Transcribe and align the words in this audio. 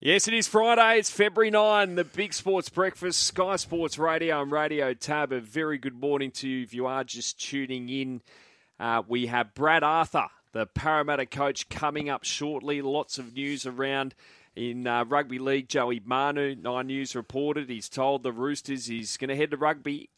Yes, 0.00 0.28
it 0.28 0.34
is 0.34 0.46
Friday. 0.46 1.00
It's 1.00 1.10
February 1.10 1.50
9, 1.50 1.96
the 1.96 2.04
Big 2.04 2.32
Sports 2.32 2.68
Breakfast, 2.68 3.20
Sky 3.20 3.56
Sports 3.56 3.98
Radio 3.98 4.40
and 4.40 4.52
Radio 4.52 4.94
Tab. 4.94 5.32
A 5.32 5.40
very 5.40 5.76
good 5.76 6.00
morning 6.00 6.30
to 6.30 6.48
you 6.48 6.62
if 6.62 6.72
you 6.72 6.86
are 6.86 7.02
just 7.02 7.40
tuning 7.40 7.88
in. 7.88 8.22
Uh, 8.78 9.02
we 9.08 9.26
have 9.26 9.54
Brad 9.54 9.82
Arthur, 9.82 10.28
the 10.52 10.66
Parramatta 10.66 11.26
coach, 11.26 11.68
coming 11.68 12.08
up 12.08 12.22
shortly. 12.22 12.80
Lots 12.80 13.18
of 13.18 13.34
news 13.34 13.66
around 13.66 14.14
in 14.54 14.86
uh, 14.86 15.04
rugby 15.04 15.40
league. 15.40 15.68
Joey 15.68 16.00
Manu, 16.04 16.54
Nine 16.54 16.86
News 16.86 17.16
reported, 17.16 17.68
he's 17.68 17.88
told 17.88 18.22
the 18.22 18.30
Roosters 18.30 18.86
he's 18.86 19.16
going 19.16 19.30
to 19.30 19.36
head 19.36 19.50
to 19.50 19.56
rugby 19.56 20.10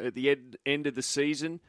at 0.00 0.14
the 0.14 0.30
end, 0.30 0.56
end 0.64 0.86
of 0.86 0.94
the 0.94 1.02
season. 1.02 1.60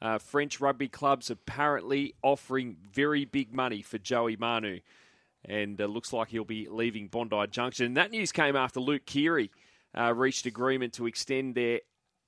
Uh, 0.00 0.18
French 0.18 0.60
rugby 0.60 0.86
clubs 0.86 1.30
apparently 1.30 2.14
offering 2.22 2.76
very 2.92 3.24
big 3.24 3.52
money 3.52 3.82
for 3.82 3.98
Joey 3.98 4.36
Manu 4.36 4.78
and 5.48 5.80
uh, 5.80 5.86
looks 5.86 6.12
like 6.12 6.28
he'll 6.28 6.44
be 6.44 6.68
leaving 6.70 7.08
Bondi 7.08 7.46
Junction. 7.50 7.86
And 7.86 7.96
that 7.96 8.10
news 8.10 8.32
came 8.32 8.54
after 8.54 8.80
Luke 8.80 9.06
Keary 9.06 9.50
uh, 9.98 10.12
reached 10.14 10.46
agreement 10.46 10.92
to 10.94 11.06
extend 11.06 11.54
there 11.54 11.80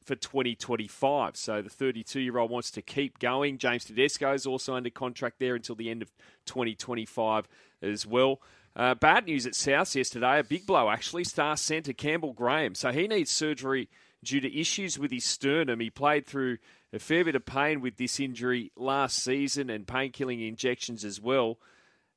for 0.04 0.16
2025. 0.16 1.36
So 1.36 1.62
the 1.62 1.70
32 1.70 2.20
year 2.20 2.38
old 2.38 2.50
wants 2.50 2.70
to 2.72 2.82
keep 2.82 3.18
going. 3.18 3.58
James 3.58 3.84
Tedesco 3.84 4.32
is 4.32 4.46
also 4.46 4.74
under 4.74 4.90
contract 4.90 5.38
there 5.38 5.54
until 5.54 5.76
the 5.76 5.90
end 5.90 6.02
of 6.02 6.10
2025 6.46 7.46
as 7.82 8.06
well. 8.06 8.40
Uh, 8.74 8.94
bad 8.94 9.26
news 9.26 9.46
at 9.46 9.54
South 9.54 9.94
yesterday, 9.94 10.38
a 10.38 10.44
big 10.44 10.66
blow 10.66 10.88
actually. 10.88 11.24
Star 11.24 11.56
centre 11.56 11.92
Campbell 11.92 12.32
Graham. 12.32 12.74
So 12.74 12.92
he 12.92 13.06
needs 13.06 13.30
surgery 13.30 13.88
due 14.24 14.40
to 14.40 14.60
issues 14.60 14.98
with 14.98 15.10
his 15.10 15.24
sternum. 15.24 15.80
He 15.80 15.90
played 15.90 16.26
through 16.26 16.58
a 16.92 16.98
fair 16.98 17.24
bit 17.24 17.34
of 17.34 17.44
pain 17.44 17.80
with 17.80 17.96
this 17.96 18.18
injury 18.18 18.72
last 18.76 19.22
season 19.22 19.70
and 19.70 19.86
pain-killing 19.86 20.40
injections 20.40 21.04
as 21.04 21.20
well. 21.20 21.58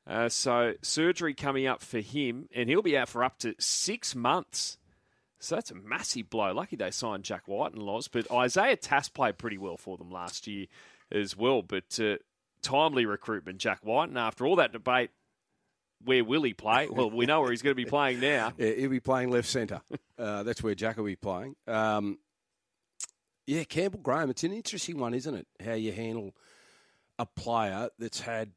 Uh, 0.05 0.27
so 0.30 0.73
surgery 0.81 1.34
coming 1.34 1.66
up 1.66 1.81
for 1.81 1.99
him, 1.99 2.49
and 2.53 2.70
he'll 2.70 2.81
be 2.81 2.98
out 2.98 3.09
for 3.09 3.23
up 3.23 3.38
to 3.39 3.55
six 3.59 4.16
months. 4.16 4.77
So 5.39 5.55
that's 5.55 5.71
a 5.71 5.76
massive 5.76 6.29
blow. 6.29 6.53
Lucky 6.53 6.76
they 6.76 6.91
signed 6.91 7.23
Jack 7.23 7.43
White 7.48 7.73
and 7.73 7.82
Loz, 7.84 8.07
but 8.07 8.29
Isaiah 8.32 8.76
Tass 8.77 9.10
played 9.10 9.37
pretty 9.37 9.57
well 9.57 9.77
for 9.77 9.98
them 9.98 10.12
last 10.12 10.48
year 10.48 10.68
as 11.12 11.35
well. 11.37 11.62
But 11.62 11.99
uh, 11.99 12.15
timely 12.62 13.05
recruitment, 13.05 13.60
Jack 13.60 13.79
White, 13.84 14.10
and 14.10 14.18
after 14.18 14.45
all 14.45 14.55
that 14.57 14.71
debate, 14.73 15.12
where 16.04 16.23
will 16.23 16.43
he 16.43 16.54
play? 16.54 16.88
Well, 16.90 17.10
we 17.10 17.26
know 17.26 17.41
where 17.41 17.51
he's 17.51 17.62
going 17.62 17.76
to 17.76 17.82
be 17.82 17.90
playing 17.90 18.20
now. 18.20 18.51
Yeah, 18.57 18.71
he'll 18.71 18.90
be 18.90 18.99
playing 18.99 19.32
left 19.32 19.48
centre. 19.48 19.82
uh, 20.17 20.43
that's 20.43 20.62
where 20.62 20.76
Jack 20.76 20.98
will 20.98 21.05
be 21.05 21.15
playing. 21.15 21.55
Um, 21.67 22.20
yeah, 23.45 23.63
Campbell 23.63 23.99
Graham. 23.99 24.29
It's 24.29 24.43
an 24.43 24.54
interesting 24.54 24.98
one, 24.98 25.13
isn't 25.13 25.34
it? 25.35 25.48
How 25.63 25.73
you 25.73 25.91
handle 25.91 26.34
a 27.20 27.26
player 27.26 27.90
that's 27.99 28.21
had 28.21 28.51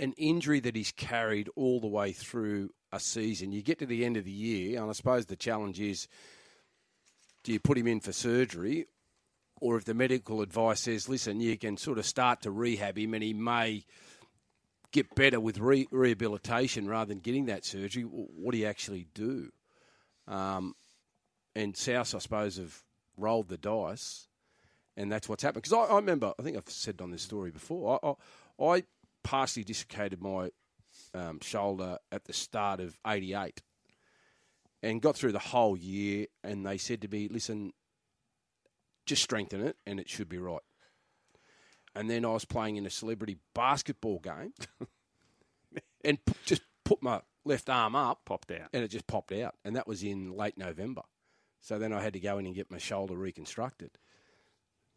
an 0.00 0.14
injury 0.16 0.58
that 0.60 0.74
he's 0.74 0.90
carried 0.90 1.48
all 1.54 1.78
the 1.78 1.86
way 1.86 2.10
through 2.10 2.70
a 2.90 2.98
season. 2.98 3.52
You 3.52 3.62
get 3.62 3.78
to 3.78 3.86
the 3.86 4.04
end 4.04 4.16
of 4.16 4.24
the 4.24 4.32
year, 4.32 4.80
and 4.80 4.90
I 4.90 4.92
suppose 4.94 5.26
the 5.26 5.36
challenge 5.36 5.78
is 5.78 6.08
do 7.44 7.52
you 7.52 7.60
put 7.60 7.78
him 7.78 7.86
in 7.86 8.00
for 8.00 8.12
surgery? 8.12 8.86
Or 9.60 9.76
if 9.76 9.84
the 9.84 9.94
medical 9.94 10.40
advice 10.40 10.80
says, 10.80 11.08
listen, 11.08 11.38
you 11.38 11.56
can 11.58 11.76
sort 11.76 11.98
of 11.98 12.06
start 12.06 12.42
to 12.42 12.50
rehab 12.50 12.96
him 12.96 13.12
and 13.12 13.22
he 13.22 13.34
may 13.34 13.84
get 14.90 15.14
better 15.14 15.38
with 15.38 15.58
re- 15.58 15.86
rehabilitation 15.90 16.88
rather 16.88 17.08
than 17.10 17.20
getting 17.20 17.46
that 17.46 17.64
surgery, 17.64 18.02
what 18.02 18.52
do 18.52 18.58
you 18.58 18.66
actually 18.66 19.06
do? 19.14 19.50
Um, 20.26 20.74
and 21.54 21.76
South, 21.76 22.14
I 22.14 22.18
suppose, 22.18 22.56
have 22.56 22.82
rolled 23.16 23.48
the 23.48 23.58
dice, 23.58 24.28
and 24.96 25.12
that's 25.12 25.28
what's 25.28 25.42
happened. 25.42 25.62
Because 25.62 25.76
I, 25.76 25.92
I, 25.92 25.96
remember, 25.96 26.32
I 26.38 26.42
think 26.42 26.56
I've 26.56 26.68
said 26.68 27.00
on 27.00 27.10
this 27.10 27.22
story 27.22 27.50
before, 27.50 28.00
I, 28.02 28.64
I, 28.64 28.76
I 28.76 28.82
partially 29.22 29.64
dislocated 29.64 30.20
my 30.20 30.50
um, 31.14 31.40
shoulder 31.40 31.98
at 32.10 32.24
the 32.24 32.32
start 32.32 32.80
of 32.80 32.96
88 33.06 33.62
and 34.82 35.02
got 35.02 35.16
through 35.16 35.32
the 35.32 35.38
whole 35.38 35.76
year. 35.76 36.26
And 36.42 36.64
they 36.64 36.78
said 36.78 37.02
to 37.02 37.08
me, 37.08 37.28
listen, 37.28 37.72
just 39.06 39.22
strengthen 39.22 39.60
it 39.60 39.76
and 39.86 40.00
it 40.00 40.08
should 40.08 40.28
be 40.28 40.38
right. 40.38 40.62
And 41.94 42.08
then 42.08 42.24
I 42.24 42.28
was 42.28 42.44
playing 42.44 42.76
in 42.76 42.86
a 42.86 42.90
celebrity 42.90 43.38
basketball 43.54 44.20
game 44.20 44.52
and 46.04 46.24
p- 46.24 46.34
just 46.46 46.62
put 46.84 47.02
my 47.02 47.20
left 47.44 47.68
arm 47.68 47.96
up, 47.96 48.20
popped 48.24 48.52
out, 48.52 48.68
and 48.72 48.84
it 48.84 48.88
just 48.88 49.06
popped 49.08 49.32
out. 49.32 49.56
And 49.64 49.74
that 49.74 49.88
was 49.88 50.04
in 50.04 50.30
late 50.36 50.56
November. 50.56 51.02
So 51.60 51.78
then 51.78 51.92
I 51.92 52.00
had 52.00 52.12
to 52.12 52.20
go 52.20 52.38
in 52.38 52.46
and 52.46 52.54
get 52.54 52.70
my 52.70 52.78
shoulder 52.78 53.16
reconstructed. 53.16 53.98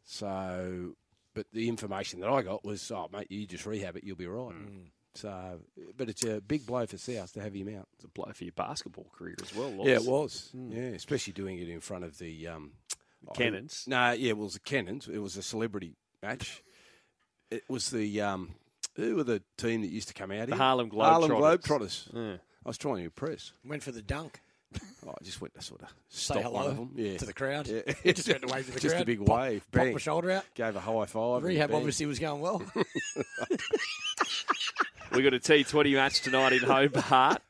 So 0.06 0.96
but 1.34 1.48
the 1.54 1.68
information 1.68 2.20
that 2.22 2.30
I 2.30 2.42
got 2.42 2.64
was, 2.64 2.92
oh, 2.92 3.10
mate, 3.12 3.32
you 3.32 3.46
just 3.46 3.66
rehab 3.66 3.96
it, 3.96 4.04
you'll 4.04 4.16
be 4.16 4.28
right. 4.28 4.54
Mm. 4.54 4.86
So, 5.16 5.60
but 5.96 6.10
it's 6.10 6.24
a 6.24 6.42
big 6.42 6.66
blow 6.66 6.86
for 6.86 6.98
South 6.98 7.34
to 7.34 7.42
have 7.42 7.54
him 7.54 7.76
out. 7.78 7.88
It's 7.96 8.06
a 8.06 8.08
blow 8.08 8.32
for 8.34 8.44
your 8.44 8.54
basketball 8.54 9.06
career 9.16 9.36
as 9.42 9.56
well. 9.56 9.72
Yeah, 9.84 9.96
it 9.96 10.06
was. 10.06 10.52
Mm. 10.56 10.76
Yeah, 10.76 10.96
especially 10.96 11.34
doing 11.34 11.60
it 11.60 11.70
in 11.70 11.82
front 11.82 12.04
of 12.04 12.18
the 12.18 12.48
um, 12.48 12.72
Cannons. 13.36 13.86
No, 13.88 13.96
nah, 13.96 14.12
yeah, 14.12 14.30
it 14.30 14.38
was 14.38 14.54
the 14.54 14.60
Cannons. 14.60 15.08
It 15.08 15.20
was 15.20 15.38
a 15.38 15.44
celebrity 15.44 15.94
match. 16.22 16.64
it 17.52 17.64
was 17.70 17.92
the 17.92 18.22
um, 18.22 18.56
who 18.96 19.16
were 19.16 19.24
the 19.24 19.42
team 19.58 19.82
that 19.82 19.92
used 19.92 20.08
to 20.08 20.14
come 20.14 20.32
out 20.32 20.48
the 20.48 20.56
here? 20.56 20.64
Harlem 20.64 20.90
Globetrotters. 20.90 21.10
Harlem 21.10 21.32
Globetrotters. 21.32 22.14
Yeah. 22.14 22.38
I 22.66 22.70
was 22.70 22.78
trying 22.78 22.98
to 22.98 23.04
impress. 23.04 23.54
Went 23.66 23.84
for 23.84 23.92
the 23.92 24.02
dunk. 24.02 24.42
Oh, 25.06 25.12
I 25.20 25.24
just 25.24 25.42
went 25.42 25.54
to 25.56 25.62
sort 25.62 25.82
of 25.82 25.94
say 26.10 26.42
hello 26.42 26.90
yeah. 26.96 27.18
to 27.18 27.26
the 27.26 27.34
crowd. 27.34 27.68
Yeah. 27.68 27.82
just 28.14 28.28
went 28.28 28.42
to 28.42 28.54
wave 28.54 28.66
to 28.68 28.72
the 28.72 28.80
just 28.82 28.96
crowd. 28.96 29.02
a 29.02 29.06
big 29.06 29.26
pop, 29.26 29.40
wave. 29.40 29.66
Pop 29.72 29.88
my 29.88 29.98
shoulder 29.98 30.32
out. 30.32 30.46
Gave 30.56 30.76
a 30.76 30.80
high 30.80 31.06
five. 31.06 31.44
Rehab 31.44 31.74
obviously 31.74 32.06
was 32.06 32.20
going 32.20 32.42
well. 32.42 32.62
we 35.12 35.22
got 35.22 35.34
a 35.34 35.40
T20 35.40 35.94
match 35.94 36.22
tonight 36.22 36.54
in 36.54 36.60
Hobart. 36.60 37.42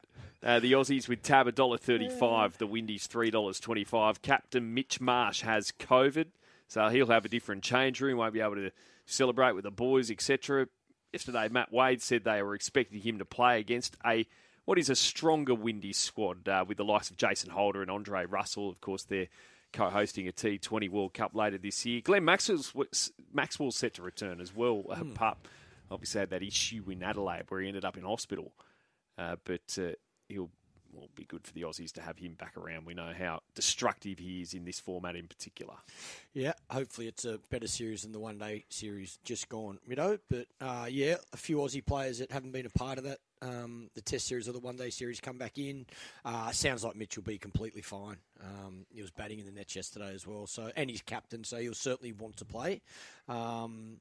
Uh, 0.44 0.60
the 0.60 0.74
Aussies 0.74 1.08
with 1.08 1.22
tab 1.24 1.48
$1.35, 1.48 2.58
the 2.58 2.68
Windies 2.68 3.08
$3.25. 3.08 4.22
Captain 4.22 4.74
Mitch 4.74 5.00
Marsh 5.00 5.42
has 5.42 5.72
COVID, 5.80 6.26
so 6.68 6.90
he'll 6.90 7.08
have 7.08 7.24
a 7.24 7.30
different 7.30 7.64
change 7.64 8.02
room, 8.02 8.18
won't 8.18 8.34
be 8.34 8.42
able 8.42 8.56
to 8.56 8.72
celebrate 9.06 9.54
with 9.54 9.64
the 9.64 9.72
boys, 9.72 10.12
etc. 10.12 10.68
Yesterday, 11.14 11.48
Matt 11.50 11.72
Wade 11.72 12.02
said 12.02 12.26
they 12.26 12.42
were 12.42 12.56
expecting 12.56 13.00
him 13.00 13.20
to 13.20 13.26
play 13.26 13.60
against 13.60 13.96
a 14.06 14.28
what 14.66 14.80
is 14.80 14.90
a 14.90 14.96
stronger 14.96 15.56
Windy 15.56 15.94
squad 15.94 16.48
uh, 16.48 16.66
with 16.68 16.78
the 16.78 16.86
likes 16.86 17.10
of 17.10 17.18
Jason 17.18 17.50
Holder 17.50 17.82
and 17.82 17.92
Andre 17.92 18.26
Russell. 18.26 18.70
Of 18.70 18.82
course, 18.82 19.04
they're 19.04 19.28
co-hosting 19.74 20.28
a 20.28 20.32
T20 20.32 20.90
World 20.90 21.14
Cup 21.14 21.36
later 21.36 21.58
this 21.58 21.86
year. 21.86 22.02
Glenn 22.02 22.24
Maxwell's, 22.24 23.12
Maxwell's 23.34 23.76
set 23.76 23.96
to 23.96 24.02
return 24.02 24.40
as 24.40 24.56
well. 24.56 24.84
Uh, 24.90 24.98
mm. 24.98 25.16
Pup 25.16 25.48
obviously 25.92 26.20
had 26.20 26.30
that 26.30 26.44
issue 26.44 26.84
in 26.90 27.04
Adelaide 27.04 27.44
where 27.50 27.62
he 27.62 27.68
ended 27.68 27.84
up 27.84 27.98
in 27.98 28.04
hospital, 28.04 28.54
uh, 29.18 29.36
but 29.44 29.78
uh, 29.80 29.92
he'll 30.30 30.50
will 30.94 31.10
be 31.16 31.26
good 31.26 31.46
for 31.46 31.54
the 31.54 31.62
Aussies 31.62 31.92
to 31.94 32.02
have 32.02 32.18
him 32.18 32.34
back 32.34 32.56
around. 32.58 32.86
We 32.86 32.94
know 32.94 33.12
how 33.18 33.42
destructive 33.56 34.20
he 34.20 34.42
is 34.42 34.54
in 34.54 34.66
this 34.66 34.80
format 34.80 35.16
in 35.16 35.28
particular. 35.28 35.76
Yeah, 36.34 36.54
hopefully 36.70 37.08
it's 37.08 37.26
a 37.26 37.40
better 37.50 37.68
series 37.68 38.04
than 38.04 38.12
the 38.12 38.20
one 38.20 38.38
day 38.38 38.66
series 38.70 39.18
just 39.24 39.50
gone, 39.50 39.80
you 39.88 39.96
know. 39.96 40.18
But 40.30 40.48
uh, 40.62 40.88
yeah, 40.90 41.16
a 41.34 41.38
few 41.38 41.58
Aussie 41.58 41.86
players 41.86 42.20
that 42.20 42.32
haven't 42.32 42.52
been 42.52 42.66
a 42.66 42.70
part 42.70 42.98
of 42.98 43.04
that, 43.06 43.20
um, 43.44 43.90
the 43.94 44.02
Test 44.02 44.28
series 44.28 44.48
or 44.48 44.54
the 44.54 44.60
one 44.60 44.76
day 44.76 44.90
series, 44.90 45.20
come 45.20 45.38
back 45.38 45.58
in. 45.58 45.86
Uh, 46.24 46.52
sounds 46.52 46.84
like 46.84 46.96
Mitch 46.96 47.18
will 47.18 47.24
be 47.24 47.38
completely 47.38 47.82
fine. 47.82 48.18
Um, 48.42 48.86
he 48.94 49.02
was 49.02 49.12
batting 49.12 49.40
in 49.40 49.46
the 49.46 49.52
nets 49.52 49.76
yesterday 49.76 50.14
as 50.14 50.26
well, 50.26 50.48
so 50.48 50.72
and 50.76 50.90
he's 50.90 51.02
captain, 51.02 51.44
so 51.44 51.58
he'll 51.58 51.74
certainly 51.74 52.14
want 52.14 52.38
to 52.38 52.46
play. 52.46 52.82
Um, 53.28 53.98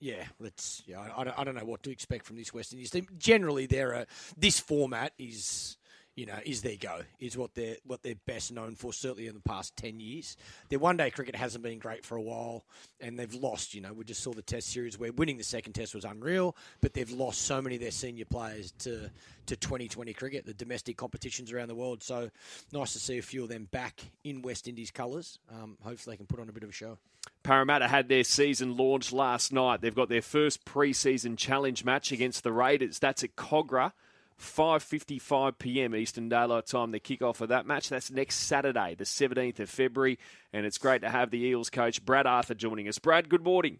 yeah, 0.00 0.24
let's. 0.38 0.82
Yeah, 0.86 1.00
I, 1.00 1.40
I, 1.40 1.44
don't, 1.44 1.54
know 1.54 1.64
what 1.64 1.82
to 1.84 1.90
expect 1.90 2.26
from 2.26 2.36
this 2.36 2.52
West 2.52 2.72
Indies 2.72 2.90
team. 2.90 3.06
Generally, 3.16 3.66
they're 3.66 3.92
a, 3.92 4.06
this 4.36 4.60
format 4.60 5.12
is 5.18 5.76
you 6.14 6.26
know, 6.26 6.38
is 6.44 6.62
their 6.62 6.76
go, 6.76 7.00
is 7.18 7.36
what 7.36 7.54
they're 7.54 7.76
what 7.84 8.02
they're 8.02 8.14
best 8.26 8.52
known 8.52 8.74
for. 8.74 8.92
Certainly 8.92 9.26
in 9.26 9.34
the 9.34 9.40
past 9.40 9.76
ten 9.76 10.00
years, 10.00 10.36
their 10.68 10.78
one 10.78 10.96
day 10.96 11.10
cricket 11.10 11.34
hasn't 11.34 11.64
been 11.64 11.78
great 11.78 12.04
for 12.04 12.16
a 12.16 12.22
while, 12.22 12.64
and 13.00 13.18
they've 13.18 13.34
lost. 13.34 13.74
You 13.74 13.80
know, 13.80 13.92
we 13.92 14.04
just 14.04 14.22
saw 14.22 14.32
the 14.32 14.42
Test 14.42 14.68
series 14.68 14.98
where 14.98 15.12
winning 15.12 15.38
the 15.38 15.44
second 15.44 15.72
Test 15.72 15.94
was 15.94 16.04
unreal, 16.04 16.56
but 16.80 16.94
they've 16.94 17.10
lost 17.10 17.42
so 17.42 17.60
many 17.60 17.76
of 17.76 17.80
their 17.80 17.90
senior 17.90 18.24
players 18.24 18.72
to 18.80 19.10
to 19.46 19.56
2020 19.56 20.12
cricket, 20.14 20.46
the 20.46 20.54
domestic 20.54 20.96
competitions 20.96 21.52
around 21.52 21.68
the 21.68 21.74
world. 21.74 22.02
So 22.02 22.30
nice 22.72 22.92
to 22.92 22.98
see 22.98 23.18
a 23.18 23.22
few 23.22 23.42
of 23.42 23.48
them 23.48 23.68
back 23.70 24.02
in 24.22 24.42
West 24.42 24.68
Indies 24.68 24.90
colours. 24.90 25.38
Um, 25.50 25.76
hopefully, 25.82 26.14
they 26.14 26.18
can 26.18 26.26
put 26.26 26.40
on 26.40 26.48
a 26.48 26.52
bit 26.52 26.62
of 26.62 26.70
a 26.70 26.72
show. 26.72 26.98
Parramatta 27.42 27.88
had 27.88 28.08
their 28.08 28.24
season 28.24 28.76
launched 28.76 29.12
last 29.12 29.52
night. 29.52 29.80
They've 29.80 29.94
got 29.94 30.08
their 30.08 30.22
first 30.22 30.64
pre-season 30.64 31.36
challenge 31.36 31.84
match 31.84 32.12
against 32.12 32.42
the 32.42 32.52
Raiders. 32.52 32.98
That's 32.98 33.22
at 33.24 33.36
Kogarah. 33.36 33.92
5:55 34.40 35.58
p.m. 35.58 35.94
Eastern 35.94 36.28
Daylight 36.28 36.66
Time. 36.66 36.90
The 36.90 37.00
kick-off 37.00 37.40
of 37.40 37.48
that 37.48 37.66
match. 37.66 37.88
That's 37.88 38.10
next 38.10 38.36
Saturday, 38.36 38.94
the 38.94 39.04
17th 39.04 39.60
of 39.60 39.70
February, 39.70 40.18
and 40.52 40.66
it's 40.66 40.78
great 40.78 41.02
to 41.02 41.10
have 41.10 41.30
the 41.30 41.44
Eels 41.44 41.70
coach 41.70 42.04
Brad 42.04 42.26
Arthur 42.26 42.54
joining 42.54 42.88
us. 42.88 42.98
Brad, 42.98 43.28
good 43.28 43.44
morning. 43.44 43.78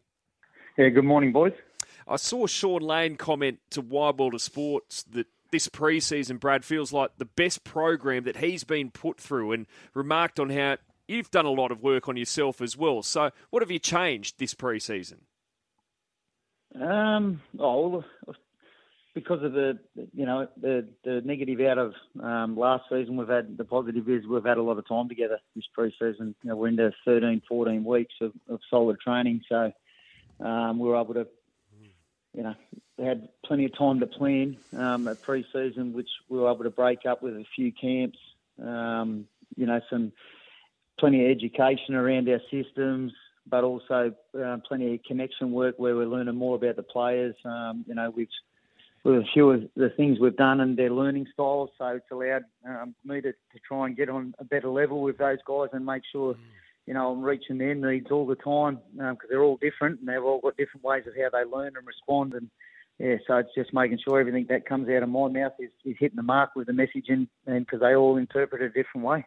Yeah, 0.77 0.89
good 0.89 1.05
morning, 1.05 1.33
boys. 1.33 1.53
I 2.07 2.17
saw 2.17 2.47
Shaun 2.47 2.83
Lane 2.83 3.17
comment 3.17 3.61
to 3.71 3.81
Wide 3.81 4.19
World 4.19 4.35
of 4.35 4.43
Sports 4.43 5.05
that 5.05 5.27
this 5.51 5.69
pre-season, 5.69 6.39
Brad 6.39 6.65
feels 6.65 6.93
like 6.93 7.13
the 7.17 7.25
best 7.25 7.63
program 7.65 8.25
that 8.25 8.39
he's 8.39 8.65
been 8.65 8.91
put 8.91 9.21
through, 9.21 9.53
and 9.53 9.67
remarked 9.95 10.41
on 10.41 10.51
how 10.51 10.79
you've 11.07 11.31
done 11.31 11.47
a 11.47 11.51
lot 11.51 11.71
of 11.71 11.83
work 11.83 12.09
on 12.09 12.17
yourself 12.17 12.61
as 12.61 12.77
well. 12.77 13.03
So, 13.03 13.31
what 13.51 13.63
have 13.63 13.71
you 13.71 13.79
changed 13.79 14.39
this 14.39 14.55
pre-season? 14.55 15.23
Um, 16.81 17.41
oh, 17.59 18.05
because 19.15 19.43
of 19.45 19.53
the 19.53 19.79
you 20.13 20.27
know 20.27 20.49
the 20.61 20.87
the 21.05 21.23
negative 21.25 21.61
out 21.61 21.79
of 21.79 21.95
um, 22.23 22.57
last 22.57 22.85
season, 22.91 23.17
we've 23.17 23.29
had 23.29 23.57
the 23.57 23.65
positive 23.65 24.09
is 24.09 24.27
we've 24.27 24.45
had 24.45 24.59
a 24.59 24.63
lot 24.63 24.77
of 24.77 24.87
time 24.89 25.09
together 25.09 25.39
this 25.55 25.65
pre-season. 25.73 26.35
You 26.43 26.51
know, 26.51 26.57
we're 26.57 26.69
into 26.69 26.91
13, 27.05 27.43
14 27.49 27.85
weeks 27.85 28.15
of, 28.21 28.33
of 28.49 28.61
solid 28.69 28.99
training, 29.01 29.43
so 29.49 29.73
um, 30.45 30.79
we 30.81 30.89
were 30.89 31.01
able 31.01 31.15
to, 31.15 31.27
you 32.35 32.43
know, 32.43 32.55
had 32.99 33.29
plenty 33.45 33.65
of 33.67 33.79
time 33.79 34.01
to 34.01 34.07
plan 34.07 34.57
um, 34.77 35.17
pre-season, 35.23 35.93
which 35.93 36.11
we 36.29 36.39
were 36.39 36.51
able 36.51 36.65
to 36.65 36.71
break 36.71 37.07
up 37.09 37.23
with 37.23 37.35
a 37.35 37.45
few 37.55 37.73
camps. 37.73 38.19
Um, 38.61 39.27
you 39.57 39.67
know, 39.67 39.81
some 39.91 40.13
plenty 40.99 41.25
of 41.25 41.31
education 41.31 41.95
around 41.95 42.29
our 42.29 42.41
systems, 42.51 43.13
but 43.47 43.63
also 43.63 44.13
uh, 44.43 44.57
plenty 44.67 44.95
of 44.95 45.03
connection 45.05 45.53
work 45.53 45.77
where 45.79 45.95
we're 45.95 46.07
learning 46.07 46.35
more 46.35 46.57
about 46.57 46.75
the 46.75 46.83
players. 46.83 47.37
Um, 47.45 47.85
you 47.87 47.95
know, 47.95 48.11
we've 48.11 48.29
with 49.05 49.17
a 49.17 49.25
few 49.33 49.51
of 49.51 49.63
the 49.77 49.91
things 49.91 50.19
we've 50.19 50.37
done 50.37 50.61
and 50.61 50.77
their 50.77 50.91
learning 50.91 51.27
styles. 51.33 51.71
So 51.79 51.87
it's 51.89 52.07
allowed 52.11 52.45
um, 52.67 52.95
me 53.05 53.21
to, 53.21 53.33
to 53.33 53.59
try 53.67 53.87
and 53.87 53.97
get 53.97 54.09
on 54.09 54.35
a 54.39 54.45
better 54.45 54.69
level 54.69 55.03
with 55.03 55.19
those 55.19 55.39
guys 55.47 55.69
and 55.73 55.85
make 55.85 56.03
sure, 56.11 56.35
you 56.87 56.95
know, 56.95 57.13
I'm 57.13 57.23
reaching 57.23 57.59
their 57.59 57.75
needs 57.75 58.11
all 58.11 58.27
the 58.27 58.35
time 58.35 58.81
because 58.95 59.11
um, 59.11 59.19
they're 59.29 59.43
all 59.43 59.59
different 59.59 60.01
and 60.01 60.09
they've 60.09 60.25
all 60.25 60.41
got 60.41 60.57
different 60.57 60.85
ways 60.85 61.05
of 61.07 61.13
how 61.15 61.29
they 61.31 61.45
learn 61.49 61.75
and 61.77 61.87
respond. 61.87 62.33
And 62.33 62.49
yeah, 62.99 63.17
so 63.27 63.37
it's 63.37 63.55
just 63.55 63.75
making 63.75 63.99
sure 64.03 64.19
everything 64.19 64.47
that 64.49 64.67
comes 64.67 64.89
out 64.89 65.03
of 65.03 65.09
my 65.11 65.29
mouth 65.29 65.53
is, 65.59 65.71
is 65.85 65.97
hitting 65.99 66.17
the 66.17 66.23
mark 66.23 66.51
with 66.57 66.67
the 66.67 66.73
message 66.73 67.09
and 67.09 67.29
because 67.47 67.81
they 67.81 67.95
all 67.95 68.17
interpret 68.17 68.63
it 68.63 68.67
a 68.67 68.69
different 68.71 69.07
way. 69.07 69.27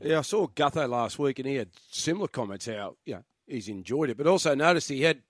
Yeah, 0.00 0.20
I 0.20 0.22
saw 0.22 0.46
Gutho 0.46 0.88
last 0.88 1.18
week 1.18 1.38
and 1.38 1.46
he 1.46 1.56
had 1.56 1.68
similar 1.90 2.28
comments 2.28 2.64
how, 2.64 2.96
yeah, 3.04 3.20
he's 3.46 3.68
enjoyed 3.68 4.08
it, 4.08 4.16
but 4.16 4.26
also 4.26 4.54
noticed 4.54 4.88
he 4.88 5.02
had 5.02 5.20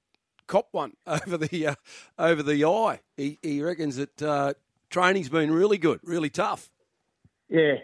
cop 0.49 0.69
one 0.73 0.95
over 1.07 1.39
the 1.39 1.69
uh, 1.69 1.75
over 2.19 2.43
the 2.43 2.65
eye. 2.65 3.01
He, 3.17 3.39
he 3.43 3.63
reckons 3.63 3.97
that 3.97 4.21
uh, 4.21 4.55
training's 4.91 5.29
been 5.29 5.53
really 5.53 5.79
good, 5.79 6.01
really 6.03 6.31
tough. 6.31 6.71
Yeah, 7.49 7.75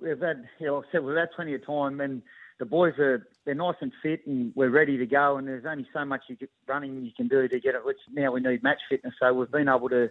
we've 0.00 0.20
had, 0.20 0.48
you 0.58 0.66
know, 0.66 0.76
like 0.76 0.86
I 0.88 0.92
said, 0.92 1.04
we've 1.04 1.16
had 1.16 1.30
plenty 1.36 1.54
of 1.54 1.66
time, 1.66 2.00
and 2.00 2.22
the 2.58 2.64
boys 2.64 2.94
are 2.98 3.26
they're 3.44 3.54
nice 3.54 3.76
and 3.80 3.92
fit, 4.02 4.26
and 4.26 4.52
we're 4.54 4.70
ready 4.70 4.96
to 4.96 5.06
go. 5.06 5.36
And 5.36 5.46
there's 5.46 5.66
only 5.66 5.86
so 5.92 6.04
much 6.04 6.22
you 6.28 6.36
get, 6.36 6.50
running 6.66 7.04
you 7.04 7.12
can 7.14 7.28
do 7.28 7.46
to 7.46 7.60
get 7.60 7.74
it. 7.74 7.84
Which 7.84 7.98
now 8.10 8.32
we 8.32 8.40
need 8.40 8.62
match 8.62 8.80
fitness, 8.88 9.14
so 9.20 9.32
we've 9.34 9.50
been 9.50 9.68
able 9.68 9.90
to 9.90 10.10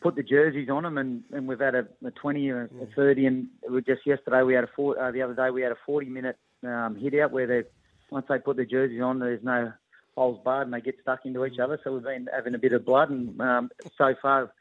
put 0.00 0.16
the 0.16 0.22
jerseys 0.22 0.70
on 0.70 0.82
them, 0.82 0.98
and, 0.98 1.22
and 1.30 1.46
we've 1.46 1.60
had 1.60 1.74
a, 1.74 1.86
a 2.04 2.10
20 2.10 2.48
or 2.50 2.70
a 2.80 2.86
30, 2.96 3.26
and 3.26 3.48
just 3.86 4.06
yesterday 4.06 4.42
we 4.42 4.54
had 4.54 4.64
a 4.64 4.70
four, 4.74 4.98
uh, 4.98 5.10
the 5.10 5.20
other 5.20 5.34
day 5.34 5.50
we 5.50 5.60
had 5.60 5.72
a 5.72 5.78
40 5.84 6.06
minute 6.06 6.38
um, 6.62 6.96
hit 6.98 7.20
out 7.20 7.32
where 7.32 7.46
they 7.46 7.64
once 8.10 8.26
they 8.28 8.38
put 8.38 8.56
the 8.56 8.64
jerseys 8.64 9.02
on, 9.02 9.18
there's 9.18 9.42
no 9.42 9.72
holes 10.16 10.40
barred 10.44 10.66
and 10.66 10.74
they 10.74 10.80
get 10.80 10.96
stuck 11.00 11.24
into 11.24 11.44
each 11.44 11.58
other. 11.58 11.78
So 11.82 11.92
we've 11.94 12.02
been 12.02 12.28
having 12.34 12.54
a 12.54 12.58
bit 12.58 12.72
of 12.72 12.84
blood, 12.84 13.10
and 13.10 13.40
um, 13.40 13.70
so 13.96 14.14
far 14.20 14.52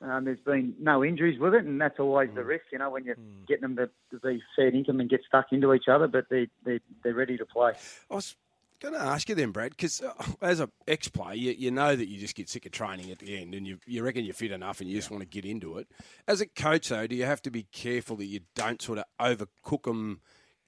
um, 0.00 0.24
there's 0.24 0.40
been 0.40 0.74
no 0.80 1.04
injuries 1.04 1.38
with 1.38 1.54
it, 1.54 1.64
and 1.64 1.80
that's 1.80 1.98
always 1.98 2.30
the 2.34 2.44
risk, 2.44 2.64
you 2.72 2.78
know, 2.78 2.90
when 2.90 3.04
you're 3.04 3.16
getting 3.46 3.62
them 3.62 3.76
to, 3.76 3.90
to 4.10 4.20
be 4.26 4.42
fed 4.56 4.74
into 4.74 4.92
them 4.92 5.00
and 5.00 5.10
get 5.10 5.20
stuck 5.26 5.46
into 5.52 5.74
each 5.74 5.88
other. 5.88 6.08
But 6.08 6.26
they 6.30 6.48
they 6.64 6.80
they're 7.02 7.14
ready 7.14 7.36
to 7.36 7.46
play. 7.46 7.72
I 8.10 8.14
was 8.14 8.34
going 8.80 8.94
to 8.94 9.00
ask 9.00 9.28
you 9.28 9.34
then, 9.34 9.50
Brad, 9.50 9.70
because 9.70 10.00
uh, 10.00 10.12
as 10.40 10.60
an 10.60 10.70
ex-player, 10.86 11.34
you, 11.34 11.50
you 11.52 11.70
know 11.70 11.96
that 11.96 12.08
you 12.08 12.18
just 12.18 12.36
get 12.36 12.48
sick 12.48 12.64
of 12.64 12.72
training 12.72 13.10
at 13.10 13.18
the 13.18 13.40
end, 13.40 13.54
and 13.54 13.66
you 13.66 13.78
you 13.86 14.02
reckon 14.02 14.24
you're 14.24 14.34
fit 14.34 14.52
enough, 14.52 14.80
and 14.80 14.88
you 14.88 14.96
just 14.96 15.10
want 15.10 15.22
to 15.22 15.28
get 15.28 15.44
into 15.44 15.78
it. 15.78 15.88
As 16.26 16.40
a 16.40 16.46
coach, 16.46 16.88
though, 16.88 17.06
do 17.06 17.16
you 17.16 17.24
have 17.24 17.42
to 17.42 17.50
be 17.50 17.64
careful 17.72 18.16
that 18.16 18.26
you 18.26 18.40
don't 18.54 18.80
sort 18.80 18.98
of 18.98 19.04
overcook 19.20 19.84
them 19.84 20.20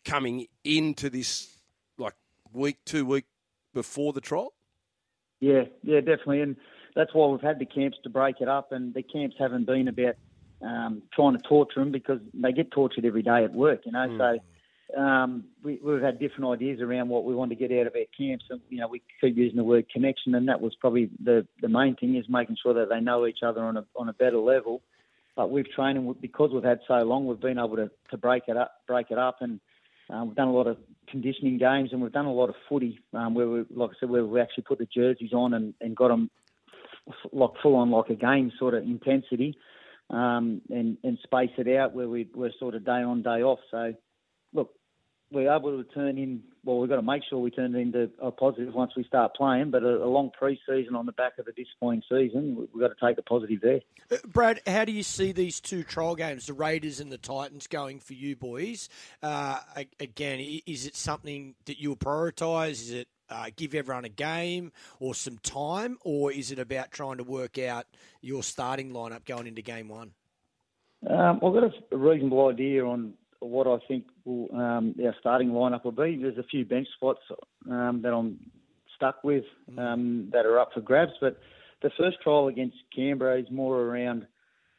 coming 0.05 0.47
into 0.65 1.11
this 1.11 1.59
like 1.99 2.15
week, 2.53 2.79
two 2.85 3.05
week 3.05 3.27
before 3.75 4.13
the 4.13 4.21
trial? 4.21 4.53
Yeah, 5.41 5.65
yeah, 5.83 6.01
definitely, 6.01 6.43
and 6.43 6.57
that's 6.95 7.15
why 7.15 7.27
we've 7.27 7.41
had 7.41 7.59
the 7.59 7.67
camps 7.67 7.99
to 8.05 8.11
break 8.11 8.41
it 8.41 8.49
up, 8.49 8.73
and 8.73 8.93
the 8.93 9.03
camps 9.03 9.37
haven't 9.39 9.67
been 9.67 9.89
about 9.89 10.17
um, 10.63 11.03
trying 11.15 11.37
to 11.37 11.43
torture 11.49 11.81
them 11.81 11.93
because 11.93 12.21
they 12.35 12.53
get 12.53 12.71
tortured 12.71 13.05
every 13.05 13.23
day 13.23 13.45
at 13.45 13.53
work, 13.53 13.81
you 13.87 13.93
know. 13.93 14.07
Mm. 14.07 14.19
So 14.19 15.01
um, 15.01 15.45
we, 15.63 15.81
have 15.87 16.03
had 16.03 16.19
different 16.19 16.51
ideas 16.51 16.81
around 16.81 17.09
what 17.09 17.25
we 17.25 17.35
want 17.35 17.51
to 17.51 17.57
get 17.57 17.73
out 17.73 17.87
of 17.87 17.95
our 17.95 18.07
camps, 18.17 18.45
and 18.51 18.61
you 18.69 18.79
know, 18.79 18.89
we 18.89 19.03
keep 19.21 19.37
using 19.37 19.57
the 19.57 19.65
word 19.65 19.87
connection, 19.91 20.35
and 20.35 20.49
that 20.49 20.61
was 20.61 20.75
probably 20.81 21.11
the 21.23 21.47
the 21.63 21.69
main 21.69 21.97
thing 21.97 22.17
is 22.17 22.27
making 22.29 22.57
sure 22.63 22.75
that 22.75 22.89
they 22.89 23.01
know 23.01 23.27
each 23.27 23.41
other 23.45 23.63
on 23.63 23.77
a 23.77 23.85
on 23.97 24.09
a 24.09 24.15
better 24.15 24.39
level. 24.39 24.83
But 25.37 25.51
we've 25.51 25.71
trained, 25.71 25.97
and 25.97 26.21
because 26.21 26.51
we've 26.53 26.65
had 26.65 26.81
so 26.87 26.97
long, 26.97 27.27
we've 27.27 27.41
been 27.41 27.59
able 27.59 27.77
to, 27.77 27.91
to 28.11 28.19
break 28.19 28.45
it 28.49 28.57
up, 28.57 28.73
break 28.87 29.11
it 29.11 29.19
up, 29.19 29.39
and 29.41 29.61
um, 30.13 30.29
we've 30.29 30.37
done 30.37 30.49
a 30.49 30.53
lot 30.53 30.67
of 30.67 30.77
conditioning 31.09 31.59
games, 31.59 31.91
and 31.93 32.01
we've 32.01 32.13
done 32.13 32.27
a 32.27 32.33
lot 32.33 32.49
of 32.49 32.55
footy 32.69 32.99
um, 33.15 33.35
where, 33.35 33.49
we, 33.49 33.65
like 33.71 33.91
I 33.91 33.95
said, 34.01 34.11
where 34.11 34.25
we 34.25 34.41
actually 34.41 34.65
put 34.65 34.79
the 34.79 34.87
jerseys 34.87 35.33
on 35.33 35.55
and, 35.55 35.75
and 35.81 35.97
got 35.97 36.09
them 36.09 36.31
like 37.33 37.51
full 37.63 37.77
on 37.77 37.91
like 37.91 38.11
a 38.11 38.15
game 38.15 38.53
sort 38.59 38.75
of 38.75 38.85
intensity, 38.85 39.57
um, 40.11 40.61
and 40.71 40.99
and 41.03 41.19
space 41.23 41.51
it 41.59 41.77
out 41.77 41.95
where 41.95 42.09
we 42.09 42.29
we're 42.35 42.53
sort 42.59 42.75
of 42.75 42.85
day 42.85 43.03
on 43.03 43.23
day 43.23 43.43
off. 43.43 43.61
So, 43.71 43.95
look, 44.53 44.71
we're 45.31 45.55
able 45.55 45.83
to 45.83 45.89
turn 45.93 46.19
in. 46.19 46.43
Well, 46.65 46.79
we've 46.79 46.91
got 46.91 46.97
to 46.97 47.03
make 47.03 47.23
sure 47.29 47.39
we 47.39 47.51
turn 47.51 47.75
it 47.75 47.79
into 47.79 48.11
a 48.21 48.31
positive 48.31 48.75
once 48.75 48.93
we 48.97 49.05
start 49.05 49.35
playing. 49.35 49.71
But 49.71 49.83
a, 49.83 50.05
a 50.05 50.07
long 50.07 50.31
pre-season 50.37 50.95
on 50.95 51.07
the 51.07 51.13
back 51.13 51.39
of 51.39 51.47
a 51.47 51.53
disappointing 51.53 52.03
season, 52.09 52.69
we've 52.73 52.83
got 52.83 52.89
to 52.89 53.07
take 53.07 53.17
the 53.17 53.23
positive 53.23 53.61
there. 53.63 53.81
Uh, 54.11 54.17
Brad, 54.27 54.61
how 54.67 54.85
do 54.85 54.93
you 54.93 55.03
see 55.03 55.33
these 55.33 55.61
two 55.61 55.83
trial 55.83 56.15
games, 56.15 56.47
the 56.47 56.53
Raiders 56.53 57.01
and 57.01 57.11
the 57.11 57.19
Titans, 57.19 57.67
going 57.67 58.01
for 58.01 58.15
you 58.15 58.37
boys? 58.37 58.89
Uh, 59.23 59.59
again, 59.99 60.41
is 60.67 60.87
it 60.87 60.97
something 60.97 61.55
that 61.65 61.79
you 61.79 61.91
will 61.91 61.97
prioritise? 61.97 62.73
Is 62.73 62.91
it 62.91 63.09
uh, 63.31 63.47
give 63.57 63.75
everyone 63.75 64.05
a 64.05 64.11
game 64.11 64.73
or 64.99 65.15
some 65.15 65.39
time, 65.39 65.99
or 66.03 66.33
is 66.33 66.51
it 66.51 66.59
about 66.59 66.91
trying 66.91 67.17
to 67.19 67.25
work 67.25 67.59
out 67.59 67.87
your 68.21 68.43
starting 68.43 68.93
lineup 68.93 69.25
going 69.25 69.47
into 69.47 69.63
game 69.63 69.89
one? 69.89 70.13
Um, 71.09 71.37
I've 71.37 71.55
got 71.55 71.73
a 71.93 71.97
reasonable 71.97 72.49
idea 72.49 72.85
on 72.85 73.15
what 73.41 73.67
I 73.67 73.79
think 73.89 74.05
will, 74.25 74.49
um, 74.55 74.95
our 75.05 75.15
starting 75.19 75.51
lineup 75.51 75.85
will 75.85 75.93
be. 75.93 76.19
There's 76.21 76.39
a 76.39 76.43
few 76.45 76.65
bench 76.65 76.89
spots 76.97 77.21
um, 77.71 78.01
that 78.03 78.13
I'm 78.13 78.39
stuck 78.97 79.25
with 79.25 79.45
mm. 79.71 79.79
um, 79.79 80.29
that 80.33 80.47
are 80.47 80.59
up 80.59 80.71
for 80.75 80.81
grabs, 80.81 81.13
but 81.21 81.39
the 81.83 81.91
first 81.99 82.19
trial 82.23 82.49
against 82.49 82.77
Canberra 82.95 83.41
is 83.41 83.51
more 83.51 83.81
around. 83.81 84.27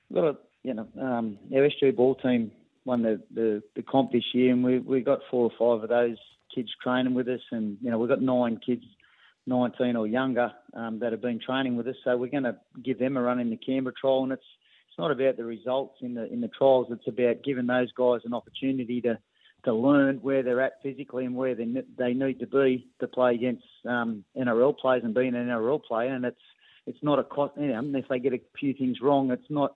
We've 0.10 0.22
got 0.22 0.30
a, 0.30 0.38
you 0.64 0.74
know, 0.76 0.88
um, 1.02 1.40
our 1.54 1.68
SG 1.68 1.96
ball 1.96 2.16
team 2.16 2.52
won 2.86 3.02
the, 3.02 3.22
the, 3.34 3.64
the 3.76 3.82
comp 3.82 4.12
this 4.12 4.24
year, 4.34 4.52
and 4.52 4.64
we 4.64 4.80
we 4.80 5.02
got 5.02 5.20
four 5.30 5.50
or 5.50 5.52
five 5.58 5.84
of 5.84 5.90
those 5.90 6.18
kids 6.54 6.70
training 6.84 7.14
with 7.14 7.28
us, 7.28 7.42
and 7.52 7.78
you 7.82 7.90
know 7.90 7.98
we've 7.98 8.10
got 8.10 8.22
nine 8.22 8.60
kids, 8.64 8.84
19 9.48 9.96
or 9.96 10.08
younger, 10.08 10.52
um, 10.76 11.00
that 11.00 11.12
have 11.12 11.22
been 11.22 11.40
training 11.40 11.78
with 11.78 11.88
us. 11.88 11.96
So 12.04 12.16
we're 12.18 12.30
going 12.30 12.44
to 12.44 12.58
give 12.84 13.00
them 13.00 13.18
a 13.18 13.22
run 13.22 13.40
in 13.40 13.50
the 13.50 13.58
Canberra 13.58 13.94
trial, 14.00 14.24
and 14.24 14.32
it's 14.34 14.44
it's 14.92 15.00
not 15.00 15.12
about 15.12 15.38
the 15.38 15.46
results 15.46 16.00
in 16.02 16.16
the 16.16 16.32
in 16.32 16.42
the 16.42 16.50
trials. 16.50 16.88
It's 16.92 17.08
about 17.08 17.46
giving 17.46 17.66
those 17.66 17.94
guys 17.94 18.20
an 18.26 18.34
opportunity 18.34 19.00
to 19.02 19.18
to 19.64 19.74
learn 19.74 20.18
where 20.18 20.44
they're 20.44 20.60
at 20.60 20.82
physically 20.84 21.24
and 21.24 21.34
where 21.34 21.56
they 21.56 21.66
they 21.98 22.14
need 22.14 22.40
to 22.40 22.48
be 22.48 22.90
to 23.00 23.08
play 23.08 23.36
against 23.36 23.64
um, 23.88 24.26
NRL 24.38 24.78
players 24.78 25.04
and 25.06 25.14
being 25.14 25.34
an 25.34 25.48
NRL 25.48 25.82
player. 25.82 26.14
And 26.14 26.26
it's 26.26 26.42
it's 26.86 27.02
not 27.02 27.20
a 27.20 27.24
cost. 27.24 27.54
You 27.58 27.68
know, 27.68 28.00
if 28.00 28.10
they 28.10 28.20
get 28.20 28.34
a 28.34 28.42
few 28.60 28.74
things 28.74 28.98
wrong, 29.02 29.32
it's 29.32 29.50
not 29.50 29.76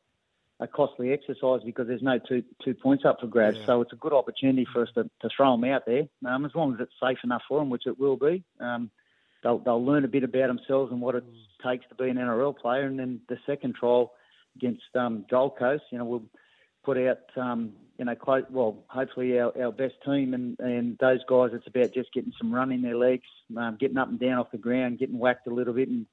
a 0.59 0.67
costly 0.67 1.13
exercise 1.13 1.61
because 1.63 1.87
there's 1.87 2.01
no 2.01 2.19
two 2.19 2.43
two 2.65 2.73
points 2.73 3.05
up 3.05 3.21
for 3.21 3.27
grabs. 3.27 3.57
Yeah. 3.59 3.67
So 3.67 3.81
it's 3.83 3.93
a 3.93 3.97
good 3.97 4.11
opportunity 4.11 4.67
for 4.73 4.81
us 4.81 4.89
to, 4.95 5.03
to 5.21 5.29
throw 5.33 5.55
them 5.55 5.63
out 5.63 5.85
there, 5.85 6.09
um, 6.25 6.43
as 6.43 6.51
long 6.53 6.73
as 6.73 6.81
it's 6.81 6.93
safe 7.01 7.19
enough 7.23 7.43
for 7.47 7.59
them, 7.59 7.69
which 7.69 7.87
it 7.87 7.97
will 7.97 8.17
be. 8.17 8.43
Um, 8.59 8.91
they'll 9.43 9.59
they'll 9.59 9.85
learn 9.85 10.03
a 10.03 10.09
bit 10.09 10.23
about 10.25 10.47
themselves 10.47 10.91
and 10.91 10.99
what 10.99 11.15
it 11.15 11.23
mm. 11.23 11.69
takes 11.71 11.87
to 11.87 11.95
be 11.95 12.09
an 12.09 12.17
NRL 12.17 12.57
player. 12.57 12.83
And 12.83 12.99
then 12.99 13.21
the 13.29 13.37
second 13.45 13.75
trial 13.75 14.11
against 14.55 14.83
um, 14.95 15.25
Gold 15.29 15.57
Coast, 15.57 15.83
you 15.91 15.97
know, 15.97 16.05
we'll 16.05 16.23
put 16.83 16.97
out 16.97 17.19
um, 17.35 17.73
you 17.97 18.05
know 18.05 18.15
quite 18.15 18.49
well, 18.51 18.83
hopefully 18.87 19.39
our, 19.39 19.51
our 19.61 19.71
best 19.71 19.95
team 20.05 20.33
and, 20.33 20.57
and 20.59 20.97
those 20.99 21.21
guys. 21.27 21.51
It's 21.53 21.67
about 21.67 21.93
just 21.93 22.13
getting 22.13 22.33
some 22.37 22.53
run 22.53 22.71
in 22.71 22.81
their 22.81 22.97
legs, 22.97 23.27
um, 23.57 23.77
getting 23.79 23.97
up 23.97 24.09
and 24.09 24.19
down 24.19 24.37
off 24.37 24.51
the 24.51 24.57
ground, 24.57 24.99
getting 24.99 25.17
whacked 25.17 25.47
a 25.47 25.53
little 25.53 25.73
bit, 25.73 25.89
and 25.89 26.05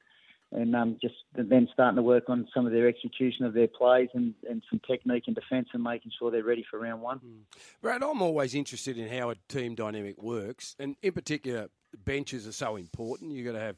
and 0.52 0.76
um, 0.76 0.98
just 1.00 1.14
then 1.34 1.68
starting 1.72 1.96
to 1.96 2.02
work 2.02 2.28
on 2.28 2.46
some 2.54 2.66
of 2.66 2.72
their 2.72 2.86
execution 2.86 3.46
of 3.46 3.54
their 3.54 3.68
plays 3.68 4.08
and, 4.12 4.34
and 4.48 4.62
some 4.68 4.80
technique 4.86 5.24
and 5.26 5.34
defence 5.34 5.68
and 5.72 5.82
making 5.82 6.12
sure 6.18 6.30
they're 6.30 6.44
ready 6.44 6.64
for 6.70 6.78
round 6.78 7.00
one. 7.00 7.18
Mm. 7.20 7.58
Brad, 7.80 8.02
I'm 8.02 8.20
always 8.20 8.54
interested 8.54 8.98
in 8.98 9.08
how 9.08 9.30
a 9.30 9.36
team 9.48 9.74
dynamic 9.74 10.22
works, 10.22 10.76
and 10.78 10.96
in 11.02 11.12
particular, 11.12 11.68
benches 12.04 12.46
are 12.46 12.52
so 12.52 12.76
important. 12.76 13.32
You've 13.32 13.46
got 13.46 13.58
to 13.58 13.64
have, 13.64 13.76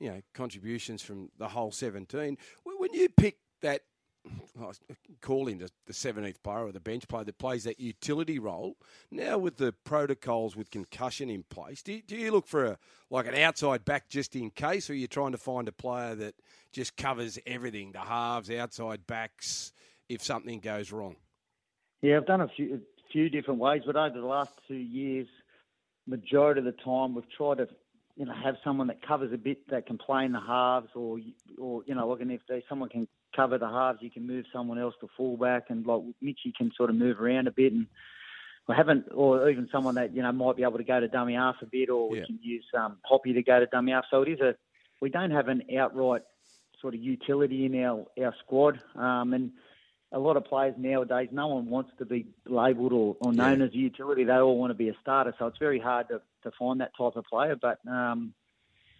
you 0.00 0.10
know, 0.10 0.20
contributions 0.34 1.02
from 1.02 1.30
the 1.38 1.48
whole 1.48 1.70
17. 1.70 2.36
When 2.64 2.92
you 2.92 3.08
pick 3.08 3.38
that 3.62 3.82
Oh, 4.60 4.68
uh, 4.68 4.94
call 5.20 5.46
him 5.48 5.58
the, 5.58 5.70
17th 5.92 6.42
player 6.42 6.66
or 6.66 6.72
the 6.72 6.80
bench 6.80 7.06
player 7.08 7.24
that 7.24 7.38
plays 7.38 7.64
that 7.64 7.78
utility 7.78 8.38
role. 8.38 8.76
Now 9.10 9.38
with 9.38 9.56
the 9.56 9.72
protocols 9.84 10.56
with 10.56 10.70
concussion 10.70 11.30
in 11.30 11.44
place, 11.44 11.82
do 11.82 11.92
you, 11.94 12.02
do 12.02 12.16
you 12.16 12.32
look 12.32 12.46
for 12.46 12.64
a 12.64 12.78
like 13.10 13.26
an 13.26 13.34
outside 13.34 13.84
back 13.84 14.08
just 14.08 14.36
in 14.36 14.50
case, 14.50 14.90
or 14.90 14.92
are 14.92 14.96
you 14.96 15.06
trying 15.06 15.32
to 15.32 15.38
find 15.38 15.68
a 15.68 15.72
player 15.72 16.14
that 16.16 16.34
just 16.72 16.96
covers 16.96 17.38
everything, 17.46 17.92
the 17.92 18.00
halves, 18.00 18.50
outside 18.50 19.06
backs, 19.06 19.72
if 20.08 20.22
something 20.22 20.60
goes 20.60 20.92
wrong? 20.92 21.16
Yeah, 22.02 22.16
I've 22.16 22.26
done 22.26 22.40
a 22.40 22.48
few 22.48 22.74
a 22.74 23.12
few 23.12 23.30
different 23.30 23.60
ways, 23.60 23.82
but 23.86 23.96
over 23.96 24.20
the 24.20 24.26
last 24.26 24.52
two 24.66 24.74
years, 24.74 25.26
majority 26.06 26.60
of 26.60 26.64
the 26.64 26.72
time 26.72 27.14
we've 27.14 27.30
tried 27.36 27.58
to 27.58 27.68
you 28.16 28.26
know 28.26 28.34
have 28.34 28.56
someone 28.64 28.88
that 28.88 29.06
covers 29.06 29.32
a 29.32 29.38
bit 29.38 29.68
that 29.70 29.86
can 29.86 29.98
play 29.98 30.24
in 30.24 30.32
the 30.32 30.40
halves, 30.40 30.88
or 30.94 31.18
or 31.58 31.82
you 31.86 31.94
know, 31.94 32.08
like 32.08 32.20
if 32.20 32.40
they, 32.48 32.64
someone 32.68 32.88
can 32.88 33.08
cover 33.34 33.58
the 33.58 33.68
halves, 33.68 33.98
you 34.02 34.10
can 34.10 34.26
move 34.26 34.46
someone 34.52 34.78
else 34.78 34.94
to 35.00 35.08
fullback, 35.16 35.64
and 35.70 35.86
like 35.86 36.02
Mitchy 36.20 36.52
can 36.56 36.72
sort 36.76 36.90
of 36.90 36.96
move 36.96 37.20
around 37.20 37.48
a 37.48 37.52
bit 37.52 37.72
and. 37.72 37.86
I 38.70 38.74
haven't, 38.74 39.06
or 39.14 39.48
even 39.48 39.66
someone 39.72 39.94
that 39.94 40.14
you 40.14 40.20
know 40.20 40.30
might 40.30 40.56
be 40.56 40.62
able 40.62 40.76
to 40.76 40.84
go 40.84 41.00
to 41.00 41.08
dummy 41.08 41.32
half 41.32 41.56
a 41.62 41.64
bit, 41.64 41.88
or 41.88 42.10
we 42.10 42.20
can 42.20 42.38
use 42.42 42.66
um, 42.76 42.98
Hoppy 43.02 43.32
to 43.32 43.42
go 43.42 43.58
to 43.58 43.64
dummy 43.64 43.92
half. 43.92 44.04
So 44.10 44.20
it 44.20 44.28
is 44.28 44.40
a, 44.40 44.56
we 45.00 45.08
don't 45.08 45.30
have 45.30 45.48
an 45.48 45.62
outright 45.78 46.20
sort 46.78 46.92
of 46.92 47.00
utility 47.00 47.64
in 47.64 47.82
our 47.82 48.04
our 48.22 48.34
squad, 48.44 48.78
um, 48.94 49.32
and 49.32 49.52
a 50.12 50.18
lot 50.18 50.36
of 50.36 50.44
players 50.44 50.74
nowadays, 50.78 51.28
no 51.32 51.48
one 51.48 51.66
wants 51.66 51.90
to 51.98 52.04
be 52.06 52.26
labelled 52.46 52.92
or, 52.92 53.16
or 53.20 53.32
known 53.32 53.60
as 53.60 53.70
a 53.72 53.76
utility. 53.76 54.24
They 54.24 54.32
all 54.32 54.56
want 54.56 54.70
to 54.70 54.74
be 54.74 54.88
a 54.88 54.94
starter, 55.02 55.34
so 55.38 55.46
it's 55.46 55.58
very 55.58 55.78
hard 55.78 56.08
to, 56.08 56.20
to 56.44 56.50
find 56.58 56.80
that 56.80 56.92
type 56.96 57.16
of 57.16 57.24
player. 57.24 57.56
But 57.60 57.78
um, 57.86 58.32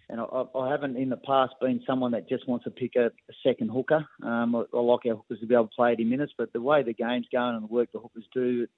and 0.09 0.19
I, 0.19 0.43
I 0.55 0.69
haven't 0.69 0.97
in 0.97 1.09
the 1.09 1.17
past 1.17 1.53
been 1.61 1.81
someone 1.85 2.11
that 2.11 2.27
just 2.27 2.47
wants 2.47 2.65
to 2.65 2.71
pick 2.71 2.95
a, 2.95 3.07
a 3.07 3.33
second 3.43 3.69
hooker. 3.69 4.07
Um, 4.23 4.55
I, 4.55 4.63
I 4.73 4.79
like 4.79 5.05
our 5.05 5.15
hookers 5.15 5.39
to 5.39 5.45
be 5.45 5.53
able 5.53 5.67
to 5.67 5.75
play 5.75 5.91
80 5.91 6.03
minutes, 6.05 6.33
but 6.37 6.51
the 6.51 6.61
way 6.61 6.83
the 6.83 6.93
game's 6.93 7.27
going 7.31 7.55
and 7.55 7.63
the 7.63 7.73
work 7.73 7.91
the 7.91 7.99
hookers 7.99 8.25
do, 8.33 8.63
it, 8.63 8.69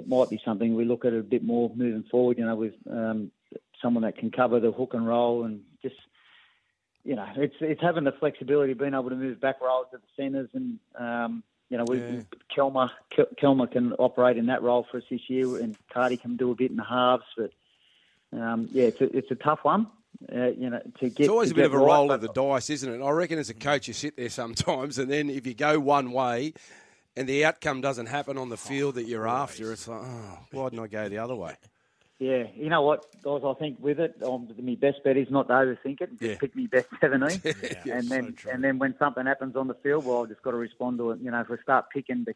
it 0.00 0.08
might 0.08 0.30
be 0.30 0.40
something 0.44 0.74
we 0.74 0.84
look 0.84 1.04
at 1.04 1.12
a 1.12 1.22
bit 1.22 1.44
more 1.44 1.70
moving 1.74 2.04
forward. 2.10 2.38
You 2.38 2.46
know, 2.46 2.56
with 2.56 2.74
um, 2.90 3.30
someone 3.82 4.02
that 4.04 4.16
can 4.16 4.30
cover 4.30 4.60
the 4.60 4.72
hook 4.72 4.94
and 4.94 5.06
roll 5.06 5.44
and 5.44 5.62
just 5.82 5.96
you 7.04 7.16
know, 7.16 7.26
it's 7.36 7.56
it's 7.60 7.80
having 7.80 8.04
the 8.04 8.12
flexibility, 8.12 8.74
being 8.74 8.94
able 8.94 9.08
to 9.08 9.16
move 9.16 9.40
back 9.40 9.60
roles 9.60 9.86
to 9.90 9.98
the 9.98 10.22
centres, 10.22 10.50
and 10.52 10.78
um, 10.98 11.42
you 11.70 11.78
know, 11.78 11.84
we 11.84 11.98
Yeah. 11.98 12.20
Kelma 12.54 12.90
Kel- 13.10 13.28
Kelma 13.40 13.70
can 13.70 13.92
operate 13.94 14.36
in 14.36 14.46
that 14.46 14.62
role 14.62 14.86
for 14.90 14.98
us 14.98 15.04
this 15.10 15.28
year, 15.28 15.56
and 15.56 15.76
Cardi 15.92 16.16
can 16.16 16.36
do 16.36 16.50
a 16.50 16.54
bit 16.54 16.70
in 16.70 16.76
the 16.76 16.84
halves. 16.84 17.24
But 17.36 17.52
um, 18.32 18.68
yeah, 18.72 18.84
it's 18.84 19.00
a, 19.00 19.16
it's 19.16 19.30
a 19.30 19.36
tough 19.36 19.60
one. 19.62 19.86
Uh, 20.30 20.48
you 20.48 20.68
know, 20.68 20.80
to 20.98 21.08
get 21.08 21.20
It's 21.20 21.28
always 21.30 21.50
a 21.50 21.54
bit 21.54 21.64
of 21.64 21.72
a 21.72 21.78
right, 21.78 21.86
roll 21.86 22.08
but- 22.08 22.14
of 22.14 22.20
the 22.20 22.28
dice, 22.32 22.68
isn't 22.70 22.92
it? 23.00 23.02
I 23.02 23.10
reckon 23.10 23.38
as 23.38 23.48
a 23.48 23.54
coach, 23.54 23.88
you 23.88 23.94
sit 23.94 24.16
there 24.16 24.28
sometimes, 24.28 24.98
and 24.98 25.10
then 25.10 25.30
if 25.30 25.46
you 25.46 25.54
go 25.54 25.80
one 25.80 26.12
way 26.12 26.52
and 27.16 27.26
the 27.26 27.44
outcome 27.46 27.80
doesn't 27.80 28.06
happen 28.06 28.36
on 28.36 28.50
the 28.50 28.56
field 28.58 28.96
that 28.96 29.04
you're 29.04 29.26
after, 29.26 29.72
it's 29.72 29.88
like, 29.88 30.02
oh, 30.02 30.38
why 30.52 30.68
didn't 30.68 30.84
I 30.84 30.88
go 30.88 31.08
the 31.08 31.18
other 31.18 31.34
way? 31.34 31.54
Yeah, 32.18 32.44
you 32.54 32.68
know 32.68 32.82
what, 32.82 33.06
guys? 33.22 33.40
I 33.46 33.54
think 33.54 33.78
with 33.80 33.98
it, 33.98 34.14
um, 34.22 34.46
my 34.60 34.74
best 34.74 35.02
bet 35.02 35.16
is 35.16 35.30
not 35.30 35.48
to 35.48 35.54
overthink 35.54 36.02
it. 36.02 36.10
Just 36.10 36.22
Yeah. 36.22 36.36
pick 36.38 36.54
me 36.54 36.66
best 36.66 36.88
seventeen, 37.00 37.40
Yeah, 37.86 37.96
and 37.96 38.06
then 38.10 38.34
true. 38.34 38.50
and 38.52 38.62
then 38.62 38.78
when 38.78 38.94
something 38.98 39.24
happens 39.24 39.56
on 39.56 39.68
the 39.68 39.74
field, 39.74 40.04
well, 40.04 40.22
I've 40.24 40.28
just 40.28 40.42
got 40.42 40.50
to 40.50 40.58
respond 40.58 40.98
to 40.98 41.12
it. 41.12 41.20
You 41.22 41.30
know, 41.30 41.40
if 41.40 41.48
we 41.48 41.56
start 41.62 41.86
picking 41.88 42.26
to, 42.26 42.34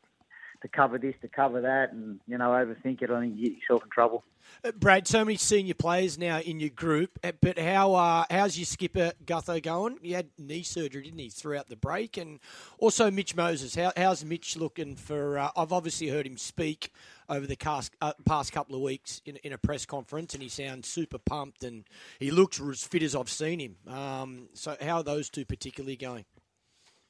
to 0.64 0.68
cover 0.68 0.96
this, 0.96 1.14
to 1.20 1.28
cover 1.28 1.60
that, 1.60 1.92
and 1.92 2.18
you 2.26 2.38
know, 2.38 2.48
overthink 2.48 3.02
it, 3.02 3.10
I 3.10 3.20
think 3.20 3.36
you 3.36 3.50
get 3.50 3.58
yourself 3.58 3.84
in 3.84 3.90
trouble. 3.90 4.24
Uh, 4.64 4.72
Brad, 4.72 5.06
so 5.06 5.22
many 5.22 5.36
senior 5.36 5.74
players 5.74 6.16
now 6.16 6.40
in 6.40 6.58
your 6.58 6.70
group, 6.70 7.18
uh, 7.22 7.32
but 7.38 7.58
how 7.58 7.94
uh, 7.94 8.24
how's 8.30 8.56
your 8.56 8.64
skipper 8.64 9.12
Gutho 9.26 9.62
going? 9.62 9.98
He 10.02 10.12
had 10.12 10.28
knee 10.38 10.62
surgery, 10.62 11.02
didn't 11.02 11.18
he, 11.18 11.28
throughout 11.28 11.68
the 11.68 11.76
break, 11.76 12.16
and 12.16 12.40
also 12.78 13.10
Mitch 13.10 13.36
Moses. 13.36 13.74
How, 13.74 13.92
how's 13.94 14.24
Mitch 14.24 14.56
looking 14.56 14.96
for? 14.96 15.38
Uh, 15.38 15.50
I've 15.54 15.72
obviously 15.72 16.08
heard 16.08 16.26
him 16.26 16.38
speak 16.38 16.90
over 17.28 17.46
the 17.46 17.56
cast, 17.56 17.92
uh, 18.00 18.14
past 18.24 18.52
couple 18.52 18.74
of 18.74 18.80
weeks 18.80 19.20
in, 19.26 19.36
in 19.36 19.52
a 19.52 19.58
press 19.58 19.84
conference, 19.84 20.32
and 20.32 20.42
he 20.42 20.48
sounds 20.48 20.88
super 20.88 21.18
pumped, 21.18 21.62
and 21.62 21.84
he 22.18 22.30
looks 22.30 22.58
as 22.58 22.84
fit 22.84 23.02
as 23.02 23.14
I've 23.14 23.30
seen 23.30 23.60
him. 23.60 23.76
Um, 23.86 24.48
so, 24.54 24.76
how 24.80 24.96
are 24.98 25.04
those 25.04 25.28
two 25.28 25.44
particularly 25.44 25.96
going? 25.96 26.24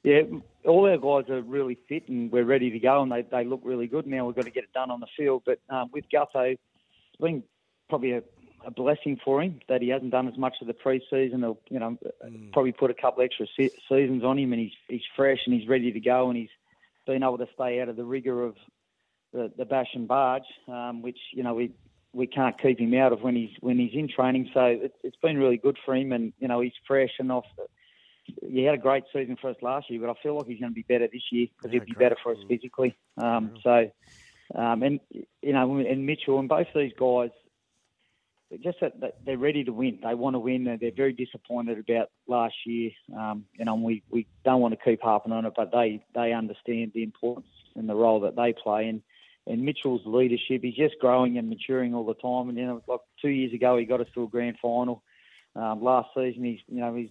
Yeah, 0.05 0.21
all 0.65 0.87
our 0.87 0.97
guys 0.97 1.31
are 1.31 1.41
really 1.41 1.79
fit 1.89 2.07
and 2.09 2.31
we're 2.31 2.45
ready 2.45 2.69
to 2.69 2.77
go, 2.77 3.01
and 3.01 3.11
they, 3.11 3.23
they 3.23 3.43
look 3.43 3.61
really 3.63 3.87
good. 3.87 4.05
Now 4.05 4.27
we've 4.27 4.35
got 4.35 4.45
to 4.45 4.51
get 4.51 4.63
it 4.63 4.71
done 4.71 4.91
on 4.91 4.99
the 4.99 5.07
field. 5.17 5.41
But 5.47 5.59
um, 5.67 5.89
with 5.91 6.05
Gutho, 6.13 6.51
it's 6.51 6.61
been 7.19 7.41
probably 7.89 8.11
a, 8.11 8.21
a 8.63 8.69
blessing 8.69 9.19
for 9.25 9.41
him 9.41 9.61
that 9.67 9.81
he 9.81 9.89
hasn't 9.89 10.11
done 10.11 10.27
as 10.27 10.37
much 10.37 10.57
of 10.61 10.67
the 10.67 10.75
pre-season. 10.75 11.43
Or, 11.43 11.57
you 11.69 11.79
know, 11.79 11.97
probably 12.53 12.71
put 12.71 12.91
a 12.91 12.93
couple 12.93 13.23
extra 13.23 13.47
se- 13.57 13.71
seasons 13.89 14.23
on 14.23 14.37
him, 14.37 14.53
and 14.53 14.61
he's 14.61 14.73
he's 14.87 15.01
fresh 15.15 15.39
and 15.47 15.59
he's 15.59 15.67
ready 15.67 15.91
to 15.91 15.99
go, 15.99 16.29
and 16.29 16.37
he's 16.37 16.53
been 17.07 17.23
able 17.23 17.39
to 17.39 17.47
stay 17.55 17.81
out 17.81 17.89
of 17.89 17.95
the 17.95 18.05
rigour 18.05 18.43
of 18.43 18.55
the, 19.33 19.51
the 19.57 19.65
bash 19.65 19.89
and 19.95 20.07
barge, 20.07 20.43
um, 20.67 21.01
which 21.01 21.17
you 21.31 21.41
know 21.41 21.55
we 21.55 21.71
we 22.13 22.27
can't 22.27 22.61
keep 22.61 22.79
him 22.79 22.93
out 22.93 23.11
of 23.11 23.23
when 23.23 23.35
he's 23.35 23.57
when 23.59 23.79
he's 23.79 23.93
in 23.95 24.07
training. 24.07 24.51
So 24.53 24.65
it, 24.65 24.93
it's 25.03 25.17
been 25.23 25.39
really 25.39 25.57
good 25.57 25.79
for 25.83 25.95
him, 25.95 26.11
and 26.11 26.31
you 26.37 26.47
know 26.47 26.61
he's 26.61 26.73
fresh 26.87 27.11
and 27.17 27.31
off. 27.31 27.45
He 28.47 28.63
had 28.63 28.75
a 28.75 28.79
great 28.79 29.03
season 29.13 29.37
for 29.39 29.49
us 29.49 29.55
last 29.61 29.89
year, 29.89 29.99
but 30.01 30.09
I 30.09 30.13
feel 30.21 30.35
like 30.35 30.47
he's 30.47 30.59
going 30.59 30.71
to 30.71 30.75
be 30.75 30.85
better 30.87 31.07
this 31.11 31.23
year 31.31 31.47
because 31.55 31.71
he'll 31.71 31.85
be 31.85 31.93
better 31.93 32.17
for 32.21 32.31
us 32.33 32.37
physically. 32.47 32.95
Um, 33.17 33.55
so, 33.63 33.91
um, 34.53 34.83
and 34.83 34.99
you 35.41 35.53
know, 35.53 35.77
and 35.77 36.05
Mitchell 36.05 36.39
and 36.39 36.49
both 36.49 36.67
of 36.67 36.73
these 36.73 36.93
guys, 36.97 37.29
they're 38.49 38.59
just 38.59 38.79
that 38.81 38.99
that 39.01 39.17
they're 39.25 39.37
ready 39.37 39.63
to 39.63 39.73
win. 39.73 39.99
They 40.03 40.13
want 40.13 40.35
to 40.35 40.39
win. 40.39 40.63
They're, 40.63 40.77
they're 40.77 40.91
very 40.91 41.13
disappointed 41.13 41.79
about 41.79 42.09
last 42.27 42.55
year. 42.65 42.91
Um, 43.15 43.45
you 43.57 43.65
know, 43.65 43.73
and 43.73 43.83
we, 43.83 44.03
we 44.09 44.27
don't 44.43 44.61
want 44.61 44.77
to 44.77 44.83
keep 44.83 45.01
harping 45.01 45.31
on 45.31 45.45
it, 45.45 45.53
but 45.55 45.71
they 45.71 46.03
they 46.13 46.33
understand 46.33 46.91
the 46.93 47.03
importance 47.03 47.47
and 47.75 47.89
the 47.89 47.95
role 47.95 48.21
that 48.21 48.35
they 48.35 48.53
play. 48.53 48.87
And 48.87 49.01
and 49.47 49.61
Mitchell's 49.61 50.05
leadership, 50.05 50.63
he's 50.63 50.75
just 50.75 50.99
growing 50.99 51.37
and 51.37 51.49
maturing 51.49 51.93
all 51.93 52.05
the 52.05 52.15
time. 52.15 52.49
And 52.49 52.57
you 52.57 52.65
know, 52.65 52.81
like 52.87 53.01
two 53.21 53.29
years 53.29 53.53
ago, 53.53 53.77
he 53.77 53.85
got 53.85 54.01
us 54.01 54.07
to 54.13 54.23
a 54.23 54.27
grand 54.27 54.57
final. 54.61 55.03
Um, 55.55 55.83
last 55.83 56.09
season, 56.15 56.43
he's 56.43 56.59
you 56.67 56.81
know 56.81 56.95
he's 56.95 57.09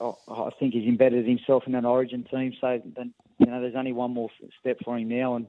I 0.00 0.50
think 0.58 0.74
he's 0.74 0.88
embedded 0.88 1.26
himself 1.26 1.64
in 1.66 1.74
an 1.74 1.84
Origin 1.84 2.24
team. 2.30 2.52
So 2.60 2.80
then 2.96 3.12
you 3.38 3.46
know 3.46 3.60
there's 3.60 3.74
only 3.76 3.92
one 3.92 4.12
more 4.12 4.30
step 4.60 4.78
for 4.84 4.98
him 4.98 5.08
now, 5.08 5.36
and 5.36 5.46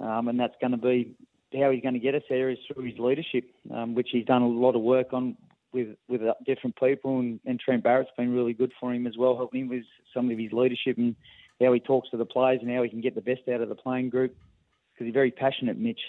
um, 0.00 0.28
and 0.28 0.38
that's 0.38 0.54
going 0.60 0.72
to 0.72 0.76
be 0.76 1.14
how 1.58 1.70
he's 1.70 1.82
going 1.82 1.94
to 1.94 2.00
get 2.00 2.14
us 2.14 2.22
there 2.28 2.50
is 2.50 2.58
through 2.66 2.84
his 2.84 2.98
leadership, 2.98 3.44
um, 3.72 3.94
which 3.94 4.08
he's 4.12 4.26
done 4.26 4.42
a 4.42 4.48
lot 4.48 4.74
of 4.74 4.82
work 4.82 5.12
on 5.12 5.36
with 5.72 5.96
with 6.08 6.22
uh, 6.22 6.34
different 6.46 6.76
people, 6.76 7.20
and, 7.20 7.40
and 7.46 7.60
Trent 7.60 7.82
Barrett's 7.82 8.10
been 8.16 8.34
really 8.34 8.52
good 8.52 8.72
for 8.78 8.92
him 8.92 9.06
as 9.06 9.16
well, 9.16 9.36
helping 9.36 9.62
him 9.62 9.68
with 9.68 9.84
some 10.14 10.30
of 10.30 10.38
his 10.38 10.52
leadership 10.52 10.98
and 10.98 11.16
how 11.60 11.72
he 11.72 11.80
talks 11.80 12.10
to 12.10 12.16
the 12.16 12.26
players 12.26 12.60
and 12.62 12.70
how 12.70 12.82
he 12.82 12.88
can 12.88 13.00
get 13.00 13.14
the 13.14 13.20
best 13.20 13.48
out 13.52 13.60
of 13.60 13.68
the 13.68 13.74
playing 13.74 14.10
group. 14.10 14.36
Because 14.92 15.06
he's 15.06 15.14
very 15.14 15.30
passionate, 15.30 15.78
Mitch. 15.78 16.00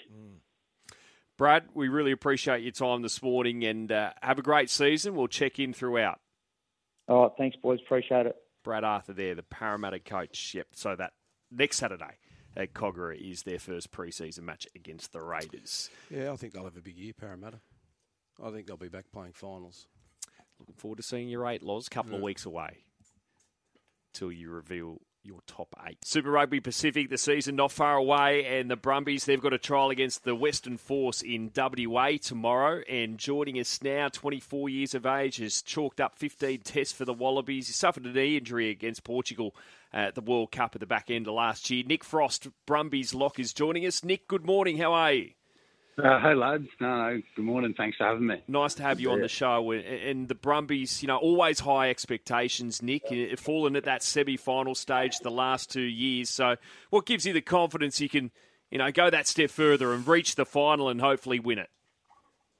Brad, 1.36 1.64
we 1.72 1.88
really 1.88 2.12
appreciate 2.12 2.62
your 2.62 2.72
time 2.72 3.02
this 3.02 3.22
morning 3.22 3.64
and 3.64 3.90
uh, 3.90 4.12
have 4.20 4.38
a 4.38 4.42
great 4.42 4.68
season. 4.68 5.14
We'll 5.14 5.28
check 5.28 5.58
in 5.58 5.72
throughout. 5.72 6.20
All 7.10 7.24
right, 7.24 7.32
thanks, 7.36 7.56
boys. 7.56 7.80
Appreciate 7.84 8.26
it. 8.26 8.36
Brad 8.62 8.84
Arthur 8.84 9.12
there, 9.12 9.34
the 9.34 9.42
Parramatta 9.42 9.98
coach. 9.98 10.54
Yep. 10.54 10.68
So 10.74 10.94
that 10.94 11.12
next 11.50 11.78
Saturday 11.78 12.18
at 12.56 12.72
Kogarah 12.72 13.18
is 13.20 13.42
their 13.42 13.58
first 13.58 13.90
preseason 13.90 14.42
match 14.42 14.64
against 14.76 15.12
the 15.12 15.20
Raiders. 15.20 15.90
Yeah, 16.08 16.30
I 16.30 16.36
think 16.36 16.52
they'll 16.52 16.64
have 16.64 16.76
a 16.76 16.80
big 16.80 16.96
year, 16.96 17.12
Parramatta. 17.12 17.58
I 18.40 18.50
think 18.50 18.68
they'll 18.68 18.76
be 18.76 18.88
back 18.88 19.06
playing 19.12 19.32
finals. 19.32 19.88
Looking 20.60 20.76
forward 20.76 20.98
to 20.98 21.02
seeing 21.02 21.28
your 21.28 21.48
eight, 21.48 21.64
Loz. 21.64 21.88
Couple 21.88 22.14
of 22.14 22.22
weeks 22.22 22.46
away 22.46 22.84
till 24.14 24.30
you 24.30 24.50
reveal 24.50 25.00
your 25.22 25.40
top 25.46 25.74
eight. 25.86 26.04
Super 26.04 26.30
Rugby 26.30 26.60
Pacific, 26.60 27.10
the 27.10 27.18
season 27.18 27.56
not 27.56 27.72
far 27.72 27.96
away, 27.96 28.44
and 28.44 28.70
the 28.70 28.76
Brumbies, 28.76 29.24
they've 29.24 29.40
got 29.40 29.52
a 29.52 29.58
trial 29.58 29.90
against 29.90 30.24
the 30.24 30.34
Western 30.34 30.76
Force 30.76 31.22
in 31.22 31.50
WA 31.54 32.12
tomorrow. 32.20 32.82
And 32.88 33.18
joining 33.18 33.58
us 33.58 33.82
now, 33.82 34.08
24 34.08 34.68
years 34.68 34.94
of 34.94 35.06
age, 35.06 35.36
has 35.36 35.62
chalked 35.62 36.00
up 36.00 36.16
15 36.16 36.60
tests 36.60 36.92
for 36.92 37.04
the 37.04 37.14
Wallabies. 37.14 37.66
He 37.66 37.72
suffered 37.72 38.06
a 38.06 38.12
knee 38.12 38.36
injury 38.36 38.70
against 38.70 39.04
Portugal 39.04 39.54
at 39.92 40.14
the 40.14 40.20
World 40.20 40.52
Cup 40.52 40.74
at 40.74 40.80
the 40.80 40.86
back 40.86 41.10
end 41.10 41.26
of 41.26 41.34
last 41.34 41.68
year. 41.70 41.84
Nick 41.86 42.04
Frost, 42.04 42.48
Brumbies 42.66 43.14
Lock, 43.14 43.38
is 43.38 43.52
joining 43.52 43.86
us. 43.86 44.04
Nick, 44.04 44.28
good 44.28 44.46
morning. 44.46 44.78
How 44.78 44.92
are 44.92 45.12
you? 45.12 45.30
Uh, 46.02 46.20
hey 46.20 46.34
lads, 46.34 46.66
no, 46.80 47.10
no, 47.10 47.22
good 47.36 47.44
morning. 47.44 47.74
Thanks 47.76 47.96
for 47.98 48.04
having 48.04 48.26
me. 48.26 48.36
Nice 48.48 48.74
to 48.74 48.82
have 48.82 49.00
you 49.00 49.10
on 49.10 49.20
the 49.20 49.28
show. 49.28 49.70
And- 49.72 50.28
the 50.28 50.34
Brumbies, 50.34 51.02
you 51.02 51.08
know, 51.08 51.16
always 51.16 51.60
high 51.60 51.90
expectations, 51.90 52.82
Nick. 52.82 53.02
Fallen 53.38 53.76
at 53.76 53.84
that 53.84 54.02
semi 54.02 54.36
final 54.36 54.74
stage 54.74 55.18
the 55.18 55.30
last 55.30 55.70
two 55.70 55.80
years. 55.80 56.30
So, 56.30 56.56
what 56.90 57.06
gives 57.06 57.26
you 57.26 57.32
the 57.32 57.40
confidence 57.40 58.00
you 58.00 58.08
can, 58.08 58.30
you 58.70 58.78
know, 58.78 58.90
go 58.92 59.10
that 59.10 59.26
step 59.26 59.50
further 59.50 59.92
and 59.92 60.06
reach 60.06 60.36
the 60.36 60.44
final 60.44 60.88
and 60.88 61.00
hopefully 61.00 61.40
win 61.40 61.58
it? 61.58 61.68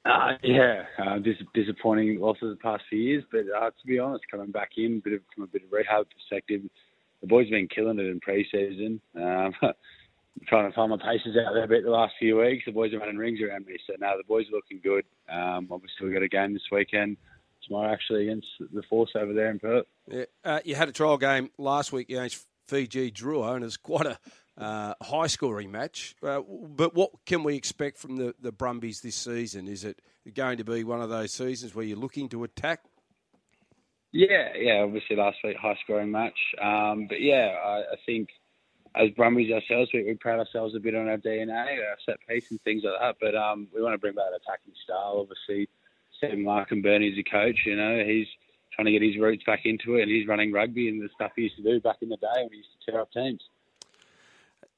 Uh, 0.04 0.32
yeah, 0.42 0.84
uh, 0.98 1.18
dis- 1.18 1.36
disappointing 1.54 2.18
losses 2.18 2.56
the 2.56 2.62
past 2.62 2.82
few 2.88 2.98
years, 2.98 3.24
but 3.30 3.44
uh, 3.56 3.70
to 3.70 3.86
be 3.86 3.98
honest, 3.98 4.24
coming 4.30 4.50
back 4.50 4.70
in 4.76 5.00
bit 5.00 5.12
of, 5.12 5.20
from 5.34 5.44
a 5.44 5.46
bit 5.46 5.62
of 5.64 5.72
rehab 5.72 6.06
perspective, 6.10 6.62
the 7.20 7.26
boys 7.26 7.46
have 7.46 7.52
been 7.52 7.68
killing 7.68 7.98
it 7.98 8.06
in 8.06 8.18
pre-season. 8.20 9.00
Um, 9.14 9.54
trying 10.46 10.70
to 10.70 10.74
find 10.74 10.90
my 10.90 10.96
paces 10.96 11.36
out 11.36 11.54
there 11.54 11.64
a 11.64 11.68
bit 11.68 11.84
the 11.84 11.90
last 11.90 12.14
few 12.18 12.38
weeks. 12.38 12.64
The 12.66 12.72
boys 12.72 12.92
are 12.92 12.98
running 12.98 13.16
rings 13.16 13.40
around 13.40 13.66
me, 13.66 13.76
so 13.86 13.94
now 13.98 14.16
the 14.16 14.24
boys 14.24 14.46
are 14.48 14.56
looking 14.56 14.80
good. 14.82 15.04
Um, 15.28 15.68
obviously, 15.70 16.04
we've 16.06 16.14
got 16.14 16.22
a 16.22 16.28
game 16.28 16.52
this 16.52 16.62
weekend, 16.70 17.16
tomorrow 17.66 17.92
actually 17.92 18.28
against 18.28 18.48
the 18.72 18.82
Force 18.88 19.10
over 19.14 19.32
there 19.32 19.50
in 19.50 19.58
Perth. 19.58 19.86
Yeah, 20.08 20.24
uh, 20.44 20.60
you 20.64 20.74
had 20.74 20.88
a 20.88 20.92
trial 20.92 21.18
game 21.18 21.50
last 21.58 21.92
week 21.92 22.08
against 22.08 22.46
Fiji 22.68 23.10
Drua, 23.10 23.56
and 23.56 23.64
it's 23.64 23.76
quite 23.76 24.06
a 24.06 24.18
uh, 24.56 24.94
high 25.02 25.26
scoring 25.26 25.70
match. 25.70 26.14
Uh, 26.22 26.40
but 26.40 26.94
what 26.94 27.10
can 27.26 27.42
we 27.42 27.56
expect 27.56 27.98
from 27.98 28.16
the, 28.16 28.34
the 28.40 28.52
Brumbies 28.52 29.00
this 29.00 29.16
season? 29.16 29.68
Is 29.68 29.84
it 29.84 30.00
going 30.34 30.58
to 30.58 30.64
be 30.64 30.84
one 30.84 31.00
of 31.00 31.08
those 31.08 31.32
seasons 31.32 31.74
where 31.74 31.84
you're 31.84 31.98
looking 31.98 32.28
to 32.30 32.44
attack? 32.44 32.80
Yeah, 34.12 34.48
yeah. 34.58 34.82
Obviously, 34.82 35.16
last 35.16 35.38
week 35.44 35.56
high 35.56 35.76
scoring 35.84 36.10
match, 36.10 36.38
um, 36.60 37.06
but 37.08 37.20
yeah, 37.20 37.54
I, 37.64 37.78
I 37.92 37.96
think 38.04 38.28
as 38.94 39.10
Brumbies 39.10 39.52
ourselves, 39.52 39.90
we, 39.92 40.04
we 40.04 40.14
pride 40.14 40.38
ourselves 40.38 40.74
a 40.74 40.80
bit 40.80 40.94
on 40.94 41.08
our 41.08 41.18
DNA, 41.18 41.78
our 41.78 41.96
set 42.04 42.16
piece, 42.28 42.50
and 42.50 42.60
things 42.62 42.82
like 42.84 42.94
that. 43.00 43.16
But 43.20 43.36
um, 43.36 43.68
we 43.74 43.82
want 43.82 43.94
to 43.94 43.98
bring 43.98 44.14
back 44.14 44.26
an 44.28 44.38
attacking 44.44 44.74
style. 44.84 45.18
Obviously, 45.20 45.68
Stephen 46.16 46.44
Larkham 46.44 46.72
and 46.72 46.82
Bernie 46.82 47.12
as 47.12 47.18
a 47.18 47.22
coach, 47.22 47.60
you 47.64 47.76
know, 47.76 48.02
he's 48.04 48.26
trying 48.72 48.86
to 48.86 48.92
get 48.92 49.02
his 49.02 49.18
roots 49.18 49.44
back 49.44 49.60
into 49.64 49.96
it, 49.96 50.02
and 50.02 50.10
he's 50.10 50.26
running 50.26 50.52
rugby 50.52 50.88
and 50.88 51.00
the 51.00 51.08
stuff 51.14 51.32
he 51.36 51.42
used 51.42 51.56
to 51.56 51.62
do 51.62 51.80
back 51.80 51.96
in 52.02 52.08
the 52.08 52.16
day 52.16 52.28
when 52.36 52.50
he 52.50 52.58
used 52.58 52.68
to 52.84 52.90
tear 52.90 53.00
up 53.00 53.12
teams. 53.12 53.42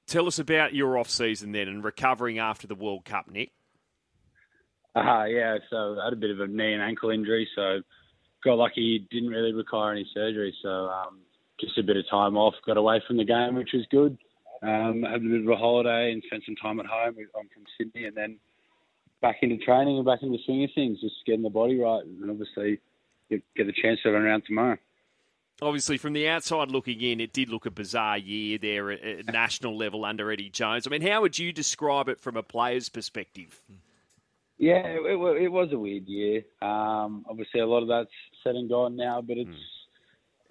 Tell 0.06 0.26
us 0.26 0.38
about 0.38 0.74
your 0.74 0.98
off 0.98 1.08
season 1.08 1.52
then 1.52 1.68
and 1.68 1.82
recovering 1.82 2.38
after 2.38 2.66
the 2.66 2.74
World 2.74 3.04
Cup, 3.04 3.30
Nick. 3.30 3.52
Uh, 4.94 5.24
yeah, 5.24 5.56
so 5.70 5.98
I 6.00 6.04
had 6.04 6.12
a 6.12 6.16
bit 6.16 6.30
of 6.30 6.40
a 6.40 6.46
knee 6.46 6.74
and 6.74 6.82
ankle 6.82 7.10
injury, 7.10 7.48
so 7.56 7.80
got 8.44 8.58
lucky, 8.58 9.06
didn't 9.10 9.30
really 9.30 9.52
require 9.52 9.92
any 9.92 10.06
surgery, 10.12 10.54
so 10.62 10.68
um, 10.68 11.20
just 11.62 11.78
a 11.78 11.82
bit 11.82 11.96
of 11.96 12.04
time 12.10 12.36
off, 12.36 12.54
got 12.66 12.76
away 12.76 13.00
from 13.06 13.16
the 13.16 13.24
game, 13.24 13.54
which 13.54 13.70
was 13.72 13.86
good. 13.90 14.18
Um, 14.62 15.02
had 15.02 15.16
a 15.16 15.20
bit 15.20 15.40
of 15.40 15.48
a 15.48 15.56
holiday 15.56 16.12
and 16.12 16.22
spent 16.26 16.44
some 16.44 16.56
time 16.56 16.78
at 16.78 16.86
home. 16.86 17.16
I'm 17.18 17.48
from 17.48 17.64
Sydney, 17.78 18.04
and 18.04 18.16
then 18.16 18.38
back 19.22 19.36
into 19.42 19.56
training 19.64 19.96
and 19.96 20.04
back 20.04 20.22
into 20.22 20.36
the 20.36 20.42
swing 20.44 20.64
of 20.64 20.70
things, 20.74 21.00
just 21.00 21.14
getting 21.26 21.42
the 21.42 21.50
body 21.50 21.78
right, 21.78 22.04
and 22.04 22.30
obviously 22.30 22.78
get, 23.30 23.42
get 23.56 23.66
the 23.66 23.72
chance 23.72 24.00
to 24.02 24.10
run 24.10 24.22
around 24.22 24.42
tomorrow. 24.46 24.76
Obviously, 25.60 25.96
from 25.96 26.12
the 26.12 26.28
outside 26.28 26.70
looking 26.70 27.00
in, 27.00 27.20
it 27.20 27.32
did 27.32 27.48
look 27.48 27.66
a 27.66 27.70
bizarre 27.70 28.18
year 28.18 28.58
there 28.58 28.90
at, 28.90 29.02
at 29.02 29.26
national 29.26 29.76
level 29.76 30.04
under 30.04 30.30
Eddie 30.30 30.50
Jones. 30.50 30.86
I 30.86 30.90
mean, 30.90 31.02
how 31.02 31.22
would 31.22 31.38
you 31.38 31.52
describe 31.52 32.08
it 32.08 32.18
from 32.20 32.36
a 32.36 32.42
player's 32.42 32.88
perspective? 32.88 33.62
Yeah, 34.58 34.78
it, 34.78 35.00
it, 35.00 35.42
it 35.42 35.48
was 35.48 35.72
a 35.72 35.78
weird 35.78 36.06
year. 36.06 36.42
Um, 36.60 37.24
obviously, 37.28 37.60
a 37.60 37.66
lot 37.66 37.82
of 37.82 37.88
that's 37.88 38.10
said 38.44 38.54
and 38.54 38.68
gone 38.68 38.96
now, 38.96 39.20
but 39.20 39.36
it's 39.38 39.50
mm. 39.50 39.56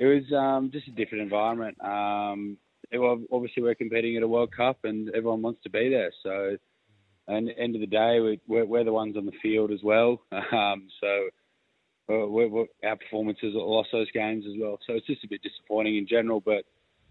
It 0.02 0.06
was 0.08 0.34
um, 0.34 0.72
just 0.72 0.88
a 0.88 0.92
different 0.92 1.22
environment. 1.22 1.80
Um, 1.80 2.58
it, 2.90 2.98
obviously, 3.32 3.62
we're 3.62 3.76
competing 3.76 4.18
at 4.18 4.24
a 4.24 4.28
World 4.28 4.52
Cup, 4.52 4.80
and 4.84 5.10
everyone 5.10 5.44
wants 5.44 5.62
to 5.62 5.70
be 5.70 5.90
there. 5.90 6.12
So, 6.24 6.58
and 7.28 7.52
end 7.56 7.76
of 7.76 7.82
the 7.82 7.88
day, 7.88 8.20
we, 8.20 8.58
are 8.58 8.66
we're 8.66 8.84
the 8.84 8.92
ones 8.92 9.16
on 9.16 9.28
the 9.28 9.32
field 9.44 9.72
as 9.72 9.82
well. 9.84 10.24
Um, 10.32 10.88
so, 11.00 11.30
uh, 12.10 12.28
we're, 12.28 12.48
we're, 12.48 12.66
our 12.84 12.96
performances 12.96 13.54
lost 13.54 13.90
those 13.92 14.12
games 14.12 14.44
as 14.48 14.54
well. 14.60 14.80
So 14.88 14.94
it's 14.94 15.06
just 15.06 15.24
a 15.24 15.28
bit 15.28 15.44
disappointing 15.44 15.98
in 15.98 16.08
general. 16.08 16.42
But 16.42 16.66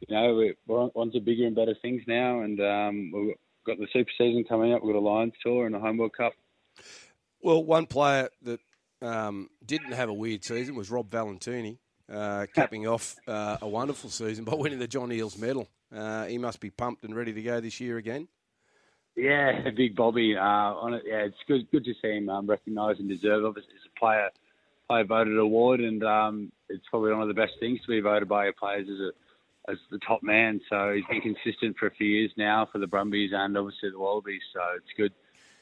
you 0.08 0.16
know, 0.16 0.50
we're 0.66 0.80
on 0.80 1.12
to 1.12 1.20
bigger 1.20 1.46
and 1.46 1.54
better 1.54 1.76
things 1.80 2.02
now, 2.08 2.40
and 2.40 2.60
um, 2.60 3.12
we've 3.14 3.34
got 3.64 3.78
the 3.78 3.86
Super 3.92 4.10
Season 4.18 4.42
coming 4.42 4.74
up. 4.74 4.82
We've 4.82 4.92
got 4.92 4.98
a 4.98 5.00
Lions 5.00 5.34
tour 5.44 5.66
and 5.66 5.76
a 5.76 5.78
Home 5.78 5.98
World 5.98 6.16
Cup. 6.16 6.32
Well, 7.40 7.64
one 7.64 7.86
player 7.86 8.30
that 8.42 8.60
um, 9.00 9.48
didn't 9.64 9.92
have 9.92 10.08
a 10.08 10.14
weird 10.14 10.44
season 10.44 10.74
was 10.74 10.90
Rob 10.90 11.08
Valetini, 11.08 11.78
uh, 12.10 12.46
capping 12.54 12.86
off 12.86 13.16
uh, 13.26 13.58
a 13.62 13.68
wonderful 13.68 14.10
season 14.10 14.44
by 14.44 14.54
winning 14.54 14.78
the 14.78 14.88
John 14.88 15.10
Eales 15.10 15.38
medal. 15.38 15.68
Uh, 15.94 16.26
he 16.26 16.38
must 16.38 16.60
be 16.60 16.70
pumped 16.70 17.04
and 17.04 17.14
ready 17.14 17.32
to 17.32 17.42
go 17.42 17.60
this 17.60 17.80
year 17.80 17.96
again. 17.96 18.28
Yeah, 19.16 19.68
big 19.76 19.96
Bobby. 19.96 20.36
Uh, 20.36 20.42
on 20.42 20.94
it, 20.94 21.02
yeah, 21.06 21.24
it's 21.24 21.36
good. 21.46 21.70
Good 21.70 21.84
to 21.84 21.94
see 22.00 22.16
him 22.16 22.28
um, 22.28 22.46
recognised 22.46 23.00
and 23.00 23.08
deserved. 23.08 23.44
Obviously, 23.44 23.74
as 23.74 23.90
a 23.94 23.98
player, 23.98 24.30
player 24.88 25.04
voted 25.04 25.36
award, 25.36 25.80
and 25.80 26.02
um, 26.04 26.52
it's 26.68 26.86
probably 26.88 27.12
one 27.12 27.22
of 27.22 27.28
the 27.28 27.34
best 27.34 27.54
things 27.58 27.80
to 27.82 27.88
be 27.88 28.00
voted 28.00 28.28
by 28.28 28.44
your 28.44 28.52
players 28.54 28.88
as 28.88 29.00
a 29.00 29.10
as 29.70 29.78
the 29.90 29.98
top 29.98 30.22
man. 30.22 30.60
So 30.68 30.94
he's 30.94 31.04
been 31.06 31.20
consistent 31.20 31.76
for 31.76 31.86
a 31.86 31.90
few 31.90 32.06
years 32.06 32.32
now 32.36 32.66
for 32.70 32.78
the 32.78 32.86
Brumbies 32.86 33.30
and 33.34 33.56
obviously 33.56 33.90
the 33.90 33.98
Wallabies. 33.98 34.42
So 34.52 34.60
it's 34.76 34.86
good 34.96 35.12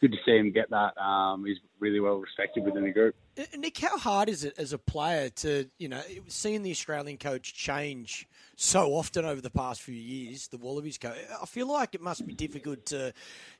good 0.00 0.12
to 0.12 0.18
see 0.24 0.36
him 0.36 0.52
get 0.52 0.70
that. 0.70 0.96
Um, 1.00 1.44
he's 1.44 1.58
really 1.80 2.00
well 2.00 2.16
respected 2.16 2.64
within 2.64 2.84
the 2.84 2.90
group. 2.90 3.14
Uh, 3.38 3.44
Nick, 3.56 3.78
how 3.78 3.98
hard 3.98 4.28
is 4.28 4.44
it 4.44 4.54
as 4.58 4.72
a 4.72 4.78
player 4.78 5.28
to, 5.30 5.68
you 5.78 5.88
know, 5.88 6.00
seeing 6.26 6.62
the 6.62 6.70
Australian 6.70 7.18
coach 7.18 7.54
change 7.54 8.28
so 8.56 8.94
often 8.94 9.24
over 9.24 9.40
the 9.40 9.50
past 9.50 9.82
few 9.82 9.94
years, 9.94 10.48
the 10.48 10.58
Wallabies 10.58 10.98
coach? 10.98 11.16
I 11.40 11.46
feel 11.46 11.68
like 11.68 11.94
it 11.94 12.00
must 12.00 12.26
be 12.26 12.34
difficult 12.34 12.86
to, 12.86 13.12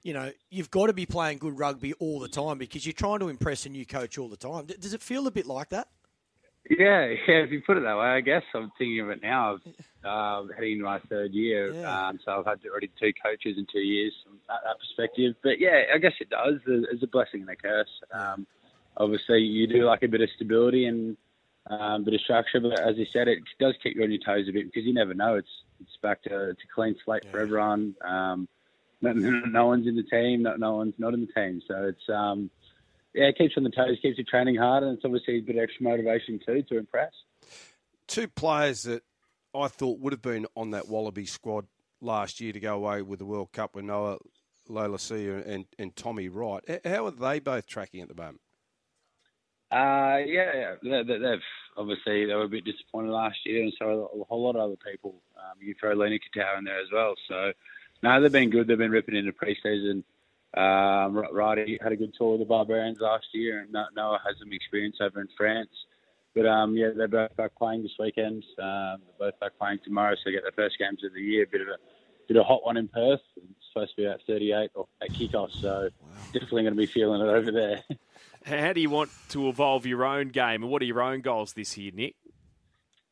you 0.02 0.14
know, 0.14 0.32
you've 0.50 0.70
got 0.70 0.86
to 0.86 0.92
be 0.92 1.06
playing 1.06 1.38
good 1.38 1.58
rugby 1.58 1.92
all 1.94 2.20
the 2.20 2.28
time 2.28 2.58
because 2.58 2.86
you're 2.86 2.92
trying 2.92 3.20
to 3.20 3.28
impress 3.28 3.66
a 3.66 3.68
new 3.68 3.86
coach 3.86 4.18
all 4.18 4.28
the 4.28 4.36
time. 4.36 4.66
Does 4.66 4.94
it 4.94 5.02
feel 5.02 5.26
a 5.26 5.30
bit 5.30 5.46
like 5.46 5.70
that? 5.70 5.88
Yeah, 6.70 7.06
yeah. 7.28 7.44
If 7.44 7.50
you 7.50 7.60
put 7.60 7.76
it 7.76 7.82
that 7.84 7.96
way, 7.96 8.06
I 8.06 8.20
guess 8.20 8.42
I'm 8.54 8.70
thinking 8.78 9.00
of 9.00 9.10
it 9.10 9.22
now. 9.22 9.58
Uh, 10.04 10.44
heading 10.54 10.74
into 10.74 10.84
my 10.84 11.00
third 11.08 11.32
year, 11.32 11.74
yeah. 11.74 12.08
um, 12.08 12.20
so 12.24 12.32
I've 12.38 12.46
had 12.46 12.60
already 12.70 12.90
two 13.00 13.12
coaches 13.22 13.56
in 13.58 13.66
two 13.70 13.80
years 13.80 14.14
from 14.24 14.38
that, 14.48 14.60
that, 14.64 14.76
perspective. 14.78 15.34
But 15.42 15.58
yeah, 15.58 15.82
I 15.92 15.98
guess 15.98 16.12
it 16.20 16.30
does. 16.30 16.60
It's 16.66 17.02
a 17.02 17.06
blessing 17.06 17.40
and 17.40 17.50
a 17.50 17.56
curse. 17.56 17.90
Um, 18.12 18.46
obviously, 18.96 19.40
you 19.40 19.66
do 19.66 19.84
like 19.84 20.02
a 20.02 20.08
bit 20.08 20.20
of 20.20 20.28
stability 20.36 20.86
and 20.86 21.16
um, 21.68 22.02
a 22.02 22.04
bit 22.04 22.14
of 22.14 22.20
structure, 22.20 22.60
but 22.60 22.78
as 22.78 22.96
you 22.96 23.06
said, 23.12 23.28
it 23.28 23.40
does 23.58 23.74
keep 23.82 23.96
you 23.96 24.02
on 24.02 24.10
your 24.10 24.20
toes 24.24 24.48
a 24.48 24.52
bit 24.52 24.66
because 24.66 24.86
you 24.86 24.94
never 24.94 25.14
know. 25.14 25.34
It's 25.34 25.48
it's 25.80 25.96
back 26.02 26.22
to 26.22 26.50
it's 26.50 26.62
a 26.62 26.74
clean 26.74 26.96
slate 27.04 27.22
yeah. 27.24 27.30
for 27.30 27.40
everyone. 27.40 27.94
Um, 28.02 28.48
no, 29.02 29.12
no, 29.12 29.66
one's 29.66 29.86
in 29.86 29.96
the 29.96 30.02
team. 30.02 30.42
No, 30.42 30.56
no 30.56 30.76
one's 30.76 30.94
not 30.98 31.14
in 31.14 31.20
the 31.20 31.32
team. 31.40 31.60
So 31.66 31.84
it's 31.84 32.08
um, 32.08 32.50
yeah, 33.14 33.24
it 33.24 33.38
keeps 33.38 33.56
you 33.56 33.60
on 33.60 33.64
the 33.64 33.70
toes, 33.70 33.98
keeps 34.02 34.18
you 34.18 34.24
training 34.24 34.56
hard, 34.56 34.82
and 34.82 34.96
it's 34.96 35.04
obviously 35.04 35.38
a 35.38 35.40
bit 35.40 35.56
of 35.56 35.62
extra 35.62 35.82
motivation 35.82 36.40
too 36.44 36.62
to 36.68 36.78
impress. 36.78 37.12
Two 38.06 38.28
players 38.28 38.84
that 38.84 39.02
I 39.54 39.68
thought 39.68 39.98
would 40.00 40.12
have 40.12 40.22
been 40.22 40.46
on 40.56 40.70
that 40.70 40.88
Wallaby 40.88 41.26
squad 41.26 41.66
last 42.00 42.40
year 42.40 42.52
to 42.52 42.60
go 42.60 42.74
away 42.74 43.02
with 43.02 43.18
the 43.18 43.26
World 43.26 43.52
Cup 43.52 43.74
were 43.74 43.82
Noah 43.82 44.18
Lolesio 44.68 45.46
and, 45.46 45.64
and 45.78 45.94
Tommy 45.96 46.28
Wright. 46.28 46.62
How 46.84 47.06
are 47.06 47.10
they 47.10 47.40
both 47.40 47.66
tracking 47.66 48.02
at 48.02 48.08
the 48.08 48.14
moment? 48.14 48.40
Uh, 49.70 50.24
yeah, 50.24 50.74
yeah. 50.82 51.04
They, 51.04 51.28
have 51.28 51.40
obviously 51.76 52.24
they 52.24 52.34
were 52.34 52.44
a 52.44 52.48
bit 52.48 52.64
disappointed 52.64 53.10
last 53.10 53.38
year, 53.44 53.62
and 53.62 53.72
so 53.78 54.10
a 54.20 54.24
whole 54.24 54.42
lot 54.42 54.56
of 54.56 54.62
other 54.62 54.76
people. 54.76 55.20
Um, 55.36 55.58
you 55.60 55.74
throw 55.78 55.92
Len 55.92 56.12
Ikitau 56.12 56.58
in 56.58 56.64
there 56.64 56.80
as 56.80 56.88
well. 56.92 57.14
So 57.28 57.52
no, 58.02 58.20
they've 58.20 58.32
been 58.32 58.50
good. 58.50 58.66
They've 58.66 58.78
been 58.78 58.90
ripping 58.90 59.16
into 59.16 59.32
preseason. 59.32 60.04
Um, 60.56 61.22
Roddy 61.32 61.78
had 61.82 61.92
a 61.92 61.96
good 61.96 62.14
tour 62.16 62.34
of 62.34 62.40
the 62.40 62.46
Barbarians 62.46 62.98
last 63.00 63.26
year, 63.32 63.60
and 63.60 63.72
Noah 63.72 64.20
has 64.26 64.36
some 64.38 64.52
experience 64.52 64.96
over 65.00 65.20
in 65.20 65.28
France. 65.36 65.70
But 66.34 66.46
um, 66.46 66.76
yeah, 66.76 66.90
they're 66.96 67.08
both 67.08 67.36
back 67.36 67.54
playing 67.56 67.82
this 67.82 67.92
weekend. 67.98 68.44
Um, 68.58 69.02
they're 69.18 69.30
both 69.30 69.40
back 69.40 69.58
playing 69.58 69.80
tomorrow, 69.84 70.14
so 70.14 70.20
they 70.26 70.32
get 70.32 70.42
their 70.42 70.52
first 70.52 70.78
games 70.78 71.04
of 71.04 71.12
the 71.12 71.20
year. 71.20 71.46
Bit 71.50 71.62
of 71.62 71.68
a 71.68 71.76
bit 72.28 72.36
of 72.36 72.42
a 72.42 72.44
hot 72.44 72.64
one 72.64 72.76
in 72.76 72.88
Perth. 72.88 73.20
It's 73.36 73.66
supposed 73.72 73.90
to 73.90 73.96
be 73.96 74.04
about 74.04 74.20
38 74.26 74.70
at 75.02 75.10
kickoff, 75.10 75.50
so 75.60 75.90
wow. 76.00 76.08
definitely 76.32 76.62
going 76.62 76.74
to 76.74 76.78
be 76.78 76.86
feeling 76.86 77.20
it 77.20 77.28
over 77.28 77.50
there. 77.50 77.82
How 78.44 78.72
do 78.72 78.80
you 78.80 78.90
want 78.90 79.10
to 79.30 79.48
evolve 79.48 79.84
your 79.84 80.04
own 80.04 80.28
game, 80.28 80.62
and 80.62 80.70
what 80.70 80.80
are 80.82 80.86
your 80.86 81.02
own 81.02 81.20
goals 81.22 81.54
this 81.54 81.76
year, 81.76 81.90
Nick? 81.94 82.14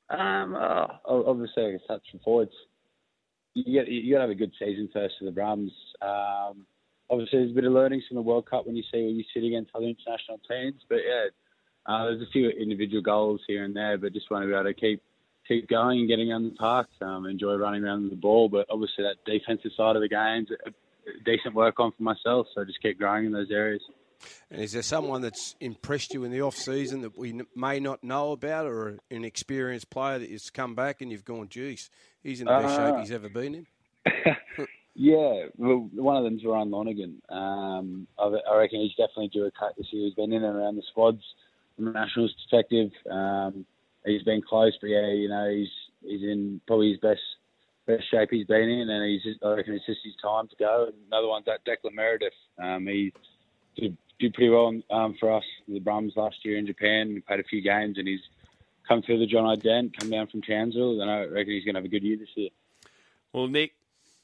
Um, 0.09 0.55
oh, 0.55 1.25
obviously, 1.27 1.65
I 1.65 1.79
touch 1.89 2.03
for 2.13 2.19
forwards. 2.19 2.53
You 3.55 3.81
got 3.81 3.89
you 3.89 4.13
got 4.13 4.19
to 4.19 4.23
have 4.23 4.31
a 4.31 4.35
good 4.35 4.53
season 4.59 4.89
first 4.93 5.17
for 5.19 5.25
the 5.25 5.33
Brums. 5.33 5.73
Um, 6.01 6.67
obviously 7.11 7.41
there's 7.41 7.53
a 7.53 7.55
bit 7.55 7.65
of 7.65 7.73
learnings 7.73 8.05
from 8.09 8.17
the 8.17 8.23
World 8.23 8.49
Cup 8.49 8.67
when 8.67 8.77
you 8.77 8.83
see 8.93 9.05
when 9.05 9.17
you 9.17 9.25
sit 9.33 9.45
against 9.45 9.71
other 9.75 9.87
international 9.87 10.41
teams. 10.49 10.83
But 10.89 10.99
yeah, 11.07 11.27
uh, 11.87 12.05
there's 12.05 12.23
a 12.23 12.31
few 12.33 12.49
individual 12.51 13.03
goals 13.03 13.41
here 13.47 13.65
and 13.65 13.75
there, 13.75 13.99
but 13.99 14.13
just 14.13 14.31
want 14.31 14.43
to 14.43 14.49
be 14.49 14.55
able 14.55 14.65
to 14.65 14.75
keep 14.75 15.03
keep 15.47 15.69
going 15.69 16.01
and 16.01 16.09
getting 16.09 16.33
around 16.33 16.45
the 16.45 16.57
park. 16.57 16.89
Um, 17.01 17.27
enjoy 17.27 17.55
running 17.55 17.85
around 17.85 18.11
the 18.11 18.17
ball, 18.17 18.49
but 18.49 18.67
obviously 18.71 19.05
that 19.05 19.25
defensive 19.25 19.71
side 19.77 19.97
of 19.97 20.03
the 20.03 20.09
game, 20.09 20.47
is 20.51 20.75
decent 21.25 21.55
work 21.55 21.79
on 21.79 21.93
for 21.93 22.03
myself. 22.03 22.49
So 22.55 22.65
just 22.65 22.83
keep 22.83 22.99
growing 22.99 23.27
in 23.27 23.33
those 23.33 23.51
areas. 23.51 23.83
And 24.51 24.63
is 24.63 24.73
there 24.73 24.83
someone 24.83 25.21
that's 25.21 25.55
impressed 25.61 26.15
you 26.15 26.25
in 26.25 26.33
the 26.33 26.41
off 26.41 26.57
season 26.57 27.03
that 27.03 27.19
we 27.19 27.43
may 27.55 27.79
not 27.81 28.03
know 28.03 28.33
about, 28.33 28.67
or 28.67 28.99
an 29.11 29.25
experienced 29.25 29.91
player 29.91 30.19
that 30.19 30.31
has 30.31 30.51
come 30.51 30.75
back 30.75 31.01
and 31.01 31.13
you've 31.13 31.25
gone, 31.25 31.49
geez, 31.49 31.91
he's 32.23 32.41
in 32.41 32.47
the 32.47 32.59
best 32.59 32.79
uh, 32.79 32.91
shape 32.91 33.01
he's 33.01 33.13
ever 33.13 33.29
been 33.29 33.55
in? 33.55 33.67
Yeah, 34.99 35.49
well, 35.59 35.91
one 35.93 36.17
of 36.17 36.25
them's 36.25 36.43
Ryan 36.43 36.71
Lonergan. 36.71 37.21
Um, 37.29 38.07
I, 38.19 38.33
I, 38.51 38.57
reckon 38.57 38.81
he's 38.81 38.95
definitely 38.95 39.29
due 39.29 39.45
a 39.45 39.51
cut 39.51 39.75
this 39.77 39.89
year. 39.93 40.07
He's 40.07 40.15
been 40.15 40.33
in 40.33 40.43
and 40.43 40.57
around 40.57 40.77
the 40.77 40.83
squads 40.91 41.21
from 41.77 41.89
a 41.89 41.93
nationals 41.93 42.33
perspective. 42.33 42.91
Um, 43.11 43.67
he's 44.07 44.23
been 44.23 44.41
close, 44.41 44.73
but 44.81 44.89
yeah, 44.89 45.09
you 45.09 45.29
know, 45.29 45.51
he's 45.51 45.69
he's 46.03 46.23
in 46.23 46.63
probably 46.67 46.93
his 46.93 47.01
best 47.01 47.21
best 47.87 48.11
shape 48.11 48.31
he's 48.31 48.47
been 48.47 48.71
in, 48.71 48.89
and 48.89 49.11
he's 49.11 49.23
just, 49.23 49.45
I 49.45 49.53
reckon 49.53 49.75
it's 49.75 49.85
just 49.85 50.01
his 50.03 50.15
time 50.23 50.49
to 50.49 50.57
go. 50.57 50.89
Another 51.09 51.29
one's 51.29 51.45
that 51.45 51.67
Declan 51.67 51.93
Meredith. 51.93 52.33
Um, 52.59 52.87
he 52.87 53.13
did, 53.77 53.99
did 54.19 54.33
pretty 54.33 54.49
well 54.49 54.81
um, 54.91 55.15
for 55.21 55.31
us, 55.31 55.45
the 55.69 55.79
Brums 55.79 56.17
last 56.17 56.37
year 56.43 56.57
in 56.57 56.67
Japan. 56.67 57.11
He 57.11 57.21
played 57.21 57.41
a 57.41 57.45
few 57.45 57.61
games, 57.61 57.99
and 57.99 58.09
he's 58.09 58.23
come 58.89 59.03
through 59.03 59.19
the 59.19 59.27
John 59.27 59.45
Ident, 59.45 59.99
come 59.99 60.09
down 60.09 60.27
from 60.29 60.41
Townsville, 60.41 61.03
and 61.03 61.11
I 61.11 61.25
reckon 61.25 61.53
he's 61.53 61.65
going 61.65 61.75
to 61.75 61.81
have 61.81 61.85
a 61.85 61.89
good 61.89 62.03
year 62.03 62.17
this 62.17 62.29
year. 62.35 62.51
Well, 63.35 63.47
Nick, 63.47 63.73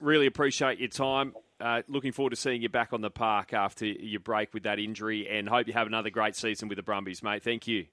really 0.03 0.27
appreciate 0.27 0.79
your 0.79 0.89
time. 0.89 1.35
Uh, 1.61 1.83
looking 1.89 2.13
forward 2.13 2.31
to 2.31 2.37
seeing 2.37 2.61
you 2.61 2.69
back 2.69 2.93
on 2.93 3.01
the 3.01 3.11
park 3.11 3.53
after 3.53 3.87
your 3.87 4.21
break 4.21 4.53
with 4.53 4.65
that 4.65 4.79
injury, 4.79 5.29
and 5.29 5.49
hope 5.49 5.67
you 5.67 5.73
have 5.73 5.87
another 5.87 6.11
great 6.11 6.35
season 6.35 6.69
with 6.69 6.77
the 6.77 6.83
Brumbies, 6.83 7.23
mate. 7.23 7.43
Thank 7.43 7.69
you. 7.69 7.87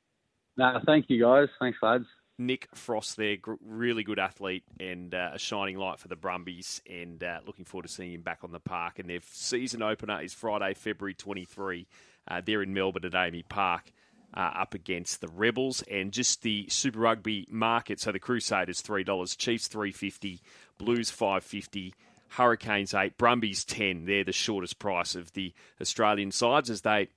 No, 0.57 0.79
thank 0.85 1.05
you, 1.09 1.21
guys. 1.23 1.47
Thanks, 1.59 1.77
lads. 1.81 2.05
Nick 2.39 2.69
Frost 2.73 3.17
there, 3.17 3.35
really 3.61 4.01
good 4.01 4.17
athlete 4.17 4.63
and 4.79 5.13
uh, 5.13 5.31
a 5.33 5.39
shining 5.39 5.77
light 5.77 5.99
for 5.99 6.07
the 6.07 6.15
Brumbies, 6.15 6.81
and 6.89 7.21
uh, 7.23 7.39
looking 7.45 7.65
forward 7.65 7.83
to 7.83 7.93
seeing 7.93 8.13
him 8.13 8.21
back 8.21 8.39
on 8.43 8.51
the 8.51 8.61
park. 8.61 8.97
And 8.97 9.09
their 9.09 9.19
season 9.29 9.81
opener 9.81 10.21
is 10.21 10.33
Friday, 10.33 10.73
February 10.73 11.13
23. 11.13 11.85
Uh, 12.27 12.41
they're 12.43 12.63
in 12.63 12.73
Melbourne 12.73 13.05
at 13.05 13.11
AAMI 13.11 13.47
Park. 13.47 13.91
Uh, 14.31 14.51
up 14.57 14.75
against 14.75 15.21
the 15.21 15.27
Rebels 15.27 15.81
and 15.89 16.11
just 16.11 16.43
the 16.43 16.67
Super 16.69 16.99
Rugby 16.99 17.47
market. 17.49 17.99
So 17.99 18.11
the 18.11 18.19
Crusaders 18.19 18.79
three 18.79 19.03
dollars, 19.03 19.35
Chiefs 19.35 19.67
three 19.67 19.91
fifty, 19.91 20.39
Blues 20.79 21.11
five 21.11 21.43
fifty, 21.43 21.93
Hurricanes 22.29 22.95
eight, 22.95 23.17
Brumbies 23.17 23.63
ten. 23.63 24.05
They're 24.05 24.23
the 24.23 24.31
shortest 24.31 24.79
price 24.79 25.13
of 25.13 25.33
the 25.33 25.53
Australian 25.79 26.31
sides 26.31 26.71
as 26.71 26.81
they 26.81 27.09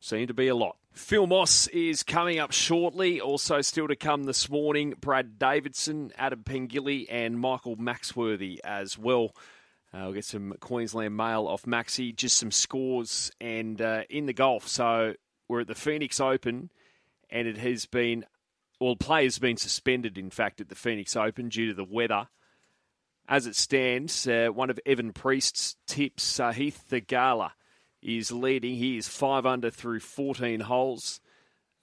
seem 0.00 0.28
to 0.28 0.34
be 0.34 0.48
a 0.48 0.54
lot. 0.54 0.76
Phil 0.92 1.26
Moss 1.26 1.66
is 1.68 2.02
coming 2.02 2.38
up 2.38 2.52
shortly. 2.52 3.20
Also, 3.20 3.60
still 3.60 3.88
to 3.88 3.96
come 3.96 4.24
this 4.24 4.48
morning, 4.48 4.94
Brad 5.00 5.38
Davidson, 5.38 6.12
Adam 6.16 6.42
Pengilly, 6.44 7.06
and 7.08 7.38
Michael 7.38 7.76
Maxworthy 7.76 8.58
as 8.64 8.96
well. 8.96 9.34
Uh, 9.92 10.00
we'll 10.04 10.12
get 10.12 10.24
some 10.24 10.54
Queensland 10.60 11.16
mail 11.16 11.46
off 11.46 11.62
Maxi, 11.62 12.14
just 12.14 12.36
some 12.36 12.50
scores 12.50 13.30
and 13.40 13.80
uh, 13.80 14.02
in 14.10 14.26
the 14.26 14.32
golf. 14.32 14.68
So 14.68 15.14
we're 15.48 15.60
at 15.60 15.66
the 15.66 15.74
Phoenix 15.74 16.20
Open, 16.20 16.70
and 17.30 17.48
it 17.48 17.58
has 17.58 17.86
been, 17.86 18.24
well, 18.80 18.96
play 18.96 19.24
has 19.24 19.38
been 19.38 19.56
suspended, 19.56 20.18
in 20.18 20.30
fact, 20.30 20.60
at 20.60 20.68
the 20.68 20.74
Phoenix 20.74 21.16
Open 21.16 21.48
due 21.48 21.68
to 21.68 21.74
the 21.74 21.84
weather. 21.84 22.28
As 23.28 23.46
it 23.46 23.56
stands, 23.56 24.26
uh, 24.26 24.48
one 24.48 24.70
of 24.70 24.80
Evan 24.86 25.12
Priest's 25.12 25.76
tips, 25.86 26.24
Sahith 26.24 26.78
Theegala, 26.90 27.50
is 28.00 28.32
leading. 28.32 28.76
He 28.76 28.96
is 28.96 29.06
five 29.06 29.44
under 29.44 29.70
through 29.70 30.00
14 30.00 30.60
holes. 30.60 31.20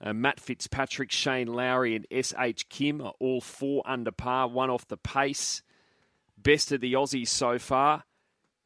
Uh, 0.01 0.11
Matt 0.11 0.39
Fitzpatrick, 0.39 1.11
Shane 1.11 1.47
Lowry, 1.47 1.95
and 1.95 2.07
S.H. 2.09 2.67
Kim 2.69 2.99
are 2.99 3.13
all 3.19 3.41
four 3.41 3.83
under 3.85 4.11
par, 4.11 4.47
one 4.47 4.71
off 4.71 4.87
the 4.87 4.97
pace. 4.97 5.61
Best 6.35 6.71
of 6.71 6.81
the 6.81 6.93
Aussies 6.93 7.27
so 7.27 7.59
far. 7.59 8.05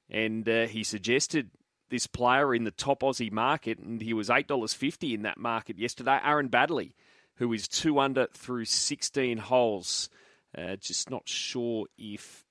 And 0.10 0.48
uh, 0.48 0.68
he 0.68 0.86
suggested 0.86 1.52
this 1.89 2.08
player 2.08 2.56
in 2.56 2.63
the 2.63 2.72
top 2.72 3.02
Aussie 3.02 3.32
market, 3.32 3.78
and 3.78 4.02
he 4.02 4.13
was 4.13 4.30
$8.50 4.30 5.13
in 5.13 5.24
that 5.24 5.38
market 5.38 5.78
yesterday. 5.78 6.18
Aaron 6.24 6.50
Baddeley, 6.50 6.94
who 7.36 7.52
is 7.52 7.68
two 7.68 8.00
under 8.00 8.28
through 8.28 8.65
16 8.65 9.38
holes. 9.38 10.10
Uh, 10.58 10.78
just 10.78 11.10
not 11.10 11.28
sure 11.28 11.86
if 11.98 12.46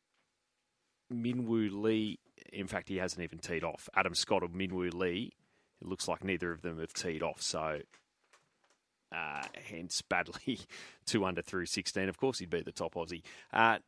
Minwoo 1.12 1.70
Lee 1.70 2.18
in 2.52 2.66
fact, 2.66 2.88
he 2.88 2.96
hasn't 2.96 3.22
even 3.22 3.38
teed 3.38 3.64
off. 3.64 3.88
Adam 3.94 4.14
Scott 4.14 4.42
or 4.42 4.48
Minwoo 4.48 4.92
Lee, 4.92 5.32
it 5.80 5.86
looks 5.86 6.08
like 6.08 6.24
neither 6.24 6.52
of 6.52 6.62
them 6.62 6.78
have 6.78 6.92
teed 6.92 7.22
off. 7.22 7.42
So, 7.42 7.80
uh, 9.12 9.42
hence 9.70 10.02
Baddeley, 10.02 10.64
two 11.06 11.24
under 11.24 11.42
through 11.42 11.66
16. 11.66 12.08
Of 12.08 12.18
course, 12.18 12.38
he'd 12.38 12.50
be 12.50 12.62
the 12.62 12.72
top 12.72 12.94
Aussie. 12.94 13.22
Uh, 13.52 13.78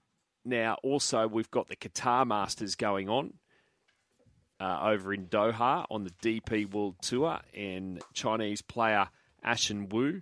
now, 0.44 0.76
also, 0.82 1.26
we've 1.26 1.50
got 1.50 1.68
the 1.68 1.76
Qatar 1.76 2.26
Masters 2.26 2.74
going 2.74 3.08
on. 3.08 3.34
Uh, 4.58 4.90
over 4.90 5.14
in 5.14 5.24
Doha 5.24 5.86
on 5.90 6.04
the 6.04 6.10
DP 6.22 6.70
World 6.70 6.96
Tour, 7.00 7.40
and 7.54 8.02
Chinese 8.12 8.60
player 8.60 9.08
Ashun 9.42 9.90
Wu 9.90 10.20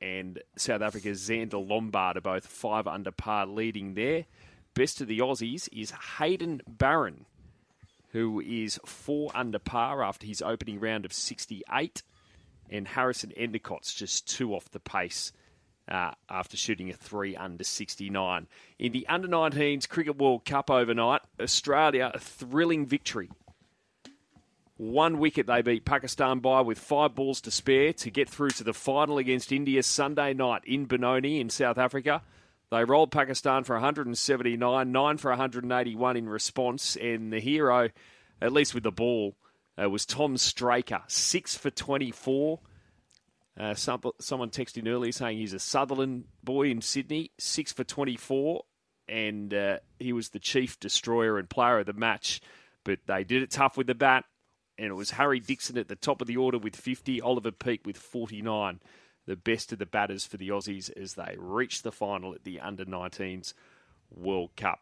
and 0.00 0.42
South 0.56 0.82
Africa's 0.82 1.28
Zander 1.28 1.64
Lombard 1.64 2.16
are 2.16 2.20
both 2.20 2.48
five 2.48 2.88
under 2.88 3.12
par 3.12 3.46
leading 3.46 3.94
there. 3.94 4.24
Best 4.76 5.00
of 5.00 5.08
the 5.08 5.20
Aussies 5.20 5.70
is 5.72 5.90
Hayden 6.18 6.60
Barron, 6.68 7.24
who 8.10 8.40
is 8.42 8.78
four 8.84 9.30
under 9.34 9.58
par 9.58 10.04
after 10.04 10.26
his 10.26 10.42
opening 10.42 10.78
round 10.78 11.06
of 11.06 11.14
68. 11.14 12.02
And 12.68 12.88
Harrison 12.88 13.32
Endicott's 13.38 13.94
just 13.94 14.28
two 14.28 14.54
off 14.54 14.70
the 14.70 14.78
pace 14.78 15.32
uh, 15.88 16.10
after 16.28 16.58
shooting 16.58 16.90
a 16.90 16.92
three 16.92 17.34
under 17.34 17.64
69. 17.64 18.46
In 18.78 18.92
the 18.92 19.06
under 19.08 19.28
19s 19.28 19.88
Cricket 19.88 20.18
World 20.18 20.44
Cup 20.44 20.70
overnight, 20.70 21.22
Australia, 21.40 22.10
a 22.12 22.18
thrilling 22.18 22.84
victory. 22.84 23.30
One 24.76 25.18
wicket 25.18 25.46
they 25.46 25.62
beat 25.62 25.86
Pakistan 25.86 26.40
by 26.40 26.60
with 26.60 26.78
five 26.78 27.14
balls 27.14 27.40
to 27.42 27.50
spare 27.50 27.94
to 27.94 28.10
get 28.10 28.28
through 28.28 28.50
to 28.50 28.64
the 28.64 28.74
final 28.74 29.16
against 29.16 29.52
India 29.52 29.82
Sunday 29.82 30.34
night 30.34 30.64
in 30.66 30.84
Benoni 30.84 31.40
in 31.40 31.48
South 31.48 31.78
Africa. 31.78 32.20
They 32.70 32.84
rolled 32.84 33.12
Pakistan 33.12 33.62
for 33.62 33.74
179, 33.74 34.90
9 34.90 35.16
for 35.18 35.30
181 35.30 36.16
in 36.16 36.28
response, 36.28 36.96
and 36.96 37.32
the 37.32 37.38
hero, 37.38 37.90
at 38.42 38.52
least 38.52 38.74
with 38.74 38.82
the 38.82 38.90
ball, 38.90 39.36
uh, 39.80 39.88
was 39.88 40.04
Tom 40.04 40.36
Straker, 40.36 41.02
6 41.06 41.56
for 41.56 41.70
24. 41.70 42.60
Uh, 43.58 43.74
some, 43.74 44.00
someone 44.20 44.50
texted 44.50 44.86
earlier 44.88 45.12
saying 45.12 45.38
he's 45.38 45.52
a 45.52 45.60
Sutherland 45.60 46.24
boy 46.42 46.68
in 46.68 46.82
Sydney, 46.82 47.30
6 47.38 47.72
for 47.72 47.84
24, 47.84 48.64
and 49.08 49.54
uh, 49.54 49.78
he 50.00 50.12
was 50.12 50.30
the 50.30 50.40
chief 50.40 50.80
destroyer 50.80 51.38
and 51.38 51.48
player 51.48 51.78
of 51.78 51.86
the 51.86 51.92
match. 51.92 52.40
But 52.82 52.98
they 53.06 53.22
did 53.22 53.42
it 53.42 53.52
tough 53.52 53.76
with 53.76 53.86
the 53.86 53.94
bat, 53.94 54.24
and 54.76 54.88
it 54.88 54.94
was 54.94 55.12
Harry 55.12 55.38
Dixon 55.38 55.78
at 55.78 55.86
the 55.86 55.96
top 55.96 56.20
of 56.20 56.26
the 56.26 56.36
order 56.36 56.58
with 56.58 56.74
50, 56.74 57.20
Oliver 57.20 57.52
Peake 57.52 57.86
with 57.86 57.96
49 57.96 58.80
the 59.26 59.36
best 59.36 59.72
of 59.72 59.78
the 59.78 59.86
batters 59.86 60.24
for 60.24 60.36
the 60.36 60.48
Aussies 60.48 60.90
as 60.96 61.14
they 61.14 61.36
reach 61.38 61.82
the 61.82 61.92
final 61.92 62.34
at 62.34 62.44
the 62.44 62.60
Under 62.60 62.84
19s 62.84 63.52
World 64.10 64.50
Cup. 64.56 64.80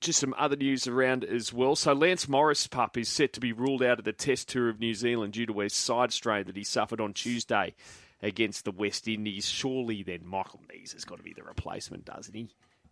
Just 0.00 0.20
some 0.20 0.34
other 0.38 0.56
news 0.56 0.86
around 0.86 1.24
as 1.24 1.52
well. 1.52 1.76
So 1.76 1.92
Lance 1.92 2.26
Morris 2.26 2.66
pup 2.66 2.96
is 2.96 3.08
set 3.08 3.34
to 3.34 3.40
be 3.40 3.52
ruled 3.52 3.82
out 3.82 3.98
of 3.98 4.06
the 4.06 4.14
Test 4.14 4.48
tour 4.48 4.70
of 4.70 4.80
New 4.80 4.94
Zealand 4.94 5.34
due 5.34 5.44
to 5.46 5.60
a 5.60 5.68
side 5.68 6.12
strain 6.12 6.46
that 6.46 6.56
he 6.56 6.64
suffered 6.64 7.02
on 7.02 7.12
Tuesday 7.12 7.74
against 8.22 8.64
the 8.64 8.70
West 8.70 9.06
Indies. 9.06 9.48
Surely 9.48 10.02
then 10.02 10.20
Michael 10.24 10.60
Neser 10.72 10.94
has 10.94 11.04
got 11.04 11.18
to 11.18 11.22
be 11.22 11.34
the 11.34 11.42
replacement, 11.42 12.06
doesn't 12.06 12.34
he? 12.34 12.48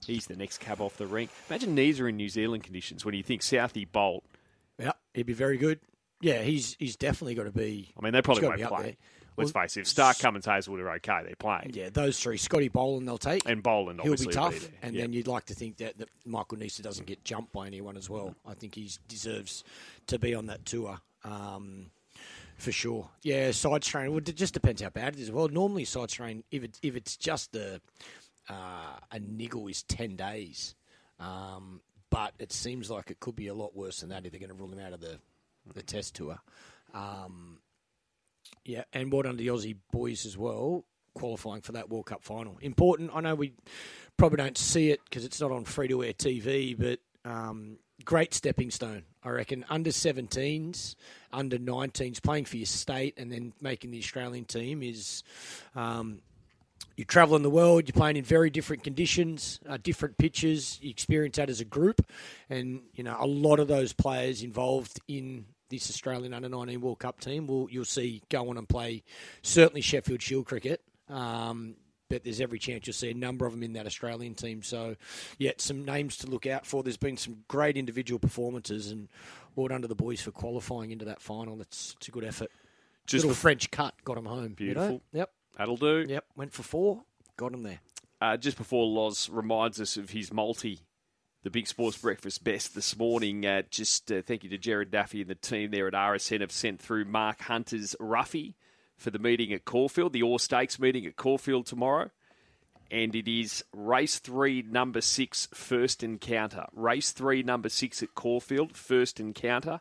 He's 0.06 0.26
the 0.26 0.36
next 0.36 0.58
cab 0.58 0.80
off 0.80 0.96
the 0.96 1.06
rank. 1.06 1.30
Imagine 1.48 1.74
Neser 1.74 2.08
in 2.08 2.16
New 2.16 2.28
Zealand 2.28 2.62
conditions 2.62 3.04
when 3.04 3.14
you 3.14 3.22
think 3.22 3.42
Southee 3.42 3.88
Boult. 3.88 4.22
Yeah, 4.78 4.92
he'd 5.14 5.26
be 5.26 5.32
very 5.32 5.56
good. 5.56 5.80
Yeah, 6.20 6.42
he's 6.42 6.76
he's 6.78 6.96
definitely 6.96 7.34
got 7.34 7.44
to 7.44 7.52
be. 7.52 7.90
I 7.98 8.04
mean, 8.04 8.12
they 8.12 8.22
probably 8.22 8.46
won't 8.46 8.62
play. 8.62 8.96
Let's 9.38 9.52
face 9.52 9.76
it, 9.76 9.80
if 9.80 9.86
Stark, 9.88 10.18
Cummins, 10.18 10.44
Hazlewood 10.46 10.80
are 10.80 10.90
okay, 10.96 11.20
they're 11.24 11.34
playing. 11.36 11.70
Yeah, 11.74 11.88
those 11.90 12.18
three. 12.20 12.36
Scotty 12.36 12.68
Boland 12.68 13.06
they'll 13.08 13.18
take. 13.18 13.42
And 13.48 13.62
Boland, 13.62 14.00
He'll 14.02 14.16
be 14.16 14.26
tough. 14.26 14.58
there. 14.58 14.70
and 14.82 14.94
Yep. 14.94 15.02
then 15.02 15.12
you'd 15.12 15.26
like 15.28 15.46
to 15.46 15.54
think 15.54 15.76
that, 15.78 15.98
that 15.98 16.08
Michael 16.26 16.58
Neser 16.58 16.82
doesn't 16.82 17.06
get 17.06 17.24
jumped 17.24 17.52
by 17.52 17.66
anyone 17.66 17.96
as 17.96 18.10
well. 18.10 18.34
I 18.46 18.54
think 18.54 18.74
he 18.74 18.90
deserves 19.08 19.64
to 20.08 20.18
be 20.18 20.34
on 20.34 20.46
that 20.46 20.64
tour. 20.66 20.98
Um, 21.24 21.90
for 22.56 22.72
sure. 22.72 23.08
Yeah, 23.22 23.52
side 23.52 23.84
strain. 23.84 24.10
Well, 24.10 24.18
it 24.18 24.34
just 24.36 24.54
depends 24.54 24.82
how 24.82 24.90
bad 24.90 25.14
it 25.14 25.20
is. 25.20 25.30
Well, 25.30 25.48
normally 25.48 25.84
side 25.84 26.10
strain, 26.10 26.42
if 26.50 26.64
it's 26.64 26.78
if 26.82 26.96
it's 26.96 27.16
just 27.16 27.54
a 27.54 27.80
uh, 28.48 28.98
a 29.12 29.18
niggle, 29.20 29.68
is 29.68 29.82
ten 29.84 30.16
days. 30.16 30.74
Um, 31.20 31.80
but 32.10 32.32
it 32.38 32.52
seems 32.52 32.90
like 32.90 33.10
it 33.10 33.20
could 33.20 33.36
be 33.36 33.48
a 33.48 33.54
lot 33.54 33.76
worse 33.76 34.00
than 34.00 34.08
that 34.08 34.24
if 34.24 34.32
they're 34.32 34.40
going 34.40 34.48
to 34.50 34.54
rule 34.56 34.72
him 34.72 34.80
out 34.80 34.92
of 34.92 35.00
the 35.00 35.18
the 35.74 35.82
test 35.82 36.14
tour. 36.16 36.38
Um, 36.94 37.58
yeah, 38.68 38.84
and 38.92 39.10
well 39.10 39.22
done 39.22 39.32
to 39.32 39.38
the 39.38 39.46
Aussie 39.46 39.76
boys 39.90 40.26
as 40.26 40.36
well, 40.36 40.84
qualifying 41.14 41.62
for 41.62 41.72
that 41.72 41.88
World 41.88 42.04
Cup 42.04 42.22
final. 42.22 42.58
Important. 42.60 43.10
I 43.14 43.20
know 43.22 43.34
we 43.34 43.54
probably 44.18 44.36
don't 44.36 44.58
see 44.58 44.90
it 44.90 45.00
because 45.04 45.24
it's 45.24 45.40
not 45.40 45.50
on 45.50 45.64
free 45.64 45.88
to 45.88 46.04
air 46.04 46.12
TV, 46.12 46.76
but 46.78 46.98
um, 47.24 47.78
great 48.04 48.34
stepping 48.34 48.70
stone, 48.70 49.04
I 49.24 49.30
reckon. 49.30 49.64
Under 49.70 49.88
17s, 49.88 50.96
under 51.32 51.56
19s, 51.56 52.22
playing 52.22 52.44
for 52.44 52.58
your 52.58 52.66
state 52.66 53.14
and 53.16 53.32
then 53.32 53.54
making 53.62 53.90
the 53.90 53.98
Australian 53.98 54.44
team 54.44 54.82
is. 54.82 55.22
Um, 55.74 56.20
you 56.96 57.04
travel 57.04 57.36
in 57.36 57.42
the 57.42 57.50
world, 57.50 57.84
you're 57.86 57.92
playing 57.92 58.16
in 58.16 58.24
very 58.24 58.50
different 58.50 58.82
conditions, 58.82 59.60
uh, 59.68 59.78
different 59.80 60.18
pitches, 60.18 60.78
you 60.82 60.90
experience 60.90 61.36
that 61.36 61.48
as 61.48 61.60
a 61.60 61.64
group. 61.64 62.04
And, 62.50 62.82
you 62.92 63.04
know, 63.04 63.16
a 63.18 63.26
lot 63.26 63.60
of 63.60 63.68
those 63.68 63.92
players 63.92 64.42
involved 64.42 64.98
in 65.06 65.46
this 65.68 65.90
Australian 65.90 66.34
under 66.34 66.48
19 66.48 66.80
World 66.80 66.98
Cup 66.98 67.20
team 67.20 67.46
will 67.46 67.68
you'll 67.70 67.84
see 67.84 68.22
go 68.28 68.48
on 68.50 68.56
and 68.58 68.68
play 68.68 69.02
certainly 69.42 69.80
Sheffield 69.80 70.22
Shield 70.22 70.46
cricket. 70.46 70.82
Um, 71.08 71.76
but 72.08 72.24
there's 72.24 72.40
every 72.40 72.58
chance 72.58 72.86
you'll 72.86 72.94
see 72.94 73.10
a 73.10 73.14
number 73.14 73.44
of 73.44 73.52
them 73.52 73.62
in 73.62 73.74
that 73.74 73.86
Australian 73.86 74.34
team. 74.34 74.62
So, 74.62 74.96
yeah, 75.36 75.52
some 75.58 75.84
names 75.84 76.16
to 76.18 76.26
look 76.26 76.46
out 76.46 76.64
for. 76.64 76.82
There's 76.82 76.96
been 76.96 77.18
some 77.18 77.44
great 77.48 77.76
individual 77.76 78.18
performances, 78.18 78.90
and 78.90 79.08
well 79.56 79.68
done 79.68 79.82
to 79.82 79.88
the 79.88 79.94
boys 79.94 80.20
for 80.20 80.30
qualifying 80.30 80.90
into 80.90 81.04
that 81.04 81.20
final. 81.20 81.60
It's, 81.60 81.94
it's 81.98 82.08
a 82.08 82.10
good 82.10 82.24
effort. 82.24 82.50
Just 83.06 83.24
Little 83.24 83.34
French 83.34 83.70
cut 83.70 83.94
got 84.04 84.14
them 84.14 84.24
home. 84.26 84.56
you 84.58 84.74
know? 84.74 84.80
Beautiful. 84.80 85.02
Yep. 85.12 85.30
That'll 85.56 85.76
do. 85.76 86.06
Yep. 86.08 86.24
Went 86.36 86.52
for 86.52 86.62
four. 86.62 87.02
Got 87.36 87.52
them 87.52 87.62
there. 87.62 87.80
Uh, 88.20 88.36
just 88.36 88.56
before 88.56 88.86
Loz 88.86 89.28
reminds 89.30 89.80
us 89.80 89.96
of 89.96 90.10
his 90.10 90.32
multi, 90.32 90.80
the 91.44 91.50
Big 91.50 91.68
Sports 91.68 91.98
Breakfast 91.98 92.42
best 92.42 92.74
this 92.74 92.98
morning, 92.98 93.46
uh, 93.46 93.62
just 93.70 94.10
uh, 94.10 94.22
thank 94.22 94.42
you 94.42 94.50
to 94.50 94.58
Jared 94.58 94.90
Duffy 94.90 95.20
and 95.20 95.30
the 95.30 95.36
team 95.36 95.70
there 95.70 95.86
at 95.86 95.94
RSN 95.94 96.40
have 96.40 96.50
sent 96.50 96.80
through 96.80 97.04
Mark 97.04 97.42
Hunter's 97.42 97.94
roughie 98.00 98.56
for 98.96 99.10
the 99.10 99.20
meeting 99.20 99.52
at 99.52 99.64
Caulfield, 99.64 100.12
the 100.12 100.22
Orr 100.22 100.40
Stakes 100.40 100.80
meeting 100.80 101.06
at 101.06 101.16
Caulfield 101.16 101.66
tomorrow. 101.66 102.10
And 102.90 103.14
it 103.14 103.30
is 103.30 103.64
race 103.72 104.18
three, 104.18 104.62
number 104.62 105.00
six, 105.00 105.46
first 105.54 106.02
encounter. 106.02 106.66
Race 106.72 107.12
three, 107.12 107.42
number 107.42 107.68
six 107.68 108.02
at 108.02 108.14
Caulfield, 108.14 108.76
first 108.76 109.20
encounter, 109.20 109.80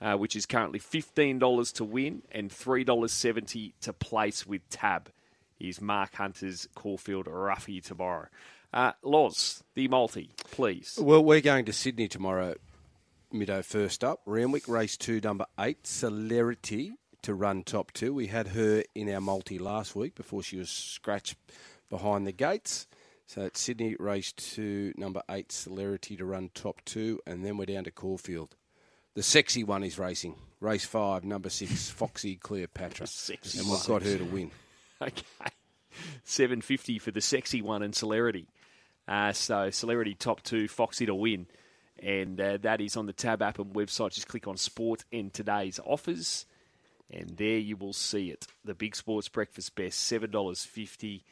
uh, 0.00 0.14
which 0.14 0.36
is 0.36 0.46
currently 0.46 0.78
$15 0.78 1.72
to 1.74 1.84
win 1.84 2.22
and 2.30 2.50
$3.70 2.50 3.72
to 3.80 3.92
place 3.92 4.46
with 4.46 4.68
Tab 4.68 5.10
is 5.58 5.80
Mark 5.80 6.14
Hunter's 6.14 6.68
Caulfield 6.74 7.26
roughie 7.26 7.80
tomorrow. 7.80 8.28
Uh, 8.72 8.92
Loz, 9.02 9.62
the 9.74 9.88
multi, 9.88 10.30
please. 10.50 10.98
Well, 11.00 11.24
we're 11.24 11.40
going 11.40 11.64
to 11.66 11.72
Sydney 11.72 12.08
tomorrow, 12.08 12.54
Middo 13.32 13.64
first 13.64 14.04
up. 14.04 14.20
Randwick, 14.26 14.68
race 14.68 14.96
two, 14.96 15.20
number 15.22 15.46
eight, 15.58 15.86
Celerity 15.86 16.92
to 17.22 17.34
run 17.34 17.62
top 17.64 17.92
two. 17.92 18.12
We 18.12 18.26
had 18.26 18.48
her 18.48 18.84
in 18.94 19.12
our 19.12 19.20
multi 19.20 19.58
last 19.58 19.96
week 19.96 20.14
before 20.14 20.42
she 20.42 20.56
was 20.56 20.70
scratched 20.70 21.36
behind 21.88 22.26
the 22.26 22.32
gates. 22.32 22.86
So 23.26 23.42
it's 23.42 23.60
Sydney, 23.60 23.96
race 23.98 24.32
two, 24.32 24.92
number 24.96 25.22
eight, 25.30 25.50
Celerity 25.50 26.16
to 26.16 26.24
run 26.24 26.50
top 26.54 26.80
two, 26.84 27.20
and 27.26 27.44
then 27.44 27.56
we're 27.56 27.66
down 27.66 27.84
to 27.84 27.90
Caulfield. 27.90 28.54
The 29.14 29.22
sexy 29.22 29.64
one 29.64 29.82
is 29.82 29.98
racing. 29.98 30.36
Race 30.60 30.84
five, 30.84 31.24
number 31.24 31.48
six, 31.48 31.90
Foxy 31.90 32.36
Cleopatra. 32.36 33.06
And 33.58 33.68
we've 33.68 33.84
got 33.86 34.02
her 34.02 34.18
to 34.18 34.24
win. 34.24 34.50
Okay. 35.02 35.22
750 36.24 36.98
for 36.98 37.10
the 37.10 37.20
sexy 37.20 37.60
one 37.60 37.82
and 37.82 37.94
Celerity. 37.94 38.46
Uh, 39.08 39.32
so 39.32 39.70
Celerity 39.70 40.14
top 40.14 40.42
two, 40.42 40.68
Foxy 40.68 41.06
to 41.06 41.14
win. 41.14 41.46
And 42.02 42.40
uh, 42.40 42.58
that 42.58 42.80
is 42.80 42.96
on 42.96 43.06
the 43.06 43.12
Tab 43.12 43.42
app 43.42 43.58
and 43.58 43.72
website. 43.72 44.12
Just 44.12 44.28
click 44.28 44.46
on 44.46 44.56
Sport 44.56 45.04
and 45.12 45.32
today's 45.32 45.80
offers. 45.84 46.46
And 47.10 47.36
there 47.36 47.58
you 47.58 47.76
will 47.76 47.92
see 47.92 48.30
it. 48.30 48.46
The 48.64 48.74
Big 48.74 48.96
Sports 48.96 49.28
Breakfast 49.28 49.74
Best, 49.76 50.10
$7.50. 50.10 51.22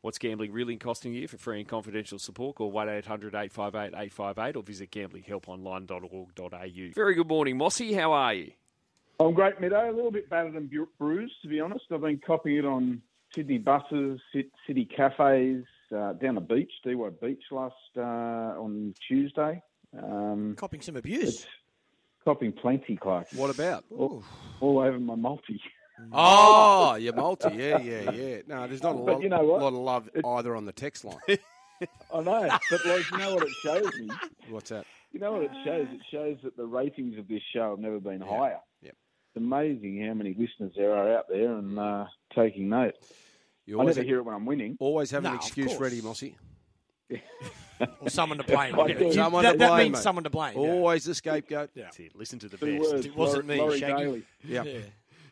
What's 0.00 0.18
gambling 0.18 0.52
really 0.52 0.76
costing 0.76 1.12
you? 1.12 1.28
For 1.28 1.38
free 1.38 1.58
and 1.58 1.68
confidential 1.68 2.18
support, 2.18 2.56
call 2.56 2.70
1 2.70 2.88
800 2.88 3.34
858 3.34 3.88
858 3.88 4.56
or 4.56 4.62
visit 4.62 4.90
gamblinghelponline.org.au. 4.90 6.94
Very 6.94 7.14
good 7.14 7.28
morning, 7.28 7.58
Mossy. 7.58 7.94
How 7.94 8.12
are 8.12 8.34
you? 8.34 8.52
I'm 9.20 9.34
great, 9.34 9.60
Meadow. 9.60 9.90
A 9.90 9.92
little 9.92 10.12
bit 10.12 10.30
battered 10.30 10.54
and 10.54 10.70
bruised, 10.98 11.34
to 11.42 11.48
be 11.48 11.60
honest. 11.60 11.84
I've 11.92 12.00
been 12.00 12.20
copying 12.24 12.58
it 12.58 12.64
on 12.64 13.02
Sydney 13.34 13.58
buses, 13.58 14.20
city 14.32 14.84
cafes, 14.84 15.64
uh, 15.92 16.12
down 16.14 16.34
the 16.36 16.40
beach, 16.40 16.70
Dee 16.84 16.94
Why 16.94 17.10
Beach 17.10 17.42
last 17.50 17.74
uh, 17.96 18.00
on 18.00 18.94
Tuesday. 19.06 19.62
Um, 19.96 20.54
Copping 20.58 20.80
some 20.82 20.96
abuse. 20.96 21.46
copying 22.24 22.52
plenty, 22.52 22.96
Clark. 22.96 23.28
What 23.34 23.54
about? 23.54 23.84
All, 23.96 24.22
all 24.60 24.78
over 24.80 24.98
my 24.98 25.14
multi. 25.14 25.60
Oh, 26.12 26.94
your 26.94 27.14
multi. 27.14 27.48
Yeah, 27.56 27.78
yeah, 27.80 28.10
yeah. 28.10 28.36
No, 28.46 28.66
there's 28.66 28.82
not 28.82 28.94
a 28.94 28.98
lot, 28.98 29.22
you 29.22 29.28
know 29.28 29.42
what? 29.42 29.60
lot 29.62 29.68
of 29.68 29.74
love 29.74 30.08
It- 30.14 30.24
either 30.24 30.54
on 30.54 30.64
the 30.64 30.72
text 30.72 31.04
line. 31.04 31.16
I 32.12 32.20
know, 32.20 32.48
but 32.70 32.84
like, 32.86 33.10
you 33.12 33.18
know 33.18 33.34
what 33.34 33.44
it 33.44 33.54
shows 33.62 33.94
me? 34.00 34.08
What's 34.50 34.70
that? 34.70 34.84
You 35.12 35.20
know 35.20 35.32
what 35.32 35.42
it 35.42 35.50
shows? 35.64 35.86
It 35.92 36.00
shows 36.10 36.36
that 36.42 36.56
the 36.56 36.66
ratings 36.66 37.16
of 37.18 37.28
this 37.28 37.40
show 37.54 37.70
have 37.70 37.78
never 37.78 38.00
been 38.00 38.20
higher. 38.20 38.58
Yep. 38.82 38.94
It's 38.94 39.36
amazing 39.36 40.04
how 40.06 40.14
many 40.14 40.30
listeners 40.38 40.72
there 40.76 40.92
are 40.94 41.16
out 41.16 41.26
there 41.28 41.52
and 41.52 41.78
uh, 41.78 42.06
taking 42.34 42.68
note. 42.68 42.94
You 43.68 43.76
I 43.76 43.80
always, 43.80 43.96
never 43.96 44.06
hear 44.06 44.16
it 44.16 44.22
when 44.22 44.34
I'm 44.34 44.46
winning. 44.46 44.78
always 44.80 45.10
have 45.10 45.22
No, 45.24 45.28
an 45.30 45.36
excuse 45.36 45.76
ready, 45.76 46.00
Mossy. 46.00 46.34
Or 48.00 48.08
someone 48.10 48.38
to 48.38 48.44
blame. 48.44 48.76
I 48.78 48.86
You- 48.88 48.94
do. 48.98 49.04
you- 49.06 49.12
Someone 49.12 49.44
that, 49.44 49.52
to 49.52 49.58
that 49.58 49.68
blame, 49.68 49.78
means 49.84 49.92
mate. 49.98 50.02
someone 50.02 50.24
to 50.24 50.30
blame. 50.30 50.54
yeah. 50.54 50.60
Always 50.68 51.04
the 51.04 51.14
scapegoat. 51.14 51.70
Yeah. 51.74 51.84
That's 51.84 52.00
it. 52.00 52.16
Listen 52.16 52.38
to 52.40 52.48
the 52.48 52.56
Two 52.56 52.78
best. 52.80 52.92
words. 52.92 53.06
It 53.06 53.14
wasn't 53.14 53.46
Laurie- 53.46 53.56
me, 53.58 53.62
Laurie 53.62 53.78
Shaggy. 53.78 54.02
Daly. 54.04 54.22
Yeah. 54.42 54.62
Yeah. 54.64 54.78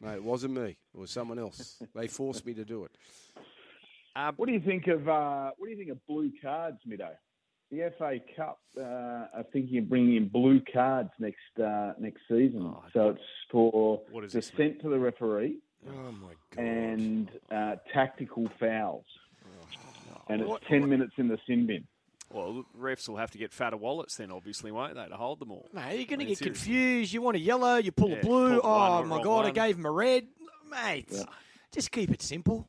No, 0.01 0.15
it 0.15 0.23
wasn't 0.23 0.55
me. 0.55 0.77
It 0.95 0.99
was 1.01 1.11
someone 1.11 1.39
else. 1.41 1.83
They 1.95 2.07
forced 2.07 2.47
me 2.47 2.55
to 2.55 2.65
do 2.65 2.85
it. 2.85 2.93
Uh, 4.15 4.31
What 4.37 4.47
do 4.47 4.53
you 4.53 4.61
think 4.61 4.87
of 4.87 5.09
uh, 5.09 5.51
what 5.57 5.67
do 5.67 5.73
you 5.73 5.77
think 5.79 5.91
of 5.91 6.07
blue 6.07 6.31
cards, 6.41 6.79
Mido? 6.89 7.09
The 7.73 7.93
FA 7.99 8.21
Cup 8.37 8.61
uh, 8.79 8.83
are 8.83 9.45
thinking 9.53 9.79
of 9.79 9.89
bringing 9.89 10.15
in 10.15 10.29
blue 10.29 10.61
cards 10.73 11.11
next 11.19 11.39
uh, 11.61 11.95
next 11.99 12.21
season. 12.29 12.63
Oh, 12.63 12.85
so 12.93 13.09
it's 13.09 13.21
for 13.51 14.03
What 14.13 14.21
does 14.23 14.33
this 14.35 14.51
dissent 14.51 14.81
to 14.83 14.89
the 14.89 14.99
referee 15.01 15.59
Oh 15.89 16.13
my 16.13 16.33
god. 16.55 16.65
and 16.65 17.31
uh, 17.51 17.77
tactical 17.93 18.49
fouls. 18.59 19.05
And 20.29 20.41
it's 20.41 20.49
What- 20.51 20.63
ten 20.69 20.89
minutes 20.89 21.13
in 21.19 21.29
the 21.29 21.39
sin 21.47 21.67
bin. 21.67 21.87
Well, 22.33 22.65
refs 22.77 23.09
will 23.09 23.19
have 23.19 23.31
to 23.31 23.39
get 23.39 23.53
fatter 23.53 23.77
wallets 23.77 24.17
then, 24.17 24.33
obviously, 24.33 24.73
won't 24.73 24.97
they, 24.97 25.07
to 25.07 25.17
hold 25.17 25.39
them 25.39 25.53
all? 25.53 25.69
Mate, 25.73 25.97
you're 25.99 26.07
going 26.07 26.19
to 26.19 26.25
I 26.25 26.29
get 26.31 26.39
seriously. 26.39 26.47
confused. 26.51 27.13
You 27.13 27.23
want 27.23 27.37
a 27.37 27.41
yellow, 27.41 27.77
you 27.77 27.93
pull 27.93 28.11
Yeah, 28.11 28.17
a 28.17 28.21
blue. 28.23 28.61
pull 28.61 28.69
one 28.69 29.03
Oh 29.03 29.05
my 29.05 29.15
wrong 29.17 29.25
god, 29.25 29.41
I 29.43 29.45
one. 29.45 29.53
gave 29.53 29.77
him 29.77 29.87
a 29.87 29.91
red. 29.93 30.27
Mate, 30.69 31.07
Yeah. 31.13 31.23
just 31.71 31.93
keep 31.93 32.11
it 32.11 32.21
simple. 32.23 32.69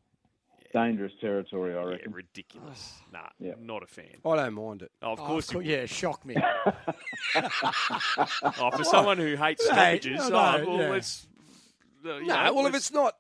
Dangerous 0.74 1.14
territory, 1.20 1.76
I 1.76 1.82
Yeah, 1.82 1.90
reckon. 1.90 2.12
ridiculous. 2.14 3.00
Nah, 3.12 3.30
Yeah. 3.40 3.54
not 3.60 3.82
a 3.82 3.88
fan. 3.88 4.18
I 4.24 4.36
don't 4.36 4.54
mind 4.54 4.84
it. 4.84 4.92
Oh, 5.02 5.14
of 5.14 5.20
Oh, 5.22 5.26
course, 5.26 5.52
you 5.52 5.62
yeah, 5.62 5.88
shock 5.88 6.24
me. 6.24 6.36
Oh, 7.36 8.72
for 8.76 8.84
someone 8.84 9.18
who 9.18 9.36
hates 9.36 9.66
Mate, 9.72 10.04
stoppages, 10.04 10.32
I 10.32 10.60
oh, 10.62 10.66
well, 10.68 10.78
yeah. 10.78 10.90
let's. 10.90 11.28
Uh, 12.06 12.20
No, 12.20 12.44
know, 12.44 12.54
well, 12.54 12.66
if 12.68 12.76
it's 12.76 12.92
not 12.92 13.14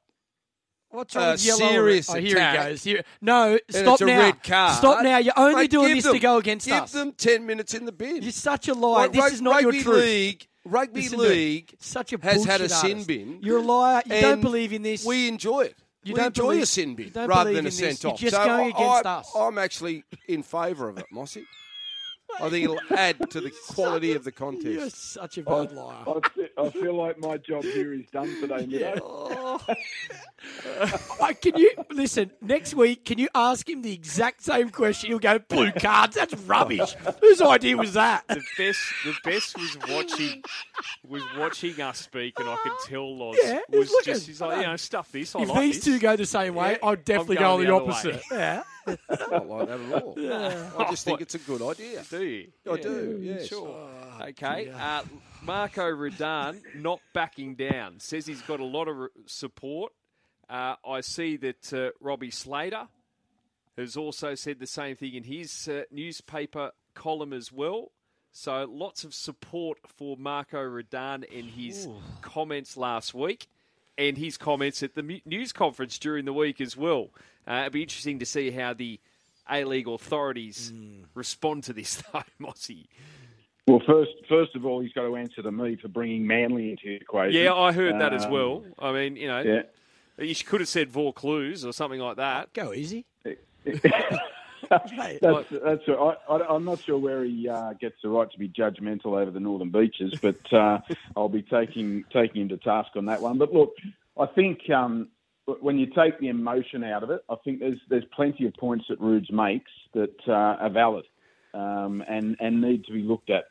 What's 0.89 1.15
A 1.15 1.19
wrong 1.19 1.31
with 1.31 1.45
yellow? 1.45 1.59
serious 1.59 2.09
oh, 2.09 2.13
here 2.13 2.37
attack. 2.37 2.63
he 2.65 2.69
goes. 2.71 2.83
Here. 2.85 3.03
No, 3.19 3.51
and 3.51 3.61
stop 3.69 3.93
it's 3.95 4.01
a 4.03 4.05
now. 4.05 4.19
red 4.19 4.41
card, 4.41 4.77
Stop 4.77 5.03
now. 5.03 5.17
You're 5.17 5.33
only 5.35 5.55
mate, 5.63 5.71
doing 5.71 5.87
give 5.89 5.97
this 5.97 6.03
them, 6.05 6.13
to 6.13 6.19
go 6.19 6.37
against 6.37 6.65
us. 6.67 6.73
give 6.73 6.83
us. 6.83 6.91
them 6.93 7.11
ten 7.11 7.45
minutes 7.45 7.73
in 7.73 7.83
the 7.83 7.91
bin. 7.91 8.21
You're 8.23 8.31
such 8.31 8.69
a 8.69 8.73
lie. 8.73 9.01
Like, 9.01 9.11
this 9.11 9.21
rug- 9.21 9.33
is 9.33 9.41
not 9.41 9.61
your 9.61 9.71
rugby 9.71 9.83
truth. 9.83 9.99
league. 10.03 10.47
Rugby 10.63 11.01
Listen 11.01 11.17
to 11.19 11.23
me. 11.25 11.29
league 11.29 11.75
Such 11.79 12.13
a 12.13 12.17
has 12.21 12.45
had 12.45 12.61
a 12.61 12.63
bullshit 12.63 12.71
sin 12.71 12.91
artist. 12.91 13.07
bin. 13.07 13.39
You're 13.41 13.57
a 13.59 13.61
liar. 13.61 14.01
You 14.05 14.21
don't 14.21 14.33
and 14.33 14.41
believe 14.41 14.71
in 14.71 14.81
this. 14.81 15.03
We 15.05 15.27
enjoy 15.27 15.61
it. 15.61 15.75
You 16.03 16.13
we 16.13 16.17
don't 16.19 16.27
enjoy 16.27 16.43
believe- 16.43 16.63
a 16.63 16.65
sin 16.65 16.89
you 16.91 16.95
bin 16.95 17.09
don't 17.09 17.27
rather 17.27 17.49
believe 17.51 17.55
than 17.57 17.65
a 17.65 17.67
in 17.67 17.69
this. 17.73 17.77
sent 17.77 18.03
You're 18.03 18.13
off. 18.13 18.19
just 18.19 18.35
so 18.37 18.45
going 18.45 18.69
against 18.73 19.05
I, 19.05 19.13
us. 19.17 19.31
I'm 19.35 19.57
actually 19.57 20.03
in 20.29 20.41
favour 20.41 20.87
of 20.87 20.97
it, 20.99 21.05
Mossy. 21.11 21.45
I 22.41 22.49
think 22.49 22.65
it'll 22.65 22.79
add 22.95 23.29
to 23.31 23.41
the 23.41 23.51
quality 23.69 24.13
of 24.13 24.23
the 24.23 24.31
contest. 24.31 24.65
You're 24.67 24.89
such 24.89 25.37
a 25.39 25.43
bad 25.43 25.71
liar. 25.71 26.03
I, 26.07 26.29
fe- 26.29 26.49
I 26.57 26.69
feel 26.69 26.93
like 26.93 27.17
my 27.19 27.37
job 27.37 27.63
here 27.63 27.93
is 27.93 28.05
done 28.11 28.27
today, 28.41 28.65
Middo. 28.67 28.99
Oh. 29.01 29.59
Uh, 31.19 31.33
can 31.41 31.57
you 31.57 31.71
listen 31.91 32.31
next 32.41 32.73
week? 32.75 33.03
Can 33.03 33.17
you 33.17 33.27
ask 33.33 33.67
him 33.67 33.81
the 33.81 33.91
exact 33.91 34.43
same 34.43 34.69
question? 34.69 35.09
He'll 35.09 35.19
go 35.19 35.39
blue 35.39 35.71
cards. 35.71 36.15
That's 36.15 36.33
rubbish. 36.35 36.93
Whose 37.21 37.41
idea 37.41 37.75
was 37.75 37.93
that? 37.93 38.25
the 38.27 38.41
best, 38.57 38.79
the 39.03 39.13
best 39.23 39.57
was 39.57 39.77
watching, 39.89 40.43
was 41.07 41.23
watching 41.37 41.81
us 41.81 41.97
speak, 41.99 42.39
and 42.39 42.47
I 42.47 42.55
could 42.63 42.71
tell 42.85 43.17
Loz 43.17 43.35
Yeah, 43.43 43.59
he's 43.69 43.89
was 43.91 44.05
just, 44.05 44.27
he's 44.27 44.39
like, 44.39 44.61
you 44.61 44.67
know, 44.67 44.75
stuff 44.77 45.11
this. 45.11 45.35
I 45.35 45.41
If 45.41 45.49
like 45.49 45.61
these 45.61 45.75
this. 45.77 45.85
two 45.85 45.99
go 45.99 46.15
the 46.15 46.25
same 46.25 46.53
way, 46.55 46.77
Yeah, 46.81 46.87
I'd 46.89 47.03
definitely 47.03 47.37
go 47.37 47.53
on 47.55 47.59
the 47.61 47.65
the 47.65 47.75
other 47.75 47.85
way. 47.85 47.91
opposite. 47.91 48.21
Yeah. 48.31 48.63
Not 49.31 49.47
like 49.47 49.67
that 49.67 49.79
at 49.79 50.03
all. 50.03 50.15
Yeah. 50.17 50.69
I 50.77 50.89
just 50.89 51.05
think 51.05 51.21
it's 51.21 51.35
a 51.35 51.39
good 51.39 51.61
idea. 51.61 52.03
Do 52.09 52.23
you? 52.23 52.47
I 52.71 52.77
do, 52.77 53.19
yes. 53.21 53.47
Sure. 53.47 53.67
Oh, 53.67 54.23
okay. 54.29 54.69
Uh, 54.69 55.03
Marko 55.43 55.87
Rudan 55.87 56.61
not 56.75 56.99
backing 57.13 57.55
down. 57.55 57.99
Says 57.99 58.25
he's 58.25 58.41
got 58.41 58.59
a 58.59 58.65
lot 58.65 58.87
of 58.87 59.09
support. 59.25 59.93
Uh, 60.49 60.75
I 60.87 61.01
see 61.01 61.37
that 61.37 61.73
uh, 61.73 61.89
Robbie 61.99 62.31
Slater 62.31 62.87
has 63.77 63.95
also 63.95 64.33
said 64.35 64.59
the 64.59 64.67
same 64.67 64.95
thing 64.95 65.13
in 65.13 65.23
his 65.23 65.67
uh, 65.67 65.83
newspaper 65.91 66.71
column 66.93 67.33
as 67.33 67.51
well. 67.51 67.91
So 68.31 68.65
lots 68.69 69.03
of 69.03 69.13
support 69.13 69.77
for 69.85 70.17
Marko 70.17 70.61
Rudan 70.61 71.23
in 71.23 71.45
his 71.45 71.87
comments 72.21 72.77
last 72.77 73.13
week 73.13 73.47
and 73.97 74.17
his 74.17 74.37
comments 74.37 74.83
at 74.83 74.95
the 74.95 75.21
news 75.25 75.51
conference 75.51 75.97
during 75.97 76.25
the 76.25 76.33
week 76.33 76.61
as 76.61 76.77
well. 76.77 77.09
Uh, 77.47 77.61
it'd 77.61 77.73
be 77.73 77.81
interesting 77.81 78.19
to 78.19 78.25
see 78.25 78.51
how 78.51 78.73
the 78.73 78.99
A 79.49 79.63
League 79.63 79.87
authorities 79.87 80.71
respond 81.15 81.63
to 81.65 81.73
this, 81.73 81.95
though, 82.13 82.23
Mossy. 82.39 82.87
Well, 83.67 83.81
first, 83.85 84.11
first 84.29 84.55
of 84.55 84.65
all, 84.65 84.79
he's 84.79 84.93
got 84.93 85.01
to 85.03 85.15
answer 85.17 85.41
to 85.41 85.51
me 85.51 85.75
for 85.75 85.87
bringing 85.89 86.25
Manly 86.25 86.71
into 86.71 86.83
the 86.85 86.95
equation. 86.95 87.41
Yeah, 87.41 87.53
I 87.53 87.71
heard 87.73 87.99
that 87.99 88.13
as 88.13 88.25
Um, 88.25 88.31
well. 88.31 88.63
I 88.79 88.91
mean, 88.93 89.15
you 89.17 89.27
know, 89.27 89.41
Yeah. 89.41 90.23
you 90.23 90.35
could 90.35 90.61
have 90.61 90.69
said 90.69 90.89
Vaucluse 90.89 91.65
or 91.65 91.73
something 91.73 91.99
like 91.99 92.15
that. 92.17 92.53
Go 92.53 92.73
easy. 92.73 93.05
That's, 95.21 95.49
that's 95.49 95.81
I, 95.87 96.15
I, 96.29 96.47
I'm 96.49 96.65
not 96.65 96.79
sure 96.79 96.97
where 96.97 97.23
he 97.23 97.47
uh, 97.47 97.73
gets 97.73 97.95
the 98.03 98.09
right 98.09 98.29
to 98.31 98.37
be 98.39 98.49
judgmental 98.49 99.19
over 99.19 99.31
the 99.31 99.39
Northern 99.39 99.71
Beaches, 99.71 100.13
but 100.21 100.53
uh, 100.53 100.79
I'll 101.15 101.29
be 101.29 101.41
taking 101.41 102.03
taking 102.11 102.43
him 102.43 102.49
to 102.49 102.57
task 102.57 102.91
on 102.95 103.05
that 103.05 103.21
one. 103.21 103.37
But 103.37 103.53
look, 103.53 103.73
I 104.19 104.25
think 104.25 104.69
um, 104.69 105.09
when 105.45 105.77
you 105.77 105.87
take 105.87 106.19
the 106.19 106.27
emotion 106.27 106.83
out 106.83 107.03
of 107.03 107.09
it, 107.11 107.21
I 107.29 107.35
think 107.43 107.59
there's 107.59 107.79
there's 107.89 108.05
plenty 108.15 108.45
of 108.45 108.53
points 108.55 108.85
that 108.89 108.99
Rudes 108.99 109.31
makes 109.31 109.71
that 109.93 110.15
uh, 110.27 110.31
are 110.31 110.69
valid 110.69 111.05
um, 111.53 112.03
and 112.07 112.35
and 112.39 112.61
need 112.61 112.85
to 112.85 112.93
be 112.93 113.01
looked 113.01 113.29
at. 113.29 113.45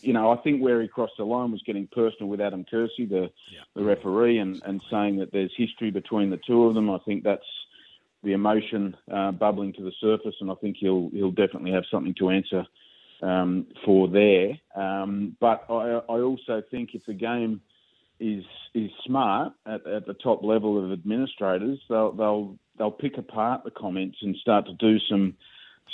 You 0.00 0.12
know, 0.12 0.30
I 0.30 0.36
think 0.38 0.62
where 0.62 0.80
he 0.80 0.88
crossed 0.88 1.14
the 1.18 1.24
line 1.24 1.52
was 1.52 1.62
getting 1.64 1.88
personal 1.92 2.28
with 2.28 2.40
Adam 2.40 2.64
Kersey, 2.68 3.06
the 3.06 3.30
the 3.74 3.84
referee, 3.84 4.38
and, 4.38 4.60
and 4.64 4.82
saying 4.90 5.16
that 5.18 5.32
there's 5.32 5.52
history 5.56 5.90
between 5.90 6.30
the 6.30 6.40
two 6.46 6.64
of 6.64 6.74
them. 6.74 6.90
I 6.90 6.98
think 7.04 7.22
that's 7.22 7.44
the 8.22 8.32
emotion 8.32 8.96
uh, 9.12 9.32
bubbling 9.32 9.72
to 9.74 9.82
the 9.82 9.92
surface, 10.00 10.34
and 10.40 10.50
I 10.50 10.54
think 10.54 10.76
he'll 10.78 11.10
he'll 11.12 11.30
definitely 11.30 11.72
have 11.72 11.84
something 11.90 12.14
to 12.14 12.30
answer 12.30 12.66
um, 13.22 13.66
for 13.84 14.08
there. 14.08 14.58
Um, 14.74 15.36
but 15.40 15.64
I, 15.68 16.00
I 16.08 16.20
also 16.20 16.62
think 16.70 16.94
if 16.94 17.04
the 17.06 17.14
game 17.14 17.60
is 18.20 18.44
is 18.74 18.90
smart 19.04 19.52
at, 19.66 19.86
at 19.86 20.06
the 20.06 20.14
top 20.14 20.42
level 20.42 20.82
of 20.82 20.92
administrators, 20.92 21.80
they'll 21.88 22.12
they'll 22.12 22.58
they'll 22.78 22.90
pick 22.90 23.18
apart 23.18 23.64
the 23.64 23.70
comments 23.70 24.18
and 24.22 24.36
start 24.36 24.66
to 24.66 24.74
do 24.74 24.98
some 25.10 25.34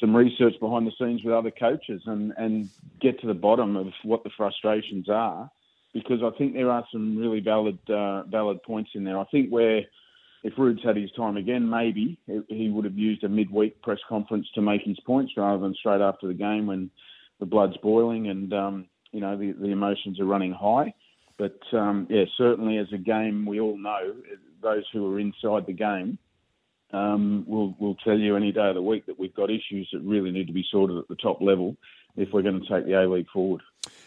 some 0.00 0.14
research 0.14 0.54
behind 0.60 0.86
the 0.86 0.92
scenes 0.98 1.24
with 1.24 1.34
other 1.34 1.50
coaches 1.50 2.02
and, 2.06 2.32
and 2.36 2.68
get 3.00 3.20
to 3.20 3.26
the 3.26 3.34
bottom 3.34 3.76
of 3.76 3.88
what 4.04 4.22
the 4.22 4.30
frustrations 4.36 5.08
are, 5.08 5.50
because 5.92 6.22
I 6.22 6.30
think 6.38 6.54
there 6.54 6.70
are 6.70 6.86
some 6.92 7.16
really 7.16 7.40
valid 7.40 7.78
uh, 7.88 8.22
valid 8.24 8.62
points 8.62 8.90
in 8.94 9.04
there. 9.04 9.18
I 9.18 9.24
think 9.24 9.48
where 9.50 9.82
if 10.44 10.54
Rude's 10.56 10.82
had 10.84 10.96
his 10.96 11.10
time 11.12 11.36
again, 11.36 11.68
maybe 11.68 12.18
he 12.48 12.70
would 12.70 12.84
have 12.84 12.96
used 12.96 13.24
a 13.24 13.28
midweek 13.28 13.80
press 13.82 13.98
conference 14.08 14.46
to 14.54 14.62
make 14.62 14.82
his 14.82 14.98
points 15.00 15.32
rather 15.36 15.60
than 15.60 15.74
straight 15.74 16.00
after 16.00 16.28
the 16.28 16.34
game 16.34 16.66
when 16.66 16.90
the 17.40 17.46
blood's 17.46 17.76
boiling 17.78 18.28
and 18.28 18.52
um, 18.52 18.86
you 19.12 19.20
know 19.20 19.36
the, 19.36 19.52
the 19.52 19.68
emotions 19.68 20.20
are 20.20 20.24
running 20.24 20.52
high. 20.52 20.94
But 21.38 21.58
um, 21.72 22.06
yeah, 22.10 22.24
certainly 22.36 22.78
as 22.78 22.88
a 22.92 22.98
game, 22.98 23.46
we 23.46 23.60
all 23.60 23.76
know 23.76 24.14
those 24.62 24.84
who 24.92 25.12
are 25.12 25.20
inside 25.20 25.66
the 25.66 25.72
game 25.72 26.18
um, 26.92 27.44
will 27.46 27.74
will 27.78 27.94
tell 27.96 28.18
you 28.18 28.36
any 28.36 28.52
day 28.52 28.68
of 28.68 28.74
the 28.74 28.82
week 28.82 29.06
that 29.06 29.18
we've 29.18 29.34
got 29.34 29.50
issues 29.50 29.88
that 29.92 30.00
really 30.02 30.30
need 30.30 30.46
to 30.46 30.52
be 30.52 30.64
sorted 30.70 30.98
at 30.98 31.08
the 31.08 31.16
top 31.16 31.40
level. 31.40 31.76
if 32.16 32.28
we're 32.32 32.42
going 32.42 32.60
to 32.60 32.68
take 32.68 32.86
the 32.86 32.94
A 32.94 33.08
League 33.08 33.28
forward. 33.32 33.62